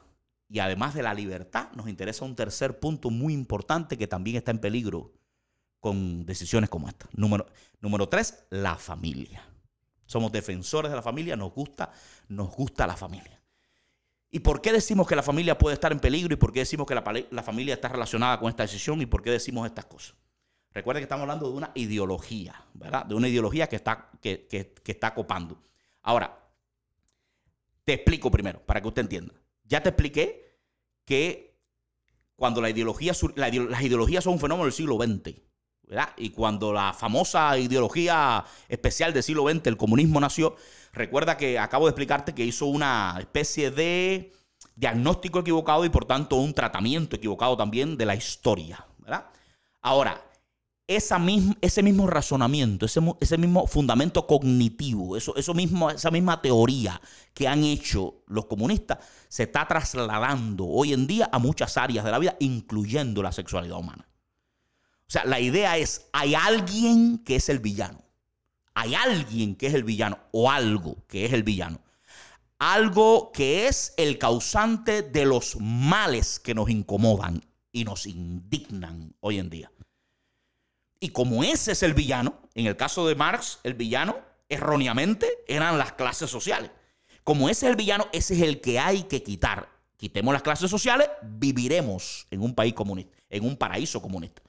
y 0.49 0.59
además 0.59 0.93
de 0.93 1.03
la 1.03 1.13
libertad, 1.13 1.71
nos 1.73 1.87
interesa 1.87 2.25
un 2.25 2.35
tercer 2.35 2.79
punto 2.79 3.09
muy 3.09 3.33
importante 3.33 3.97
que 3.97 4.07
también 4.07 4.37
está 4.37 4.51
en 4.51 4.59
peligro 4.59 5.13
con 5.79 6.25
decisiones 6.25 6.69
como 6.69 6.87
esta. 6.87 7.07
Número, 7.13 7.45
número 7.81 8.07
tres, 8.09 8.45
la 8.49 8.75
familia. 8.75 9.52
Somos 10.05 10.31
defensores 10.31 10.91
de 10.91 10.95
la 10.95 11.01
familia, 11.01 11.35
nos 11.35 11.53
gusta, 11.53 11.91
nos 12.27 12.49
gusta 12.53 12.85
la 12.87 12.95
familia. 12.95 13.41
¿Y 14.29 14.39
por 14.39 14.61
qué 14.61 14.71
decimos 14.71 15.07
que 15.07 15.15
la 15.15 15.21
familia 15.21 15.57
puede 15.59 15.75
estar 15.75 15.91
en 15.91 15.99
peligro? 15.99 16.33
¿Y 16.33 16.37
por 16.37 16.51
qué 16.51 16.61
decimos 16.61 16.87
que 16.87 16.95
la, 16.95 17.43
familia 17.43 17.75
está 17.75 17.87
relacionada 17.87 18.39
con 18.39 18.49
esta 18.49 18.63
decisión? 18.63 18.99
¿Y 18.99 19.05
por 19.05 19.21
qué 19.21 19.29
decimos 19.29 19.67
estas 19.67 19.85
cosas? 19.85 20.15
Recuerden 20.71 21.01
que 21.01 21.03
estamos 21.03 21.21
hablando 21.21 21.51
de 21.51 21.55
una 21.55 21.71
ideología, 21.75 22.65
¿verdad? 22.73 23.05
De 23.05 23.13
una 23.13 23.27
ideología 23.27 23.67
que 23.67 23.75
está, 23.75 24.09
que, 24.19 24.47
está 24.83 25.13
copando. 25.13 25.61
Ahora, 26.01 26.39
Te 27.83 27.93
explico 27.93 28.31
primero, 28.31 28.65
para 28.65 28.81
que 28.81 28.87
usted 28.87 29.03
entienda. 29.03 29.35
Ya 29.65 29.83
te 29.83 29.89
expliqué 29.89 30.57
que 31.05 31.59
cuando 32.35 32.59
las 32.59 32.71
ideologías 32.71 33.17
son 33.17 34.33
un 34.33 34.39
fenómeno 34.39 34.63
del 34.63 34.73
siglo 34.73 34.97
XX, 34.97 35.35
Y 36.17 36.29
cuando 36.31 36.73
la 36.73 36.93
famosa 36.93 37.57
ideología 37.57 38.43
especial 38.67 39.13
del 39.13 39.23
siglo 39.23 39.47
XX, 39.47 39.67
el 39.67 39.77
comunismo, 39.77 40.19
nació, 40.19 40.55
recuerda 40.91 41.37
que 41.37 41.59
acabo 41.59 41.85
de 41.85 41.91
explicarte 41.91 42.33
que 42.33 42.45
hizo 42.45 42.65
una 42.65 43.17
especie 43.19 43.69
de 43.69 44.33
diagnóstico 44.75 45.39
equivocado 45.39 45.85
y 45.85 45.89
por 45.89 46.05
tanto 46.05 46.37
un 46.37 46.53
tratamiento 46.53 47.15
equivocado 47.15 47.55
también 47.57 47.97
de 47.97 48.05
la 48.05 48.15
historia. 48.15 48.85
Ahora, 49.81 50.23
ese 50.87 51.17
mismo 51.83 52.07
razonamiento, 52.07 52.85
ese, 52.85 53.37
mismo 53.37 53.67
fundamento 53.67 54.27
cognitivo, 54.27 55.15
eso 55.17 55.53
mismo, 55.53 55.91
esa 55.91 56.11
misma 56.11 56.41
teoría 56.41 56.99
que 57.33 57.47
han 57.47 57.63
hecho 57.63 58.23
los 58.27 58.45
comunistas, 58.45 58.99
se 59.27 59.43
está 59.43 59.67
trasladando 59.67 60.65
hoy 60.65 60.93
en 60.93 61.07
día 61.07 61.29
a 61.31 61.39
muchas 61.39 61.77
áreas 61.77 62.03
de 62.03 62.11
la 62.11 62.19
vida, 62.19 62.35
incluyendo 62.39 63.21
la 63.21 63.31
sexualidad 63.31 63.77
humana. 63.77 64.07
O 65.13 65.19
sea, 65.19 65.25
la 65.25 65.39
idea 65.39 65.77
es, 65.77 66.07
hay 66.11 66.33
alguien 66.33 67.19
que 67.19 67.35
es 67.35 67.47
el 67.47 67.59
villano. 67.59 68.03
Hay 68.73 68.95
alguien 68.95 69.55
que 69.55 69.67
es 69.67 69.75
el 69.75 69.83
villano 69.83 70.17
o 70.31 70.49
algo 70.49 71.05
que 71.07 71.25
es 71.25 71.33
el 71.33 71.43
villano. 71.43 71.79
Algo 72.57 73.31
que 73.31 73.67
es 73.67 73.93
el 73.97 74.17
causante 74.17 75.03
de 75.03 75.25
los 75.25 75.57
males 75.59 76.39
que 76.39 76.55
nos 76.55 76.67
incomodan 76.71 77.45
y 77.71 77.83
nos 77.83 78.07
indignan 78.07 79.13
hoy 79.19 79.37
en 79.37 79.51
día. 79.51 79.71
Y 80.99 81.09
como 81.09 81.43
ese 81.43 81.73
es 81.73 81.83
el 81.83 81.93
villano, 81.93 82.39
en 82.55 82.65
el 82.65 82.75
caso 82.75 83.07
de 83.07 83.13
Marx, 83.13 83.59
el 83.61 83.75
villano 83.75 84.17
erróneamente 84.49 85.27
eran 85.47 85.77
las 85.77 85.93
clases 85.93 86.31
sociales. 86.31 86.71
Como 87.23 87.49
ese 87.49 87.67
es 87.67 87.69
el 87.69 87.75
villano, 87.75 88.07
ese 88.13 88.33
es 88.33 88.41
el 88.41 88.61
que 88.61 88.79
hay 88.79 89.03
que 89.03 89.21
quitar. 89.21 89.69
Quitemos 89.95 90.33
las 90.33 90.41
clases 90.41 90.71
sociales, 90.71 91.07
viviremos 91.21 92.25
en 92.31 92.41
un 92.41 92.55
país 92.55 92.73
comunista, 92.73 93.15
en 93.29 93.45
un 93.45 93.55
paraíso 93.55 94.01
comunista. 94.01 94.41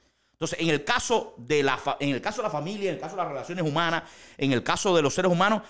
Entonces, 0.45 0.63
en 0.63 0.71
el 0.71 0.83
caso 0.83 1.33
de 1.37 1.63
la, 1.63 1.79
en 1.99 2.09
el 2.09 2.21
caso 2.21 2.37
de 2.37 2.43
la 2.43 2.51
familia, 2.51 2.89
en 2.89 2.95
el 2.95 3.01
caso 3.01 3.15
de 3.15 3.23
las 3.23 3.29
relaciones 3.29 3.65
humanas, 3.65 4.03
en 4.37 4.51
el 4.51 4.61
caso 4.61 4.95
de 4.95 5.01
los 5.01 5.15
seres 5.15 5.31
humanos, 5.31 5.63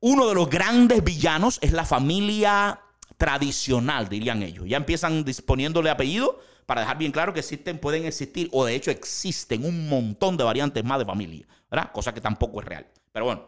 uno 0.00 0.26
de 0.26 0.34
los 0.34 0.48
grandes 0.48 1.04
villanos 1.04 1.58
es 1.60 1.72
la 1.72 1.84
familia 1.84 2.80
tradicional, 3.18 4.08
dirían 4.08 4.42
ellos. 4.42 4.64
Ya 4.66 4.78
empiezan 4.78 5.22
disponiéndole 5.22 5.90
apellido 5.90 6.40
para 6.64 6.80
dejar 6.80 6.96
bien 6.96 7.12
claro 7.12 7.34
que 7.34 7.40
existen, 7.40 7.78
pueden 7.78 8.06
existir, 8.06 8.48
o 8.52 8.64
de 8.64 8.74
hecho 8.74 8.90
existen 8.90 9.66
un 9.66 9.90
montón 9.90 10.38
de 10.38 10.44
variantes 10.44 10.82
más 10.82 10.98
de 10.98 11.04
familia, 11.04 11.46
¿verdad? 11.70 11.92
Cosa 11.92 12.14
que 12.14 12.22
tampoco 12.22 12.60
es 12.60 12.66
real. 12.66 12.86
Pero 13.12 13.26
bueno, 13.26 13.46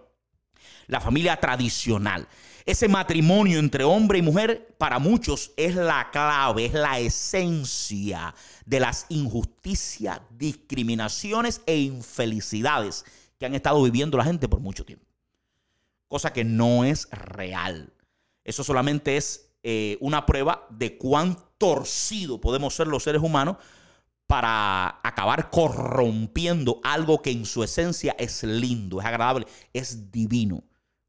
la 0.87 1.01
familia 1.01 1.41
tradicional. 1.41 2.29
Ese 2.67 2.89
matrimonio 2.89 3.59
entre 3.59 3.85
hombre 3.85 4.19
y 4.19 4.23
mujer 4.23 4.75
para 4.79 4.99
muchos 4.99 5.53
es 5.57 5.75
la 5.75 6.11
clave, 6.11 6.65
es 6.65 6.73
la 6.73 6.99
esencia 6.99 8.35
de 8.65 8.81
las 8.81 9.05
injusticias, 9.11 10.21
discriminaciones 10.31 11.61
e 11.67 11.77
infelicidades 11.77 13.05
que 13.39 13.45
han 13.45 13.55
estado 13.55 13.83
viviendo 13.83 14.17
la 14.17 14.25
gente 14.25 14.49
por 14.49 14.61
mucho 14.61 14.87
tiempo. 14.87 15.05
Cosa 16.09 16.33
que 16.33 16.45
no 16.45 16.85
es 16.85 17.09
real. 17.11 17.93
Eso 18.45 18.65
solamente 18.65 19.19
es 19.19 19.51
eh, 19.63 19.99
una 20.01 20.25
prueba 20.25 20.67
de 20.71 20.97
cuán 20.97 21.37
torcido 21.59 22.41
podemos 22.41 22.75
ser 22.75 22.87
los 22.87 23.03
seres 23.03 23.23
humanos 23.23 23.57
para 24.27 25.01
acabar 25.03 25.51
corrompiendo 25.51 26.81
algo 26.83 27.21
que 27.21 27.31
en 27.31 27.45
su 27.45 27.63
esencia 27.63 28.17
es 28.19 28.43
lindo, 28.43 29.01
es 29.01 29.07
agradable, 29.07 29.47
es 29.75 30.11
divino, 30.11 30.65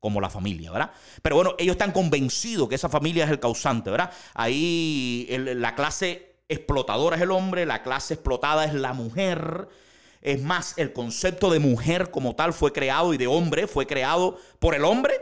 como 0.06 0.22
la 0.22 0.30
familia, 0.30 0.70
¿verdad? 0.72 0.92
Pero 1.24 1.36
bueno, 1.36 1.56
ellos 1.58 1.74
están 1.74 1.92
convencidos 1.92 2.70
que 2.70 2.76
esa 2.76 2.90
familia 2.90 3.26
es 3.26 3.32
el 3.32 3.40
causante, 3.40 3.90
¿verdad? 3.90 4.12
Ahí 4.36 5.28
la 5.32 5.74
clase 5.74 6.36
explotadora 6.48 7.16
es 7.16 7.24
el 7.24 7.32
hombre, 7.32 7.66
la 7.66 7.82
clase 7.82 8.14
explotada 8.14 8.66
es 8.66 8.76
la 8.76 8.94
mujer. 8.94 9.68
Es 10.22 10.44
más, 10.44 10.76
el 10.78 10.94
concepto 10.94 11.50
de 11.50 11.58
mujer 11.58 12.12
como 12.12 12.36
tal 12.36 12.54
fue 12.54 12.72
creado 12.72 13.16
y 13.16 13.18
de 13.18 13.26
hombre 13.26 13.66
fue 13.66 13.88
creado 13.88 14.38
por 14.60 14.76
el 14.76 14.86
hombre 14.86 15.16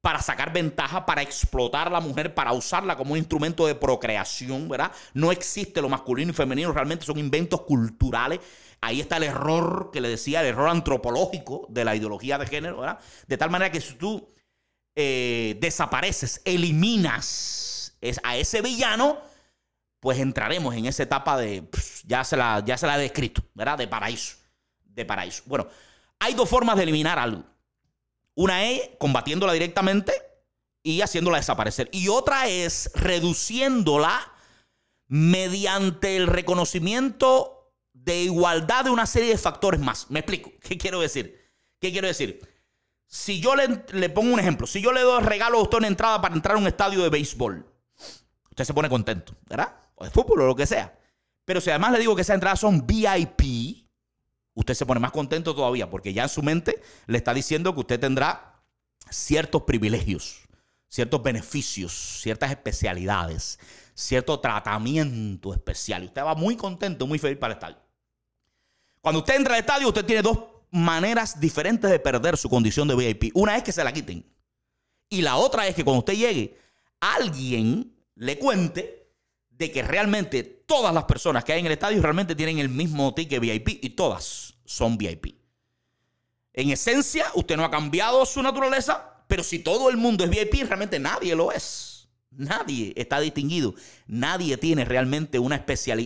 para 0.00 0.22
sacar 0.22 0.52
ventaja, 0.52 1.04
para 1.04 1.22
explotar 1.22 1.88
a 1.88 1.90
la 1.90 2.00
mujer, 2.00 2.34
para 2.34 2.52
usarla 2.52 2.96
como 2.96 3.12
un 3.12 3.18
instrumento 3.18 3.66
de 3.66 3.74
procreación, 3.74 4.68
¿verdad? 4.68 4.92
No 5.12 5.30
existe 5.30 5.82
lo 5.82 5.88
masculino 5.88 6.30
y 6.30 6.34
femenino, 6.34 6.72
realmente 6.72 7.04
son 7.04 7.18
inventos 7.18 7.62
culturales. 7.62 8.40
Ahí 8.80 9.00
está 9.00 9.18
el 9.18 9.24
error 9.24 9.90
que 9.92 10.00
le 10.00 10.08
decía, 10.08 10.40
el 10.40 10.46
error 10.46 10.70
antropológico 10.70 11.66
de 11.68 11.84
la 11.84 11.94
ideología 11.94 12.38
de 12.38 12.46
género, 12.46 12.80
¿verdad? 12.80 12.98
De 13.26 13.36
tal 13.36 13.50
manera 13.50 13.70
que 13.70 13.80
si 13.80 13.94
tú 13.94 14.26
eh, 14.96 15.58
desapareces, 15.60 16.40
eliminas 16.46 17.98
a 18.22 18.36
ese 18.38 18.62
villano, 18.62 19.18
pues 20.00 20.18
entraremos 20.18 20.74
en 20.74 20.86
esa 20.86 21.02
etapa 21.02 21.36
de, 21.36 21.68
ya, 22.06 22.24
se 22.24 22.38
la, 22.38 22.64
ya 22.64 22.78
se 22.78 22.86
la 22.86 22.96
he 22.96 23.02
descrito, 23.02 23.42
¿verdad? 23.52 23.76
De 23.76 23.86
paraíso, 23.86 24.36
de 24.82 25.04
paraíso. 25.04 25.42
Bueno, 25.44 25.68
hay 26.18 26.32
dos 26.32 26.48
formas 26.48 26.76
de 26.76 26.84
eliminar 26.84 27.18
algo. 27.18 27.44
Una 28.40 28.64
es 28.64 28.92
combatiéndola 28.98 29.52
directamente 29.52 30.14
y 30.82 31.02
haciéndola 31.02 31.36
desaparecer. 31.36 31.90
Y 31.92 32.08
otra 32.08 32.48
es 32.48 32.90
reduciéndola 32.94 34.32
mediante 35.08 36.16
el 36.16 36.26
reconocimiento 36.26 37.74
de 37.92 38.22
igualdad 38.22 38.84
de 38.84 38.90
una 38.90 39.04
serie 39.04 39.28
de 39.28 39.36
factores 39.36 39.78
más. 39.78 40.10
Me 40.10 40.20
explico. 40.20 40.52
¿Qué 40.62 40.78
quiero 40.78 41.02
decir? 41.02 41.38
¿Qué 41.78 41.92
quiero 41.92 42.08
decir? 42.08 42.40
Si 43.06 43.42
yo 43.42 43.54
le, 43.54 43.84
le 43.92 44.08
pongo 44.08 44.32
un 44.32 44.40
ejemplo, 44.40 44.66
si 44.66 44.80
yo 44.80 44.90
le 44.90 45.02
doy 45.02 45.22
regalo 45.22 45.58
a 45.58 45.62
usted 45.62 45.76
una 45.76 45.88
entrada 45.88 46.22
para 46.22 46.34
entrar 46.34 46.56
a 46.56 46.60
un 46.60 46.66
estadio 46.66 47.02
de 47.02 47.10
béisbol, 47.10 47.70
usted 48.48 48.64
se 48.64 48.72
pone 48.72 48.88
contento, 48.88 49.34
¿verdad? 49.50 49.76
O 49.96 50.04
de 50.04 50.10
fútbol 50.10 50.40
o 50.40 50.46
lo 50.46 50.56
que 50.56 50.64
sea. 50.64 50.98
Pero 51.44 51.60
si 51.60 51.68
además 51.68 51.92
le 51.92 51.98
digo 51.98 52.16
que 52.16 52.22
esas 52.22 52.36
entradas 52.36 52.60
son 52.60 52.86
VIP, 52.86 53.89
usted 54.54 54.74
se 54.74 54.86
pone 54.86 55.00
más 55.00 55.12
contento 55.12 55.54
todavía 55.54 55.90
porque 55.90 56.12
ya 56.12 56.24
en 56.24 56.28
su 56.28 56.42
mente 56.42 56.82
le 57.06 57.18
está 57.18 57.34
diciendo 57.34 57.74
que 57.74 57.80
usted 57.80 58.00
tendrá 58.00 58.62
ciertos 59.10 59.62
privilegios, 59.62 60.40
ciertos 60.88 61.22
beneficios, 61.22 61.92
ciertas 61.92 62.50
especialidades, 62.50 63.58
cierto 63.94 64.40
tratamiento 64.40 65.52
especial. 65.52 66.02
Y 66.02 66.06
usted 66.06 66.22
va 66.22 66.34
muy 66.34 66.56
contento, 66.56 67.06
muy 67.06 67.18
feliz 67.18 67.38
para 67.38 67.52
el 67.52 67.58
estadio. 67.58 67.78
Cuando 69.00 69.20
usted 69.20 69.36
entra 69.36 69.54
al 69.54 69.60
estadio, 69.60 69.88
usted 69.88 70.04
tiene 70.04 70.22
dos 70.22 70.38
maneras 70.70 71.40
diferentes 71.40 71.90
de 71.90 71.98
perder 71.98 72.36
su 72.36 72.48
condición 72.48 72.86
de 72.88 72.94
VIP. 72.94 73.30
Una 73.34 73.56
es 73.56 73.62
que 73.62 73.72
se 73.72 73.82
la 73.82 73.92
quiten. 73.92 74.24
Y 75.08 75.22
la 75.22 75.36
otra 75.36 75.66
es 75.66 75.74
que 75.74 75.84
cuando 75.84 76.00
usted 76.00 76.14
llegue, 76.14 76.56
alguien 77.00 77.96
le 78.14 78.38
cuente 78.38 78.99
de 79.60 79.70
que 79.70 79.82
realmente 79.82 80.42
todas 80.42 80.92
las 80.94 81.04
personas 81.04 81.44
que 81.44 81.52
hay 81.52 81.60
en 81.60 81.66
el 81.66 81.72
estadio 81.72 82.00
realmente 82.00 82.34
tienen 82.34 82.58
el 82.58 82.70
mismo 82.70 83.12
ticket 83.12 83.38
VIP 83.38 83.84
y 83.84 83.90
todas 83.90 84.54
son 84.64 84.96
VIP. 84.96 85.36
En 86.54 86.70
esencia, 86.70 87.26
usted 87.34 87.58
no 87.58 87.64
ha 87.66 87.70
cambiado 87.70 88.24
su 88.24 88.42
naturaleza, 88.42 89.22
pero 89.28 89.44
si 89.44 89.58
todo 89.58 89.90
el 89.90 89.98
mundo 89.98 90.24
es 90.24 90.30
VIP, 90.30 90.66
realmente 90.66 90.98
nadie 90.98 91.36
lo 91.36 91.52
es. 91.52 92.08
Nadie 92.30 92.94
está 92.96 93.20
distinguido. 93.20 93.74
Nadie 94.06 94.56
tiene 94.56 94.86
realmente 94.86 95.38
una, 95.38 95.62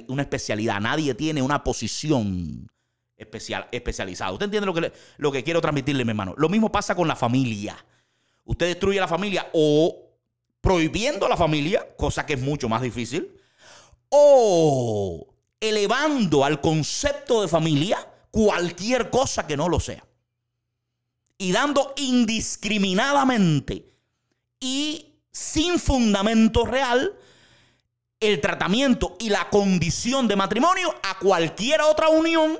una 0.08 0.22
especialidad. 0.22 0.80
Nadie 0.80 1.14
tiene 1.14 1.40
una 1.40 1.62
posición 1.62 2.68
especial, 3.16 3.68
especializada. 3.70 4.32
¿Usted 4.32 4.46
entiende 4.46 4.66
lo 4.66 4.74
que, 4.74 4.92
lo 5.18 5.30
que 5.30 5.44
quiero 5.44 5.60
transmitirle, 5.60 6.04
mi 6.04 6.10
hermano? 6.10 6.34
Lo 6.36 6.48
mismo 6.48 6.72
pasa 6.72 6.96
con 6.96 7.06
la 7.06 7.14
familia. 7.14 7.76
Usted 8.42 8.66
destruye 8.66 8.98
la 8.98 9.06
familia 9.06 9.48
o 9.52 10.10
prohibiendo 10.60 11.28
la 11.28 11.36
familia, 11.36 11.86
cosa 11.96 12.26
que 12.26 12.32
es 12.32 12.40
mucho 12.40 12.68
más 12.68 12.82
difícil, 12.82 13.30
o 14.08 15.34
elevando 15.60 16.44
al 16.44 16.60
concepto 16.60 17.42
de 17.42 17.48
familia 17.48 18.06
cualquier 18.30 19.10
cosa 19.10 19.46
que 19.46 19.56
no 19.56 19.68
lo 19.68 19.80
sea. 19.80 20.04
Y 21.38 21.52
dando 21.52 21.94
indiscriminadamente 21.96 23.94
y 24.60 25.14
sin 25.30 25.78
fundamento 25.78 26.64
real 26.64 27.18
el 28.20 28.40
tratamiento 28.40 29.16
y 29.18 29.28
la 29.28 29.50
condición 29.50 30.28
de 30.28 30.36
matrimonio 30.36 30.94
a 31.02 31.18
cualquier 31.18 31.82
otra 31.82 32.08
unión 32.08 32.58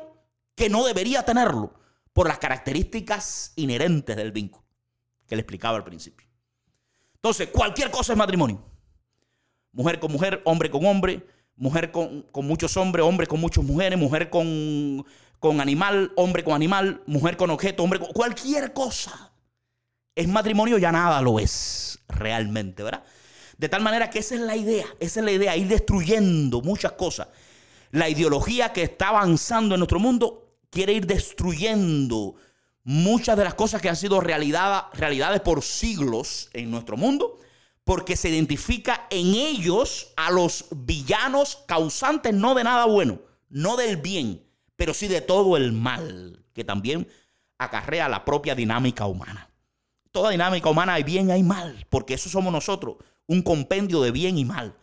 que 0.55 0.69
no 0.69 0.85
debería 0.85 1.25
tenerlo 1.25 1.73
por 2.13 2.29
las 2.29 2.39
características 2.39 3.53
inherentes 3.57 4.17
del 4.17 4.33
vínculo 4.33 4.65
que 5.27 5.37
le 5.37 5.43
explicaba 5.43 5.77
al 5.77 5.85
principio. 5.85 6.29
Entonces, 7.15 7.49
cualquier 7.49 7.91
cosa 7.91 8.13
es 8.13 8.19
matrimonio. 8.19 8.63
Mujer 9.75 9.99
con 9.99 10.13
mujer, 10.13 10.41
hombre 10.45 10.71
con 10.71 10.87
hombre, 10.87 11.27
mujer 11.57 11.91
con, 11.91 12.25
muchos 12.35 12.77
hombres, 12.77 13.05
hombre 13.05 13.27
con 13.27 13.41
muchas 13.41 13.65
mujeres, 13.65 13.99
mujer 13.99 14.31
con, 14.31 15.05
con 15.41 15.61
animal, 15.61 16.13
hombre 16.15 16.45
con 16.45 16.55
animal, 16.55 17.03
mujer 17.07 17.37
con 17.37 17.51
objeto, 17.51 17.83
hombre 17.83 17.99
con 17.99 18.13
cualquier 18.13 18.73
cosa. 18.73 19.33
Es 20.15 20.29
matrimonio, 20.29 20.79
ya 20.79 20.93
nada 20.93 21.21
lo 21.21 21.41
es 21.41 21.99
realmente, 22.09 22.85
¿verdad? 22.85 23.03
De 23.59 23.69
tal 23.69 23.83
manera 23.83 24.11
que 24.11 24.21
esa 24.21 24.37
es 24.37 24.41
la 24.41 24.57
idea, 24.57 24.87
esa 25.01 25.21
es 25.21 25.27
la 25.27 25.33
idea, 25.33 25.57
ir 25.57 25.67
destruyendo 25.67 26.61
muchas 26.61 26.93
cosas. 26.93 27.27
La 27.91 28.09
ideología 28.09 28.73
que 28.73 28.85
está 28.85 29.09
avanzando 29.09 29.75
en 29.75 29.81
nuestro 29.81 29.99
mundo 29.99 30.57
quiere 30.71 30.93
ir 30.93 31.07
destruyendo 31.07 32.37
muchas 32.85 33.37
de 33.37 33.43
las 33.43 33.55
cosas 33.55 33.83
que 33.83 33.89
han 33.89 33.97
sido 33.97 34.21
realidad, 34.21 34.85
realidades 34.93 35.41
por 35.41 35.63
siglos 35.63 36.49
en 36.53 36.71
nuestro 36.71 36.97
mundo 36.97 37.41
porque 37.85 38.17
se 38.17 38.31
identifica 38.31 39.07
en 39.11 39.35
ellos 39.35 40.13
a 40.17 40.31
los 40.31 40.67
villanos 40.71 41.63
causantes 41.67 42.33
no 42.35 42.55
de 42.55 42.65
nada 42.65 42.87
bueno, 42.87 43.21
no 43.51 43.77
del 43.77 43.99
bien, 43.99 44.43
pero 44.77 44.95
sí 44.95 45.07
de 45.07 45.21
todo 45.21 45.57
el 45.57 45.73
mal, 45.73 46.45
que 46.55 46.65
también 46.65 47.07
acarrea 47.59 48.09
la 48.09 48.25
propia 48.25 48.55
dinámica 48.55 49.07
humana. 49.07 49.51
Toda 50.11 50.31
dinámica 50.31 50.71
humana 50.71 50.95
hay 50.95 51.03
bien, 51.03 51.31
hay 51.31 51.43
mal, 51.43 51.87
porque 51.91 52.15
eso 52.15 52.29
somos 52.29 52.53
nosotros, 52.53 52.97
un 53.27 53.43
compendio 53.43 54.01
de 54.01 54.13
bien 54.13 54.39
y 54.39 54.45
mal, 54.45 54.77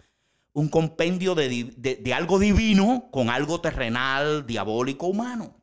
un 0.54 0.70
compendio 0.70 1.34
de, 1.34 1.48
de 1.48 2.14
algo 2.14 2.38
divino 2.38 3.10
con 3.12 3.30
algo 3.30 3.62
terrenal, 3.62 4.46
diabólico, 4.46 5.08
humano. 5.08 5.56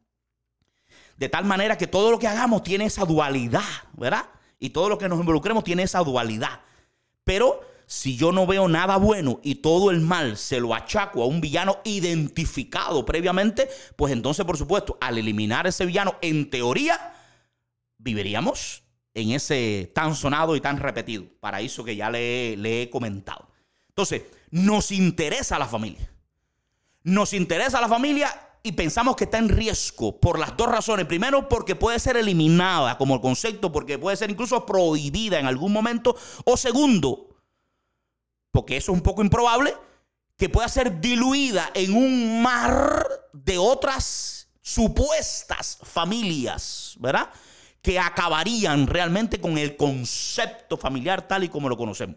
De 1.19 1.29
tal 1.29 1.45
manera 1.45 1.77
que 1.77 1.87
todo 1.87 2.11
lo 2.11 2.19
que 2.19 2.29
hagamos 2.29 2.63
tiene 2.63 2.87
esa 2.87 3.05
dualidad, 3.05 3.63
¿verdad? 3.95 4.27
Y 4.59 4.71
todo 4.71 4.89
lo 4.89 4.99
que 4.99 5.09
nos 5.09 5.21
involucremos 5.21 5.65
tiene 5.65 5.83
esa 5.83 5.99
dualidad. 6.01 6.61
Pero 7.29 7.61
si 7.85 8.17
yo 8.17 8.33
no 8.33 8.47
veo 8.47 8.69
nada 8.69 8.97
bueno 8.97 9.39
y 9.43 9.57
todo 9.57 9.91
el 9.91 10.01
mal 10.01 10.39
se 10.39 10.61
lo 10.61 10.75
achaco 10.75 11.23
a 11.23 11.27
un 11.27 11.43
villano 11.43 11.77
identificado 11.85 13.05
previamente, 13.05 13.69
pues 13.97 14.15
entonces, 14.15 14.47
por 14.47 14.57
supuesto, 14.57 14.97
al 14.99 15.19
eliminar 15.19 15.67
ese 15.67 15.85
villano, 15.85 16.15
en 16.23 16.49
teoría, 16.49 17.13
viviríamos 17.99 18.83
en 19.13 19.33
ese 19.33 19.93
tan 19.95 20.15
sonado 20.15 20.57
y 20.57 20.63
tan 20.63 20.79
repetido 20.79 21.27
paraíso 21.39 21.85
que 21.85 21.97
ya 21.97 22.09
le, 22.09 22.57
le 22.57 22.81
he 22.81 22.89
comentado. 22.89 23.51
Entonces, 23.91 24.23
nos 24.51 24.91
interesa 24.91 25.59
la 25.59 25.69
familia. 25.69 26.11
Nos 27.03 27.35
interesa 27.35 27.79
la 27.79 27.89
familia 27.89 28.35
y 28.63 28.73
pensamos 28.73 29.17
que 29.17 29.25
está 29.25 29.39
en 29.39 29.49
riesgo 29.49 30.19
por 30.19 30.39
las 30.39 30.57
dos 30.57 30.69
razones. 30.69 31.07
Primero, 31.07 31.49
porque 31.49 31.77
puede 31.77 31.99
ser 31.99 32.17
eliminada 32.17 32.99
como 32.99 33.21
concepto, 33.21 33.71
porque 33.73 33.99
puede 33.99 34.17
ser 34.17 34.31
incluso 34.31 34.67
prohibida 34.67 35.39
en 35.39 35.47
algún 35.47 35.73
momento. 35.73 36.17
O 36.45 36.57
segundo, 36.57 37.37
porque 38.51 38.77
eso 38.77 38.93
es 38.93 38.99
un 38.99 39.03
poco 39.03 39.23
improbable, 39.23 39.75
que 40.37 40.49
pueda 40.49 40.69
ser 40.69 41.01
diluida 41.01 41.71
en 41.75 41.95
un 41.95 42.43
mar 42.43 43.07
de 43.33 43.59
otras 43.59 44.49
supuestas 44.61 45.79
familias, 45.83 46.95
¿verdad? 46.99 47.31
Que 47.81 47.99
acabarían 47.99 48.87
realmente 48.87 49.41
con 49.41 49.57
el 49.57 49.77
concepto 49.77 50.77
familiar 50.77 51.27
tal 51.27 51.45
y 51.45 51.49
como 51.49 51.69
lo 51.69 51.77
conocemos. 51.77 52.17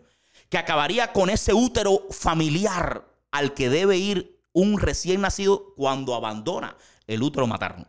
Que 0.50 0.58
acabaría 0.58 1.14
con 1.14 1.30
ese 1.30 1.54
útero 1.54 2.08
familiar 2.12 3.08
al 3.32 3.54
que 3.54 3.70
debe 3.70 3.98
ir 3.98 4.41
un 4.54 4.80
recién 4.80 5.22
nacido 5.22 5.74
cuando 5.76 6.16
abandona 6.16 6.76
el 7.08 7.22
útero 7.22 7.48
materno. 7.48 7.86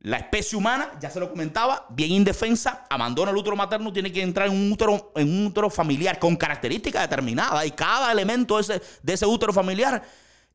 La 0.00 0.16
especie 0.16 0.58
humana, 0.58 0.90
ya 1.00 1.10
se 1.10 1.20
lo 1.20 1.30
comentaba, 1.30 1.86
bien 1.90 2.10
indefensa, 2.10 2.86
abandona 2.90 3.30
el 3.30 3.36
útero 3.36 3.54
materno, 3.54 3.92
tiene 3.92 4.10
que 4.10 4.20
entrar 4.20 4.48
en 4.48 4.54
un 4.54 4.72
útero, 4.72 5.12
en 5.14 5.28
un 5.28 5.46
útero 5.46 5.70
familiar 5.70 6.18
con 6.18 6.34
características 6.34 7.08
determinadas 7.08 7.64
y 7.64 7.70
cada 7.70 8.10
elemento 8.10 8.60
de 8.60 9.12
ese, 9.12 9.26
útero 9.26 9.52
familiar 9.52 10.02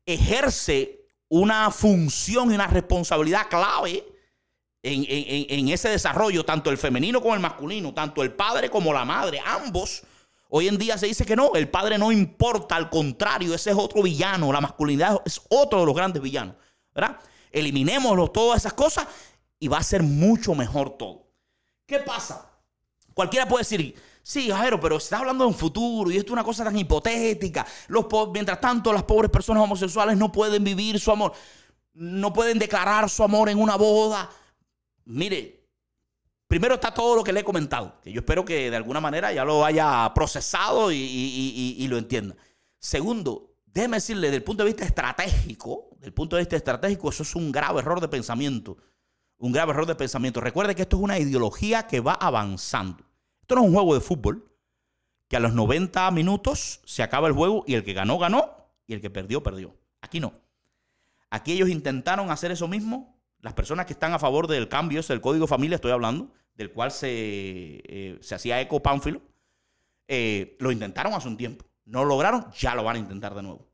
ejerce 0.04 1.00
una 1.28 1.70
función 1.70 2.50
y 2.50 2.54
una 2.56 2.66
responsabilidad 2.66 3.48
clave 3.48 4.04
en, 4.82 5.68
ese 5.68 5.88
desarrollo, 5.88 6.44
tanto 6.44 6.70
el 6.70 6.76
femenino 6.76 7.22
como 7.22 7.34
el 7.34 7.40
masculino, 7.40 7.94
tanto 7.94 8.22
el 8.22 8.32
padre 8.32 8.68
como 8.68 8.92
la 8.92 9.06
madre, 9.06 9.40
ambos 9.44 10.02
Hoy 10.48 10.66
en 10.66 10.78
día 10.78 10.96
se 10.96 11.06
dice 11.06 11.26
que 11.26 11.36
no, 11.36 11.52
el 11.54 11.68
padre 11.68 11.98
no 11.98 12.10
importa, 12.10 12.74
al 12.74 12.88
contrario, 12.88 13.54
ese 13.54 13.70
es 13.70 13.76
otro 13.76 14.02
villano, 14.02 14.50
la 14.50 14.62
masculinidad 14.62 15.20
es 15.26 15.42
otro 15.50 15.80
de 15.80 15.86
los 15.86 15.94
grandes 15.94 16.22
villanos, 16.22 16.56
¿verdad? 16.94 17.18
Eliminémoslo, 17.52 18.28
todas 18.30 18.60
esas 18.60 18.72
cosas 18.72 19.06
y 19.58 19.68
va 19.68 19.78
a 19.78 19.82
ser 19.82 20.02
mucho 20.02 20.54
mejor 20.54 20.96
todo. 20.96 21.26
¿Qué 21.84 21.98
pasa? 21.98 22.50
Cualquiera 23.12 23.46
puede 23.46 23.62
decir, 23.62 23.94
sí, 24.22 24.50
Jairo, 24.50 24.80
pero 24.80 24.98
se 24.98 25.04
está 25.04 25.18
hablando 25.18 25.44
de 25.44 25.48
un 25.48 25.54
futuro 25.54 26.10
y 26.10 26.16
esto 26.16 26.28
es 26.28 26.32
una 26.32 26.44
cosa 26.44 26.64
tan 26.64 26.78
hipotética. 26.78 27.66
Mientras 28.32 28.60
tanto, 28.60 28.92
las 28.92 29.02
pobres 29.02 29.30
personas 29.30 29.62
homosexuales 29.62 30.16
no 30.16 30.32
pueden 30.32 30.64
vivir 30.64 30.98
su 30.98 31.10
amor, 31.10 31.32
no 31.92 32.32
pueden 32.32 32.58
declarar 32.58 33.10
su 33.10 33.22
amor 33.22 33.48
en 33.48 33.58
una 33.58 33.76
boda. 33.76 34.30
Mire, 35.04 35.57
Primero 36.48 36.76
está 36.76 36.92
todo 36.92 37.14
lo 37.14 37.22
que 37.22 37.32
le 37.34 37.40
he 37.40 37.44
comentado, 37.44 38.00
que 38.02 38.10
yo 38.10 38.20
espero 38.20 38.42
que 38.42 38.70
de 38.70 38.76
alguna 38.76 39.02
manera 39.02 39.30
ya 39.34 39.44
lo 39.44 39.66
haya 39.66 40.10
procesado 40.14 40.90
y, 40.90 41.86
lo 41.90 41.98
entienda. 41.98 42.36
Segundo, 42.78 43.54
déjeme 43.66 43.98
decirle, 43.98 44.28
desde 44.28 44.38
el 44.38 44.44
punto 44.44 44.64
de 44.64 44.70
vista 44.70 44.86
estratégico, 44.86 45.90
del 46.00 46.14
punto 46.14 46.36
de 46.36 46.42
vista 46.42 46.56
estratégico, 46.56 47.10
eso 47.10 47.22
es 47.22 47.34
un 47.36 47.52
grave 47.52 47.80
error 47.80 48.00
de 48.00 48.08
pensamiento. 48.08 48.78
Un 49.36 49.52
grave 49.52 49.72
error 49.72 49.84
de 49.84 49.94
pensamiento. 49.94 50.40
Recuerde 50.40 50.74
que 50.74 50.82
esto 50.82 50.96
es 50.96 51.02
una 51.02 51.18
ideología 51.18 51.86
que 51.86 52.00
va 52.00 52.14
avanzando. 52.14 53.04
Esto 53.42 53.54
no 53.54 53.60
es 53.60 53.68
un 53.68 53.74
juego 53.74 53.94
de 53.94 54.00
fútbol, 54.00 54.50
que 55.28 55.36
a 55.36 55.40
los 55.40 55.52
90 55.52 56.10
minutos 56.12 56.80
se 56.86 57.02
acaba 57.02 57.28
el 57.28 57.34
juego 57.34 57.62
y 57.66 57.74
el 57.74 57.84
que 57.84 57.92
ganó, 57.92 58.18
ganó 58.18 58.72
y 58.86 58.94
el 58.94 59.02
que 59.02 59.10
perdió, 59.10 59.42
perdió. 59.42 59.76
Aquí 60.00 60.18
no. 60.18 60.32
Aquí 61.28 61.52
ellos 61.52 61.68
intentaron 61.68 62.30
hacer 62.30 62.50
eso 62.52 62.68
mismo 62.68 63.17
las 63.40 63.54
personas 63.54 63.86
que 63.86 63.92
están 63.92 64.12
a 64.12 64.18
favor 64.18 64.46
del 64.46 64.68
cambio, 64.68 65.00
es 65.00 65.10
el 65.10 65.20
código 65.20 65.46
familia, 65.46 65.76
estoy 65.76 65.92
hablando, 65.92 66.32
del 66.54 66.72
cual 66.72 66.90
se, 66.90 67.08
eh, 67.10 68.18
se 68.20 68.34
hacía 68.34 68.60
eco 68.60 68.82
Pánfilo, 68.82 69.22
eh, 70.08 70.56
lo 70.58 70.72
intentaron 70.72 71.12
hace 71.12 71.28
un 71.28 71.36
tiempo. 71.36 71.64
No 71.84 72.02
lo 72.02 72.10
lograron, 72.10 72.50
ya 72.52 72.74
lo 72.74 72.84
van 72.84 72.96
a 72.96 72.98
intentar 72.98 73.34
de 73.34 73.42
nuevo. 73.42 73.66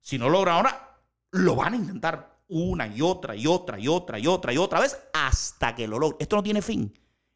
Si 0.00 0.18
no 0.18 0.28
logran 0.28 0.56
ahora, 0.56 0.98
lo 1.32 1.56
van 1.56 1.74
a 1.74 1.76
intentar 1.76 2.38
una 2.48 2.86
y 2.86 3.02
otra 3.02 3.36
y 3.36 3.46
otra 3.46 3.78
y 3.78 3.88
otra 3.88 4.18
y 4.18 4.26
otra 4.26 4.52
y 4.52 4.56
otra 4.56 4.80
vez 4.80 4.98
hasta 5.12 5.74
que 5.74 5.86
lo 5.86 5.98
logren. 5.98 6.18
Esto 6.20 6.36
no 6.36 6.42
tiene 6.42 6.62
fin. 6.62 6.92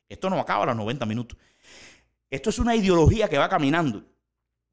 Esto 0.08 0.30
no 0.30 0.38
acaba 0.38 0.64
a 0.64 0.66
los 0.66 0.76
90 0.76 1.06
minutos. 1.06 1.38
Esto 2.30 2.50
es 2.50 2.58
una 2.58 2.74
ideología 2.74 3.28
que 3.28 3.38
va 3.38 3.48
caminando. 3.48 4.04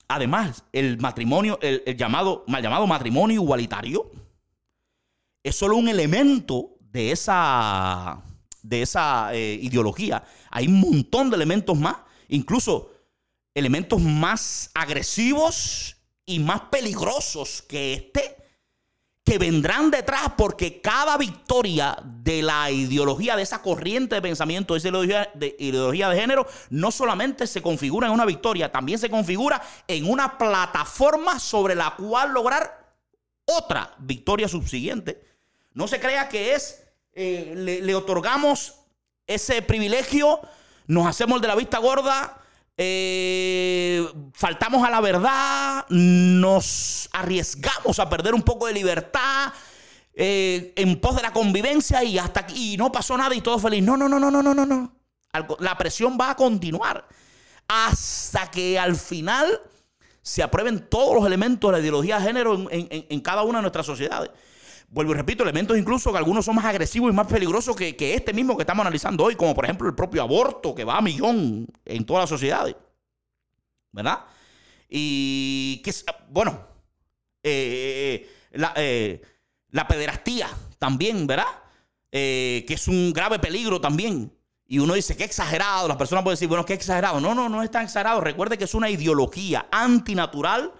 Además, 0.07 0.63
el 0.71 0.97
matrimonio, 0.97 1.59
el, 1.61 1.95
llamado, 1.95 2.43
mal 2.47 2.63
llamado 2.63 2.87
matrimonio 2.87 3.41
igualitario, 3.41 4.11
es 5.43 5.55
solo 5.55 5.75
un 5.75 5.87
elemento 5.87 6.78
de 6.91 7.11
esa, 7.11 8.21
de 8.61 8.81
esa 8.81 9.33
eh, 9.33 9.59
ideología. 9.61 10.23
Hay 10.49 10.67
un 10.67 10.79
montón 10.79 11.29
de 11.29 11.35
elementos 11.35 11.77
más, 11.77 11.97
incluso 12.27 12.91
elementos 13.53 14.01
más 14.01 14.69
agresivos 14.73 15.97
y 16.25 16.39
más 16.39 16.61
peligrosos 16.71 17.61
que 17.61 17.93
este, 17.93 18.37
que 19.23 19.37
vendrán 19.37 19.91
detrás 19.91 20.33
porque 20.37 20.81
cada 20.81 21.17
victoria 21.17 21.97
de 22.03 22.41
la 22.41 22.71
ideología, 22.71 23.35
de 23.35 23.43
esa 23.43 23.61
corriente 23.61 24.15
de 24.15 24.21
pensamiento, 24.21 24.73
de 24.73 24.79
esa 24.79 24.87
ideología 24.89 25.29
de, 25.35 25.55
ideología 25.59 26.09
de 26.09 26.19
género, 26.19 26.47
no 26.69 26.91
solamente 26.91 27.45
se 27.45 27.61
configura 27.61 28.07
en 28.07 28.13
una 28.13 28.25
victoria, 28.25 28.71
también 28.71 28.97
se 28.97 29.09
configura 29.09 29.61
en 29.87 30.09
una 30.09 30.37
plataforma 30.37 31.39
sobre 31.39 31.75
la 31.75 31.95
cual 31.95 32.33
lograr 32.33 32.95
otra 33.45 33.95
victoria 33.99 34.47
subsiguiente 34.47 35.28
no 35.79 35.87
se 35.87 36.01
crea 36.01 36.27
que 36.27 36.53
es, 36.55 36.83
eh, 37.13 37.53
le, 37.55 37.95
otorgamos 37.95 38.81
ese 39.25 39.61
privilegio, 39.61 40.41
nos 40.87 41.07
hacemos 41.07 41.41
de 41.41 41.47
la 41.47 41.55
vista 41.55 41.77
gorda, 41.77 42.37
eh, 42.75 44.05
faltamos 44.33 44.85
a 44.85 44.89
la 44.89 44.99
verdad, 44.99 45.85
nos 45.87 47.07
arriesgamos 47.13 47.97
a 47.97 48.09
perder 48.09 48.33
un 48.33 48.41
poco 48.41 48.67
de 48.67 48.73
libertad 48.73 49.53
eh, 50.13 50.73
en 50.75 50.99
pos 50.99 51.15
de 51.15 51.21
la 51.21 51.31
convivencia 51.31 52.03
y 52.03 52.19
hasta 52.19 52.45
y 52.53 52.75
no 52.75 52.91
pasó 52.91 53.17
nada 53.17 53.33
y 53.33 53.39
todo 53.39 53.57
feliz. 53.57 53.81
No, 53.81 53.95
no, 53.95 54.09
no, 54.09 54.19
no, 54.19 54.29
no, 54.29 54.43
no, 54.43 54.53
no, 54.53 54.65
no. 54.65 54.93
La 55.59 55.77
presión 55.77 56.17
va 56.19 56.31
a 56.31 56.35
continuar 56.35 57.07
hasta 57.69 58.51
que 58.51 58.77
al 58.77 58.97
final 58.97 59.61
se 60.21 60.43
aprueben 60.43 60.89
todos 60.89 61.15
los 61.15 61.25
elementos 61.25 61.69
de 61.69 61.77
la 61.77 61.79
ideología 61.79 62.19
de 62.19 62.25
género 62.25 62.67
en 62.69 63.21
cada 63.21 63.43
una 63.43 63.59
de 63.59 63.61
nuestras 63.61 63.85
sociedades. 63.85 64.31
Vuelvo 64.91 65.11
y 65.11 65.15
repito, 65.15 65.43
elementos 65.43 65.77
incluso 65.77 66.11
que 66.11 66.17
algunos 66.17 66.43
son 66.45 66.55
más 66.55 66.65
agresivos 66.65 67.11
y 67.11 67.15
más 67.15 67.27
peligrosos 67.27 67.75
que, 67.75 67.95
este 68.15 68.33
mismo 68.33 68.57
que 68.57 68.63
estamos 68.63 68.81
analizando 68.81 69.23
hoy, 69.23 69.35
como 69.35 69.53
por 69.53 69.65
ejemplo 69.65 69.87
el 69.87 69.93
propio 69.93 70.23
aborto, 70.23 70.73
que 70.73 70.83
va 70.83 70.97
a 70.97 71.01
millón 71.01 71.67
en 71.85 72.05
todas 72.05 72.23
las 72.23 72.29
sociedades. 72.29 72.75
¿Verdad? 73.91 74.19
Y 74.89 75.81
que, 75.83 75.93
bueno, 76.29 76.67
eh, 77.43 78.27
la, 78.53 78.73
eh, 78.75 79.21
la, 79.69 79.87
pederastía 79.87 80.49
también, 80.79 81.27
¿verdad? 81.27 81.45
Eh, 82.11 82.65
que 82.67 82.73
es 82.73 82.87
un 82.87 83.13
grave 83.13 83.37
peligro 83.37 83.79
también. 83.79 84.33
Y 84.65 84.79
uno 84.79 84.95
dice, 84.95 85.15
qué 85.15 85.23
exagerado. 85.23 85.87
Las 85.87 85.97
personas 85.97 86.23
pueden 86.23 86.35
decir, 86.35 86.47
bueno, 86.47 86.65
qué 86.65 86.73
exagerado. 86.73 87.19
No, 87.19 87.35
no, 87.35 87.49
no 87.49 87.61
es 87.61 87.71
tan 87.71 87.83
exagerado. 87.83 88.21
Recuerde 88.21 88.57
que 88.57 88.65
es 88.65 88.73
una 88.73 88.89
ideología 88.89 89.67
antinatural, 89.71 90.73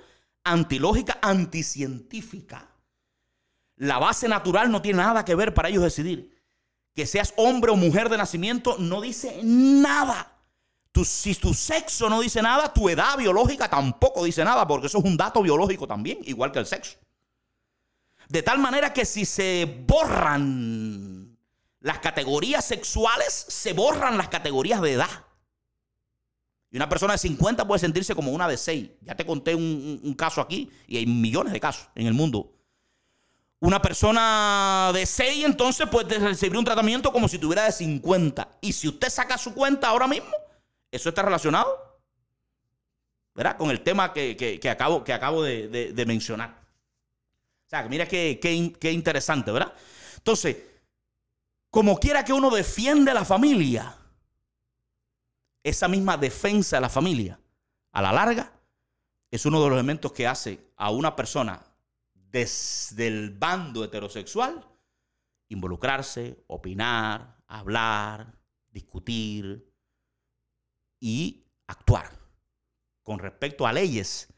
antilógica, 0.43 1.19
anticientífica. 1.21 2.68
La 3.79 3.97
base 3.97 4.27
natural 4.27 4.69
no 4.69 4.81
tiene 4.81 4.97
nada 4.97 5.23
que 5.23 5.35
ver 5.35 5.53
para 5.53 5.69
ellos 5.69 5.83
decidir. 5.83 6.37
Que 6.93 7.05
seas 7.05 7.33
hombre 7.37 7.71
o 7.71 7.77
mujer 7.77 8.09
de 8.09 8.17
nacimiento 8.17 8.75
no 8.77 8.99
dice 8.99 9.39
nada. 9.41 10.35
si 11.05 11.33
tu 11.35 11.53
sexo 11.53 12.09
no 12.09 12.19
dice 12.19 12.41
nada, 12.41 12.73
tu 12.73 12.89
edad 12.89 13.17
biológica 13.17 13.69
tampoco 13.69 14.25
dice 14.25 14.43
nada, 14.43 14.67
porque 14.67 14.87
eso 14.87 14.97
es 14.97 15.05
un 15.05 15.15
dato 15.15 15.41
biológico 15.41 15.87
también, 15.87 16.19
igual 16.25 16.51
que 16.51 16.59
el 16.59 16.65
sexo. 16.65 16.97
De 18.27 18.43
tal 18.43 18.59
manera 18.59 18.91
que 18.91 19.05
si 19.05 19.23
se 19.23 19.81
borran 19.87 21.37
las 21.79 21.99
categorías 21.99 22.65
sexuales, 22.65 23.45
se 23.47 23.71
borran 23.71 24.17
las 24.17 24.27
categorías 24.27 24.81
de 24.81 24.91
edad. 24.91 25.25
Y 26.69 26.75
una 26.75 26.89
persona 26.89 27.13
de 27.13 27.19
50 27.19 27.65
puede 27.65 27.79
sentirse 27.79 28.13
como 28.13 28.33
una 28.33 28.49
de 28.49 28.57
6. 28.57 28.89
Ya 29.03 29.15
te 29.15 29.25
conté 29.25 29.55
un, 29.55 30.13
caso 30.17 30.41
aquí 30.41 30.69
y 30.85 30.97
hay 30.97 31.05
millones 31.05 31.53
de 31.53 31.61
casos 31.61 31.87
en 31.95 32.07
el 32.07 32.13
mundo. 32.13 32.58
Una 33.61 33.81
persona 33.81 34.91
de 34.93 35.05
6 35.05 35.45
entonces 35.45 35.87
puede 35.89 36.17
recibir 36.17 36.57
un 36.57 36.63
tratamiento 36.63 37.11
como 37.11 37.27
si 37.27 37.37
tuviera 37.37 37.65
de 37.65 37.71
50. 37.73 38.47
Y 38.61 38.71
si 38.71 38.87
usted 38.87 39.09
saca 39.09 39.37
su 39.37 39.53
cuenta 39.53 39.89
ahora 39.89 40.07
mismo, 40.07 40.31
eso 40.91 41.09
está 41.09 41.21
relacionado 41.21 41.99
¿verdad? 43.35 43.57
con 43.57 43.69
el 43.69 43.81
tema 43.81 44.13
que, 44.13 44.59
acabo, 44.71 45.03
que 45.03 45.13
acabo 45.13 45.43
de, 45.43 46.03
mencionar. 46.07 46.61
O 47.65 47.69
sea, 47.69 47.83
mira 47.83 48.07
qué, 48.07 48.39
qué 48.79 48.91
interesante, 48.91 49.51
¿verdad? 49.51 49.73
Entonces, 50.17 50.57
como 51.69 51.99
quiera 51.99 52.23
que 52.25 52.33
uno 52.33 52.49
defiende 52.49 53.11
a 53.11 53.13
la 53.13 53.25
familia, 53.25 53.95
esa 55.63 55.87
misma 55.87 56.17
defensa 56.17 56.77
de 56.77 56.81
la 56.81 56.89
familia, 56.89 57.39
a 57.91 58.01
la 58.01 58.11
larga, 58.11 58.51
es 59.29 59.45
uno 59.45 59.61
de 59.61 59.69
los 59.69 59.75
elementos 59.75 60.11
que 60.11 60.25
hace 60.25 60.59
a 60.77 60.89
una 60.89 61.15
persona 61.15 61.61
desde 62.31 63.07
el 63.07 63.31
bando 63.31 63.83
heterosexual 63.83 64.65
involucrarse, 65.49 66.43
opinar, 66.47 67.43
hablar, 67.47 68.39
discutir 68.69 69.73
y 70.99 71.45
actuar 71.67 72.11
con 73.03 73.19
respecto 73.19 73.65
a 73.65 73.73
leyes 73.73 74.31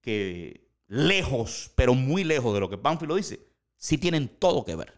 que 0.00 0.70
lejos, 0.86 1.72
pero 1.74 1.94
muy 1.94 2.24
lejos 2.24 2.54
de 2.54 2.60
lo 2.60 2.70
que 2.70 2.78
Pánfilo 2.78 3.16
dice, 3.16 3.48
sí 3.76 3.98
tienen 3.98 4.28
todo 4.28 4.64
que 4.64 4.76
ver. 4.76 4.94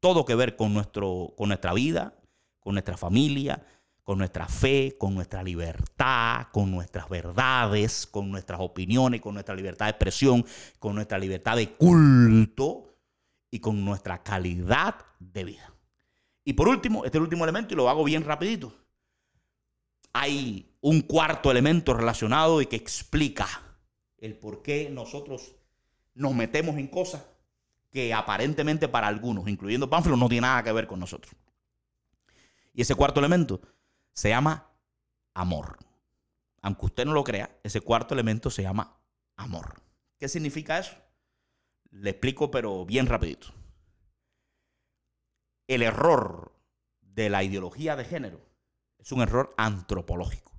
Todo 0.00 0.26
que 0.26 0.34
ver 0.34 0.56
con, 0.56 0.74
nuestro, 0.74 1.34
con 1.36 1.48
nuestra 1.48 1.72
vida, 1.72 2.20
con 2.60 2.74
nuestra 2.74 2.96
familia, 2.96 3.66
con 4.06 4.18
nuestra 4.18 4.46
fe, 4.46 4.94
con 4.96 5.16
nuestra 5.16 5.42
libertad, 5.42 6.46
con 6.52 6.70
nuestras 6.70 7.08
verdades, 7.08 8.06
con 8.06 8.30
nuestras 8.30 8.60
opiniones, 8.60 9.20
con 9.20 9.34
nuestra 9.34 9.56
libertad 9.56 9.86
de 9.86 9.90
expresión, 9.90 10.46
con 10.78 10.94
nuestra 10.94 11.18
libertad 11.18 11.56
de 11.56 11.70
culto 11.74 12.94
y 13.50 13.58
con 13.58 13.84
nuestra 13.84 14.22
calidad 14.22 14.94
de 15.18 15.42
vida. 15.42 15.74
Y 16.44 16.52
por 16.52 16.68
último, 16.68 17.04
este 17.04 17.16
es 17.16 17.20
el 17.20 17.22
último 17.24 17.42
elemento 17.42 17.74
y 17.74 17.76
lo 17.76 17.90
hago 17.90 18.04
bien 18.04 18.22
rapidito. 18.22 18.72
Hay 20.12 20.72
un 20.82 21.00
cuarto 21.00 21.50
elemento 21.50 21.92
relacionado 21.92 22.62
y 22.62 22.66
que 22.66 22.76
explica 22.76 23.48
el 24.18 24.38
por 24.38 24.62
qué 24.62 24.88
nosotros 24.88 25.56
nos 26.14 26.32
metemos 26.32 26.76
en 26.76 26.86
cosas 26.86 27.24
que 27.90 28.14
aparentemente 28.14 28.86
para 28.86 29.08
algunos, 29.08 29.48
incluyendo 29.48 29.90
Pánfilo, 29.90 30.16
no 30.16 30.28
tiene 30.28 30.46
nada 30.46 30.62
que 30.62 30.70
ver 30.70 30.86
con 30.86 31.00
nosotros. 31.00 31.34
Y 32.72 32.82
ese 32.82 32.94
cuarto 32.94 33.18
elemento 33.18 33.60
se 34.16 34.30
llama 34.30 34.72
amor. 35.34 35.78
Aunque 36.62 36.86
usted 36.86 37.04
no 37.04 37.12
lo 37.12 37.22
crea, 37.22 37.60
ese 37.62 37.80
cuarto 37.80 38.14
elemento 38.14 38.50
se 38.50 38.62
llama 38.62 38.98
amor. 39.36 39.82
¿Qué 40.18 40.28
significa 40.28 40.78
eso? 40.78 40.96
Le 41.90 42.10
explico, 42.10 42.50
pero 42.50 42.84
bien 42.86 43.06
rapidito. 43.06 43.48
El 45.68 45.82
error 45.82 46.52
de 47.00 47.28
la 47.28 47.44
ideología 47.44 47.94
de 47.94 48.04
género 48.04 48.40
es 48.98 49.12
un 49.12 49.20
error 49.20 49.54
antropológico. 49.58 50.52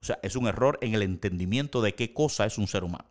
O 0.00 0.06
sea, 0.06 0.18
es 0.22 0.34
un 0.34 0.46
error 0.46 0.78
en 0.80 0.94
el 0.94 1.02
entendimiento 1.02 1.82
de 1.82 1.94
qué 1.94 2.12
cosa 2.12 2.46
es 2.46 2.58
un 2.58 2.66
ser 2.66 2.84
humano. 2.84 3.08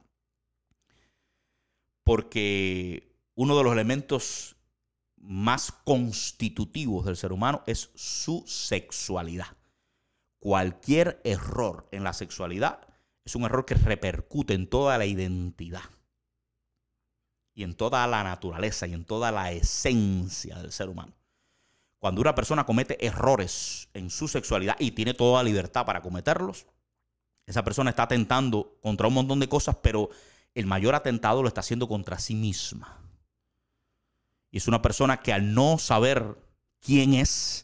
Porque 2.03 3.15
uno 3.35 3.57
de 3.57 3.63
los 3.63 3.73
elementos 3.73 4.55
más 5.17 5.71
constitutivos 5.71 7.05
del 7.05 7.15
ser 7.15 7.31
humano 7.31 7.63
es 7.67 7.91
su 7.95 8.43
sexualidad 8.47 9.55
cualquier 10.43 11.21
error 11.23 11.87
en 11.93 12.03
la 12.03 12.11
sexualidad 12.11 12.85
es 13.23 13.33
un 13.33 13.43
error 13.43 13.65
que 13.65 13.75
repercute 13.75 14.53
en 14.53 14.67
toda 14.67 14.97
la 14.97 15.05
identidad 15.05 15.83
y 17.53 17.63
en 17.63 17.75
toda 17.75 18.05
la 18.07 18.25
naturaleza 18.25 18.85
y 18.85 18.93
en 18.93 19.05
toda 19.05 19.31
la 19.31 19.53
esencia 19.53 20.57
del 20.57 20.73
ser 20.73 20.89
humano. 20.89 21.13
Cuando 21.97 22.19
una 22.19 22.35
persona 22.35 22.65
comete 22.65 23.05
errores 23.05 23.87
en 23.93 24.09
su 24.09 24.27
sexualidad 24.27 24.75
y 24.79 24.91
tiene 24.91 25.13
toda 25.13 25.41
libertad 25.43 25.85
para 25.85 26.01
cometerlos, 26.01 26.65
esa 27.45 27.63
persona 27.63 27.91
está 27.91 28.03
atentando 28.03 28.77
contra 28.81 29.07
un 29.07 29.13
montón 29.13 29.39
de 29.39 29.47
cosas, 29.47 29.77
pero 29.81 30.09
el 30.55 30.65
mayor 30.65 30.93
atentado 30.93 31.41
lo 31.41 31.47
está 31.47 31.61
haciendo 31.61 31.87
contra 31.87 32.19
sí 32.19 32.35
misma. 32.35 32.99
Y 34.51 34.57
es 34.57 34.67
una 34.67 34.81
persona 34.81 35.21
que 35.21 35.31
al 35.31 35.53
no 35.53 35.77
saber 35.77 36.37
quién 36.81 37.13
es 37.13 37.63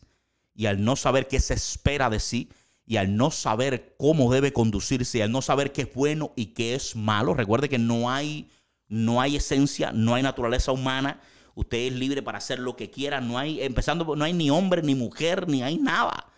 y 0.56 0.68
al 0.68 0.82
no 0.82 0.96
saber 0.96 1.28
qué 1.28 1.42
se 1.42 1.56
espera 1.56 2.10
de 2.10 2.22
sí, 2.22 2.50
y 2.90 2.98
al 2.98 3.16
no 3.16 3.30
saber 3.30 3.94
cómo 4.00 4.34
debe 4.34 4.52
conducirse, 4.52 5.22
al 5.22 5.32
no 5.32 5.44
saber 5.44 5.72
qué 5.72 5.84
es 5.84 5.94
bueno 5.94 6.34
y 6.36 6.48
qué 6.48 6.74
es 6.74 6.96
malo, 6.96 7.36
recuerde 7.36 7.70
que 7.70 7.78
no 7.78 8.10
hay, 8.10 8.50
no 8.88 9.22
hay 9.22 9.36
esencia, 9.36 9.92
no 9.92 10.16
hay 10.16 10.24
naturaleza 10.24 10.72
humana. 10.72 11.22
Usted 11.54 11.78
es 11.78 11.94
libre 11.94 12.24
para 12.24 12.40
hacer 12.40 12.58
lo 12.58 12.76
que 12.76 12.90
quiera. 12.90 13.22
No 13.22 13.38
hay, 13.38 13.62
empezando, 13.62 14.16
no 14.16 14.26
hay 14.26 14.34
ni 14.34 14.50
hombre, 14.50 14.82
ni 14.82 14.96
mujer, 14.96 15.48
ni 15.48 15.62
hay 15.62 15.78
nada. 15.78 16.32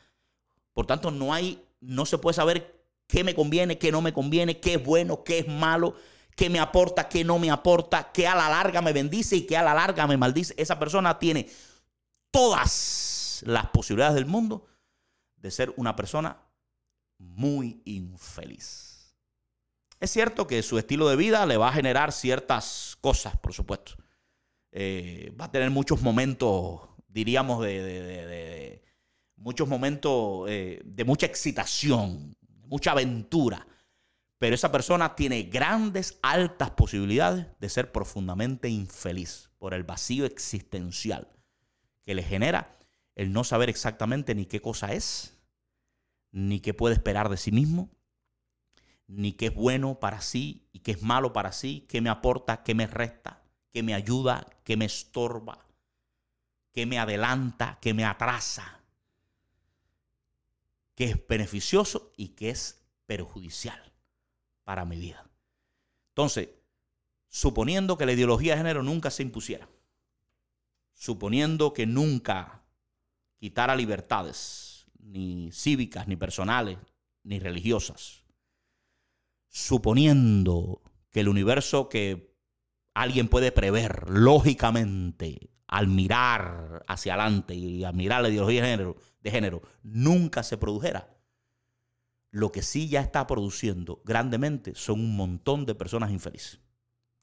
Por 0.74 0.86
tanto, 0.86 1.10
no 1.10 1.34
hay, 1.34 1.64
no 1.80 2.06
se 2.06 2.18
puede 2.18 2.34
saber 2.34 2.84
qué 3.08 3.24
me 3.24 3.34
conviene, 3.34 3.78
qué 3.78 3.89
no 3.89 4.02
me 4.02 4.12
conviene, 4.12 4.60
qué 4.60 4.74
es 4.74 4.84
bueno, 4.84 5.24
qué 5.24 5.39
es 5.39 5.47
malo, 5.47 5.95
qué 6.36 6.49
me 6.49 6.60
aporta, 6.60 7.08
qué 7.08 7.24
no 7.24 7.39
me 7.39 7.49
aporta, 7.49 8.12
qué 8.12 8.28
a 8.28 8.36
la 8.36 8.49
larga 8.49 8.82
me 8.82 8.91
bendice 8.91 9.38
y 9.38 9.45
qué 9.47 9.56
a 9.56 9.64
la 9.64 9.74
larga 9.74 10.06
me 10.06 10.18
maldice. 10.18 10.54
Esa 10.58 10.78
persona 10.78 11.18
tiene 11.18 11.47
todas 12.30 13.41
las 13.45 13.68
posibilidades 13.68 14.16
del 14.16 14.26
mundo 14.26 14.66
de 15.42 15.52
ser 15.52 15.74
una 15.78 15.96
persona 15.96 16.38
muy 17.18 17.82
infeliz. 17.86 19.16
Es 20.00 20.12
cierto 20.12 20.48
que 20.48 20.64
su 20.64 20.78
estilo 20.78 21.08
de 21.10 21.16
vida 21.16 21.46
le 21.46 21.58
va 21.58 21.70
a 21.70 21.74
generar 21.74 22.12
ciertas 22.12 22.98
cosas, 23.02 23.38
por 23.38 23.54
supuesto. 23.54 23.94
Eh, 24.72 25.34
va 25.39 25.46
a 25.46 25.52
tener 25.52 25.70
muchos 25.70 26.02
momentos, 26.02 26.82
diríamos, 27.08 27.64
de, 27.64 28.84
muchos 29.36 29.68
momentos 29.68 30.50
eh, 30.50 30.82
de 30.84 31.06
mucha 31.06 31.26
excitación, 31.26 32.36
mucha 32.66 32.92
aventura. 32.92 33.68
Pero 34.39 34.56
esa 34.56 34.72
persona 34.72 35.16
tiene 35.16 35.44
grandes, 35.44 36.18
altas 36.24 36.72
posibilidades 36.72 37.46
de 37.60 37.70
ser 37.70 37.92
profundamente 37.92 38.70
infeliz 38.70 39.52
por 39.60 39.76
el 39.76 39.84
vacío 39.84 40.26
existencial 40.26 41.28
que 42.04 42.16
le 42.16 42.24
genera 42.24 42.76
el 43.16 43.34
no 43.34 43.43
saber 43.43 43.70
exactamente 43.70 44.36
ni 44.36 44.45
qué 44.45 44.62
cosa 44.62 44.93
es, 44.93 45.38
ni 46.32 46.59
qué 46.59 46.74
puede 46.74 46.95
esperar 46.95 47.30
de 47.30 47.38
sí 47.38 47.51
mismo, 47.51 47.89
ni 49.07 49.34
qué 49.34 49.47
es 49.47 49.53
bueno 49.53 49.99
para 49.99 50.22
sí 50.22 50.68
y 50.72 50.80
qué 50.80 50.91
es 50.91 51.01
malo 51.01 51.34
para 51.34 51.51
sí, 51.51 51.86
qué 51.89 52.01
me 52.01 52.09
aporta, 52.09 52.64
qué 52.64 52.74
me 52.74 52.88
resta, 52.88 53.43
qué 53.72 53.84
me 53.84 53.93
ayuda, 53.93 54.47
qué 54.64 54.78
me 54.78 54.86
estorba, 54.86 55.66
qué 56.72 56.86
me 56.86 56.97
adelanta, 56.97 57.78
qué 57.82 57.93
me 57.93 58.05
atrasa, 58.05 58.82
qué 60.95 61.05
es 61.05 61.28
beneficioso 61.28 62.14
y 62.16 62.30
qué 62.30 62.51
es 62.51 62.86
perjudicial 63.05 63.91
para 64.64 64.86
mi 64.86 64.97
vida. 64.97 65.30
Entonces, 66.09 66.49
suponiendo 67.28 67.97
que 67.97 68.05
la 68.05 68.14
ideología 68.14 68.53
de 68.53 68.59
género 68.59 68.84
nunca 68.84 69.12
se 69.12 69.24
impusiera, 69.24 69.68
suponiendo 70.93 71.74
que 71.74 71.86
nunca 71.86 72.61
quitara 73.42 73.76
libertades, 73.76 74.86
ni 75.00 75.52
cívicas, 75.52 76.08
ni 76.08 76.16
personales, 76.16 76.78
ni 77.24 77.39
religiosas. 77.39 78.22
Suponiendo 79.48 80.84
que 81.10 81.22
el 81.22 81.28
universo 81.28 81.89
que 81.89 82.36
alguien 82.94 83.30
puede 83.30 83.52
prever 83.52 84.12
lógicamente 84.12 85.50
al 85.66 85.88
mirar 85.88 86.86
hacia 86.88 87.16
adelante 87.16 87.56
y 87.56 87.84
al 87.84 87.96
mirar 87.96 88.22
la 88.22 88.30
ideología 88.30 88.62
de 88.62 88.70
género, 88.70 88.96
de 89.22 89.32
género 89.32 89.62
nunca 89.82 90.44
se 90.44 90.58
produjera, 90.58 91.10
lo 92.30 92.52
que 92.52 92.62
sí 92.62 92.89
ya 92.89 93.02
está 93.02 93.26
produciendo 93.26 94.04
grandemente 94.06 94.76
son 94.76 95.00
un 95.00 95.16
montón 95.16 95.66
de 95.66 95.74
personas 95.74 96.12
infelices. 96.12 96.60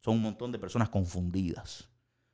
Son 0.01 0.15
un 0.15 0.23
montón 0.23 0.51
de 0.51 0.59
personas 0.59 0.89
confundidas. 0.89 1.89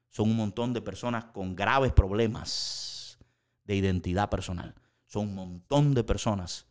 Son 0.09 0.31
un 0.31 0.37
montón 0.37 0.73
de 0.73 0.81
personas 0.81 1.27
con 1.27 1.55
graves 1.55 1.93
problemas 1.93 2.94
de 3.65 3.77
identidad 3.77 4.31
personal. 4.31 4.75
Son 5.07 5.29
un 5.29 5.35
montón 5.35 5.95
de 5.95 6.05
personas 6.05 6.67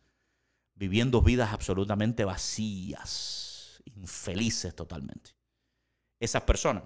viviendo 0.74 1.22
vidas 1.22 1.52
absolutamente 1.52 2.24
vacías, 2.24 3.82
infelices 3.84 4.74
totalmente. 4.74 5.36
Esas 6.18 6.42
personas 6.42 6.84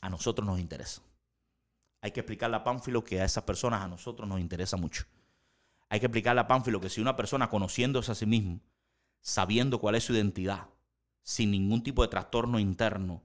a 0.00 0.10
nosotros 0.10 0.46
nos 0.46 0.60
interesan. 0.60 1.04
Hay 2.00 2.12
que 2.12 2.20
explicarle 2.20 2.56
a 2.56 2.64
Pánfilo 2.64 3.02
que 3.02 3.20
a 3.20 3.24
esas 3.24 3.44
personas 3.44 3.82
a 3.82 3.88
nosotros 3.88 4.28
nos 4.28 4.40
interesa 4.40 4.76
mucho. 4.76 5.04
Hay 5.88 6.00
que 6.00 6.06
explicarle 6.06 6.40
a 6.40 6.48
Pánfilo 6.48 6.80
que 6.80 6.90
si 6.90 7.00
una 7.00 7.16
persona 7.16 7.48
conociéndose 7.48 8.12
a 8.12 8.14
sí 8.14 8.26
mismo, 8.26 8.60
sabiendo 9.20 9.80
cuál 9.80 9.94
es 9.94 10.04
su 10.04 10.12
identidad, 10.14 10.68
sin 11.22 11.50
ningún 11.50 11.82
tipo 11.82 12.02
de 12.02 12.08
trastorno 12.08 12.58
interno, 12.58 13.24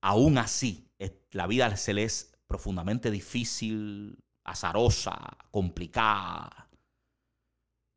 aún 0.00 0.38
así 0.38 0.88
la 1.30 1.46
vida 1.46 1.76
se 1.76 1.94
le 1.94 2.04
es 2.04 2.32
profundamente 2.46 3.10
difícil, 3.10 4.18
azarosa, 4.50 5.36
complicada, 5.50 6.68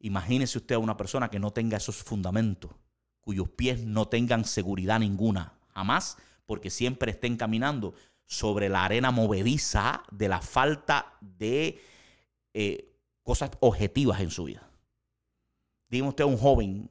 Imagínese 0.02 0.58
usted 0.58 0.76
a 0.76 0.80
una 0.80 0.98
persona 0.98 1.30
que 1.30 1.40
no 1.40 1.52
tenga 1.52 1.78
esos 1.78 1.98
fundamentos, 1.98 2.72
cuyos 3.20 3.50
pies 3.50 3.86
no 3.86 4.08
tengan 4.08 4.46
seguridad 4.46 5.00
ninguna, 5.00 5.54
jamás, 5.74 6.18
porque 6.48 6.72
siempre 6.72 7.12
estén 7.12 7.38
caminando 7.38 7.94
sobre 8.26 8.68
la 8.68 8.84
arena 8.84 9.12
movediza 9.12 10.04
de 10.12 10.28
la 10.28 10.42
falta 10.42 11.14
de 11.22 11.80
eh, 12.54 12.96
cosas 13.22 13.52
objetivas 13.60 14.22
en 14.22 14.32
su 14.32 14.46
vida. 14.46 14.68
Dígame 15.88 16.10
usted 16.10 16.24
a 16.24 16.28
un 16.28 16.38
joven 16.38 16.90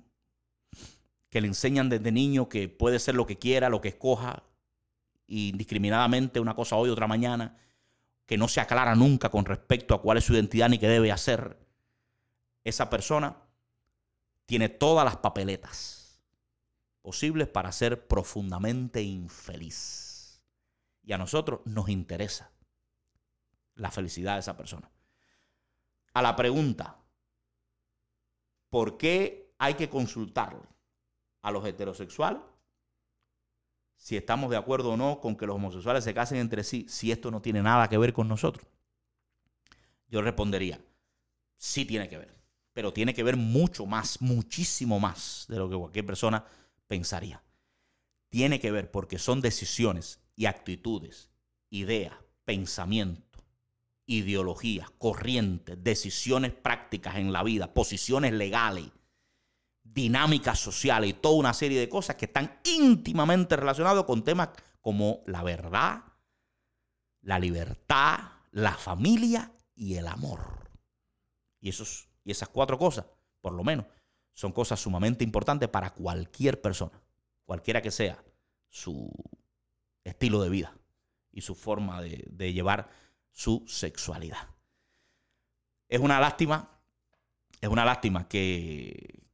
que 1.30 1.40
le 1.40 1.48
enseñan 1.48 1.88
desde 1.88 2.12
niño 2.12 2.48
que 2.48 2.68
puede 2.68 3.00
ser 3.00 3.16
lo 3.16 3.26
que 3.26 3.38
quiera, 3.38 3.68
lo 3.68 3.80
que 3.80 3.88
escoja, 3.88 4.44
indiscriminadamente 5.26 6.38
una 6.38 6.54
cosa 6.54 6.76
hoy, 6.76 6.90
otra 6.90 7.08
mañana, 7.08 7.56
que 8.30 8.38
no 8.38 8.46
se 8.46 8.60
aclara 8.60 8.94
nunca 8.94 9.28
con 9.28 9.44
respecto 9.44 9.92
a 9.92 10.00
cuál 10.00 10.18
es 10.18 10.24
su 10.24 10.34
identidad 10.34 10.68
ni 10.68 10.78
qué 10.78 10.86
debe 10.86 11.10
hacer, 11.10 11.58
esa 12.62 12.88
persona 12.88 13.42
tiene 14.46 14.68
todas 14.68 15.04
las 15.04 15.16
papeletas 15.16 16.22
posibles 17.02 17.48
para 17.48 17.72
ser 17.72 18.06
profundamente 18.06 19.02
infeliz. 19.02 20.40
Y 21.02 21.12
a 21.12 21.18
nosotros 21.18 21.62
nos 21.64 21.88
interesa 21.88 22.52
la 23.74 23.90
felicidad 23.90 24.34
de 24.34 24.40
esa 24.40 24.56
persona. 24.56 24.88
A 26.12 26.22
la 26.22 26.36
pregunta, 26.36 26.98
¿por 28.68 28.96
qué 28.96 29.52
hay 29.58 29.74
que 29.74 29.90
consultarle 29.90 30.68
a 31.42 31.50
los 31.50 31.66
heterosexuales 31.66 32.40
si 34.00 34.16
estamos 34.16 34.50
de 34.50 34.56
acuerdo 34.56 34.92
o 34.92 34.96
no 34.96 35.20
con 35.20 35.36
que 35.36 35.46
los 35.46 35.56
homosexuales 35.56 36.02
se 36.02 36.14
casen 36.14 36.38
entre 36.38 36.64
sí, 36.64 36.86
si 36.88 37.12
esto 37.12 37.30
no 37.30 37.42
tiene 37.42 37.62
nada 37.62 37.86
que 37.86 37.98
ver 37.98 38.14
con 38.14 38.28
nosotros? 38.28 38.66
Yo 40.08 40.22
respondería, 40.22 40.80
sí 41.58 41.84
tiene 41.84 42.08
que 42.08 42.16
ver, 42.16 42.34
pero 42.72 42.94
tiene 42.94 43.12
que 43.12 43.22
ver 43.22 43.36
mucho 43.36 43.84
más, 43.84 44.22
muchísimo 44.22 44.98
más 44.98 45.44
de 45.48 45.58
lo 45.58 45.68
que 45.68 45.76
cualquier 45.76 46.06
persona 46.06 46.46
pensaría. 46.88 47.42
Tiene 48.30 48.58
que 48.58 48.70
ver 48.70 48.90
porque 48.90 49.18
son 49.18 49.42
decisiones 49.42 50.20
y 50.34 50.46
actitudes, 50.46 51.30
ideas, 51.68 52.14
pensamientos, 52.46 53.42
ideologías, 54.06 54.90
corrientes, 54.92 55.76
decisiones 55.84 56.52
prácticas 56.52 57.16
en 57.16 57.34
la 57.34 57.42
vida, 57.42 57.74
posiciones 57.74 58.32
legales, 58.32 58.86
dinámicas 59.92 60.58
sociales 60.58 61.10
y 61.10 61.14
toda 61.14 61.36
una 61.36 61.52
serie 61.52 61.80
de 61.80 61.88
cosas 61.88 62.16
que 62.16 62.26
están 62.26 62.60
íntimamente 62.64 63.56
relacionadas 63.56 64.04
con 64.04 64.22
temas 64.22 64.50
como 64.80 65.22
la 65.26 65.42
verdad, 65.42 66.04
la 67.22 67.38
libertad, 67.38 68.18
la 68.52 68.74
familia 68.74 69.52
y 69.74 69.96
el 69.96 70.06
amor. 70.06 70.70
Y, 71.60 71.68
esos, 71.68 72.08
y 72.24 72.30
esas 72.30 72.48
cuatro 72.48 72.78
cosas, 72.78 73.04
por 73.40 73.52
lo 73.52 73.64
menos, 73.64 73.86
son 74.32 74.52
cosas 74.52 74.80
sumamente 74.80 75.24
importantes 75.24 75.68
para 75.68 75.90
cualquier 75.90 76.60
persona, 76.60 77.02
cualquiera 77.44 77.82
que 77.82 77.90
sea 77.90 78.22
su 78.68 79.10
estilo 80.04 80.40
de 80.40 80.48
vida 80.48 80.74
y 81.32 81.42
su 81.42 81.54
forma 81.54 82.00
de, 82.00 82.24
de 82.30 82.52
llevar 82.52 82.88
su 83.32 83.64
sexualidad. 83.66 84.48
Es 85.88 86.00
una 86.00 86.20
lástima, 86.20 86.80
es 87.60 87.68
una 87.68 87.84
lástima 87.84 88.28
que, 88.28 89.29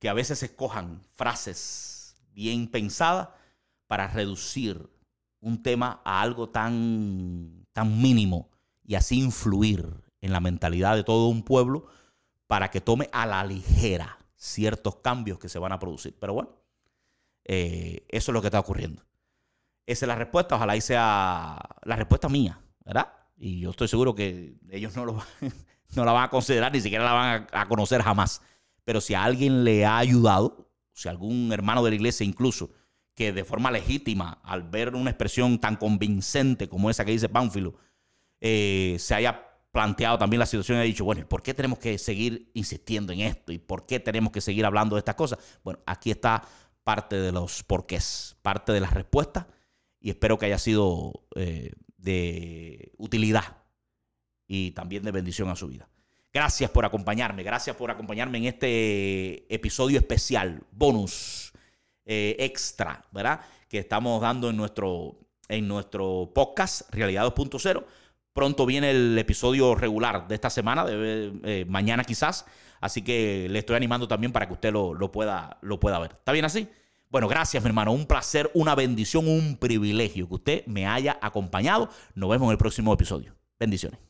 que 0.00 0.08
a 0.08 0.14
veces 0.14 0.42
escojan 0.42 1.02
frases 1.14 2.16
bien 2.32 2.68
pensadas 2.68 3.28
para 3.86 4.08
reducir 4.08 4.90
un 5.40 5.62
tema 5.62 6.00
a 6.04 6.22
algo 6.22 6.48
tan, 6.48 7.66
tan 7.72 8.00
mínimo 8.00 8.50
y 8.82 8.94
así 8.94 9.20
influir 9.20 10.02
en 10.20 10.32
la 10.32 10.40
mentalidad 10.40 10.96
de 10.96 11.04
todo 11.04 11.28
un 11.28 11.42
pueblo 11.42 11.86
para 12.46 12.70
que 12.70 12.80
tome 12.80 13.08
a 13.12 13.26
la 13.26 13.44
ligera 13.44 14.18
ciertos 14.36 14.96
cambios 14.96 15.38
que 15.38 15.48
se 15.48 15.58
van 15.58 15.72
a 15.72 15.78
producir. 15.78 16.16
Pero 16.18 16.34
bueno, 16.34 16.50
eh, 17.44 18.06
eso 18.08 18.32
es 18.32 18.34
lo 18.34 18.40
que 18.40 18.48
está 18.48 18.58
ocurriendo. 18.58 19.04
Esa 19.86 20.06
es 20.06 20.08
la 20.08 20.14
respuesta, 20.14 20.56
ojalá 20.56 20.80
sea 20.80 21.58
la 21.82 21.96
respuesta 21.96 22.28
mía, 22.28 22.60
¿verdad? 22.84 23.12
Y 23.36 23.60
yo 23.60 23.70
estoy 23.70 23.88
seguro 23.88 24.14
que 24.14 24.54
ellos 24.70 24.96
no, 24.96 25.04
lo, 25.04 25.22
no 25.94 26.04
la 26.04 26.12
van 26.12 26.24
a 26.24 26.30
considerar, 26.30 26.72
ni 26.72 26.80
siquiera 26.80 27.04
la 27.04 27.12
van 27.12 27.46
a 27.52 27.68
conocer 27.68 28.02
jamás. 28.02 28.40
Pero 28.84 29.00
si 29.00 29.14
a 29.14 29.24
alguien 29.24 29.64
le 29.64 29.84
ha 29.84 29.98
ayudado, 29.98 30.70
si 30.92 31.08
algún 31.08 31.52
hermano 31.52 31.82
de 31.82 31.90
la 31.90 31.96
iglesia 31.96 32.24
incluso, 32.24 32.70
que 33.14 33.32
de 33.32 33.44
forma 33.44 33.70
legítima, 33.70 34.40
al 34.44 34.62
ver 34.62 34.94
una 34.94 35.10
expresión 35.10 35.58
tan 35.58 35.76
convincente 35.76 36.68
como 36.68 36.88
esa 36.88 37.04
que 37.04 37.12
dice 37.12 37.28
Pánfilo, 37.28 37.74
eh, 38.40 38.96
se 38.98 39.14
haya 39.14 39.46
planteado 39.72 40.18
también 40.18 40.38
la 40.38 40.46
situación 40.46 40.78
y 40.78 40.80
ha 40.80 40.84
dicho, 40.84 41.04
bueno, 41.04 41.28
¿por 41.28 41.42
qué 41.42 41.54
tenemos 41.54 41.78
que 41.78 41.98
seguir 41.98 42.50
insistiendo 42.54 43.12
en 43.12 43.20
esto? 43.20 43.52
¿Y 43.52 43.58
por 43.58 43.86
qué 43.86 44.00
tenemos 44.00 44.32
que 44.32 44.40
seguir 44.40 44.64
hablando 44.64 44.96
de 44.96 45.00
estas 45.00 45.14
cosas? 45.16 45.38
Bueno, 45.62 45.80
aquí 45.86 46.10
está 46.10 46.42
parte 46.82 47.16
de 47.16 47.30
los 47.30 47.62
porqués, 47.62 48.36
parte 48.42 48.72
de 48.72 48.80
las 48.80 48.94
respuestas 48.94 49.46
y 50.00 50.10
espero 50.10 50.38
que 50.38 50.46
haya 50.46 50.58
sido 50.58 51.24
eh, 51.36 51.72
de 51.98 52.92
utilidad 52.96 53.58
y 54.46 54.70
también 54.70 55.02
de 55.02 55.12
bendición 55.12 55.50
a 55.50 55.56
su 55.56 55.68
vida. 55.68 55.89
Gracias 56.32 56.70
por 56.70 56.84
acompañarme, 56.84 57.42
gracias 57.42 57.74
por 57.74 57.90
acompañarme 57.90 58.38
en 58.38 58.44
este 58.44 59.52
episodio 59.52 59.98
especial, 59.98 60.62
bonus, 60.70 61.52
eh, 62.04 62.36
extra, 62.38 63.04
¿verdad? 63.10 63.40
Que 63.68 63.78
estamos 63.78 64.22
dando 64.22 64.48
en 64.48 64.56
nuestro, 64.56 65.18
en 65.48 65.66
nuestro 65.66 66.30
podcast 66.32 66.82
Realidad 66.94 67.26
2.0. 67.26 67.84
Pronto 68.32 68.64
viene 68.64 68.90
el 68.90 69.18
episodio 69.18 69.74
regular 69.74 70.28
de 70.28 70.36
esta 70.36 70.50
semana, 70.50 70.84
de, 70.84 71.32
eh, 71.44 71.64
mañana 71.68 72.04
quizás. 72.04 72.46
Así 72.80 73.02
que 73.02 73.48
le 73.50 73.58
estoy 73.58 73.74
animando 73.74 74.06
también 74.06 74.32
para 74.32 74.46
que 74.46 74.52
usted 74.52 74.72
lo, 74.72 74.94
lo, 74.94 75.10
pueda, 75.10 75.58
lo 75.62 75.80
pueda 75.80 75.98
ver. 75.98 76.12
¿Está 76.12 76.30
bien 76.30 76.44
así? 76.44 76.68
Bueno, 77.08 77.26
gracias, 77.26 77.60
mi 77.62 77.68
hermano. 77.68 77.92
Un 77.92 78.06
placer, 78.06 78.50
una 78.54 78.76
bendición, 78.76 79.26
un 79.26 79.56
privilegio 79.56 80.28
que 80.28 80.34
usted 80.34 80.66
me 80.66 80.86
haya 80.86 81.18
acompañado. 81.20 81.90
Nos 82.14 82.30
vemos 82.30 82.46
en 82.46 82.52
el 82.52 82.58
próximo 82.58 82.94
episodio. 82.94 83.34
Bendiciones. 83.58 84.09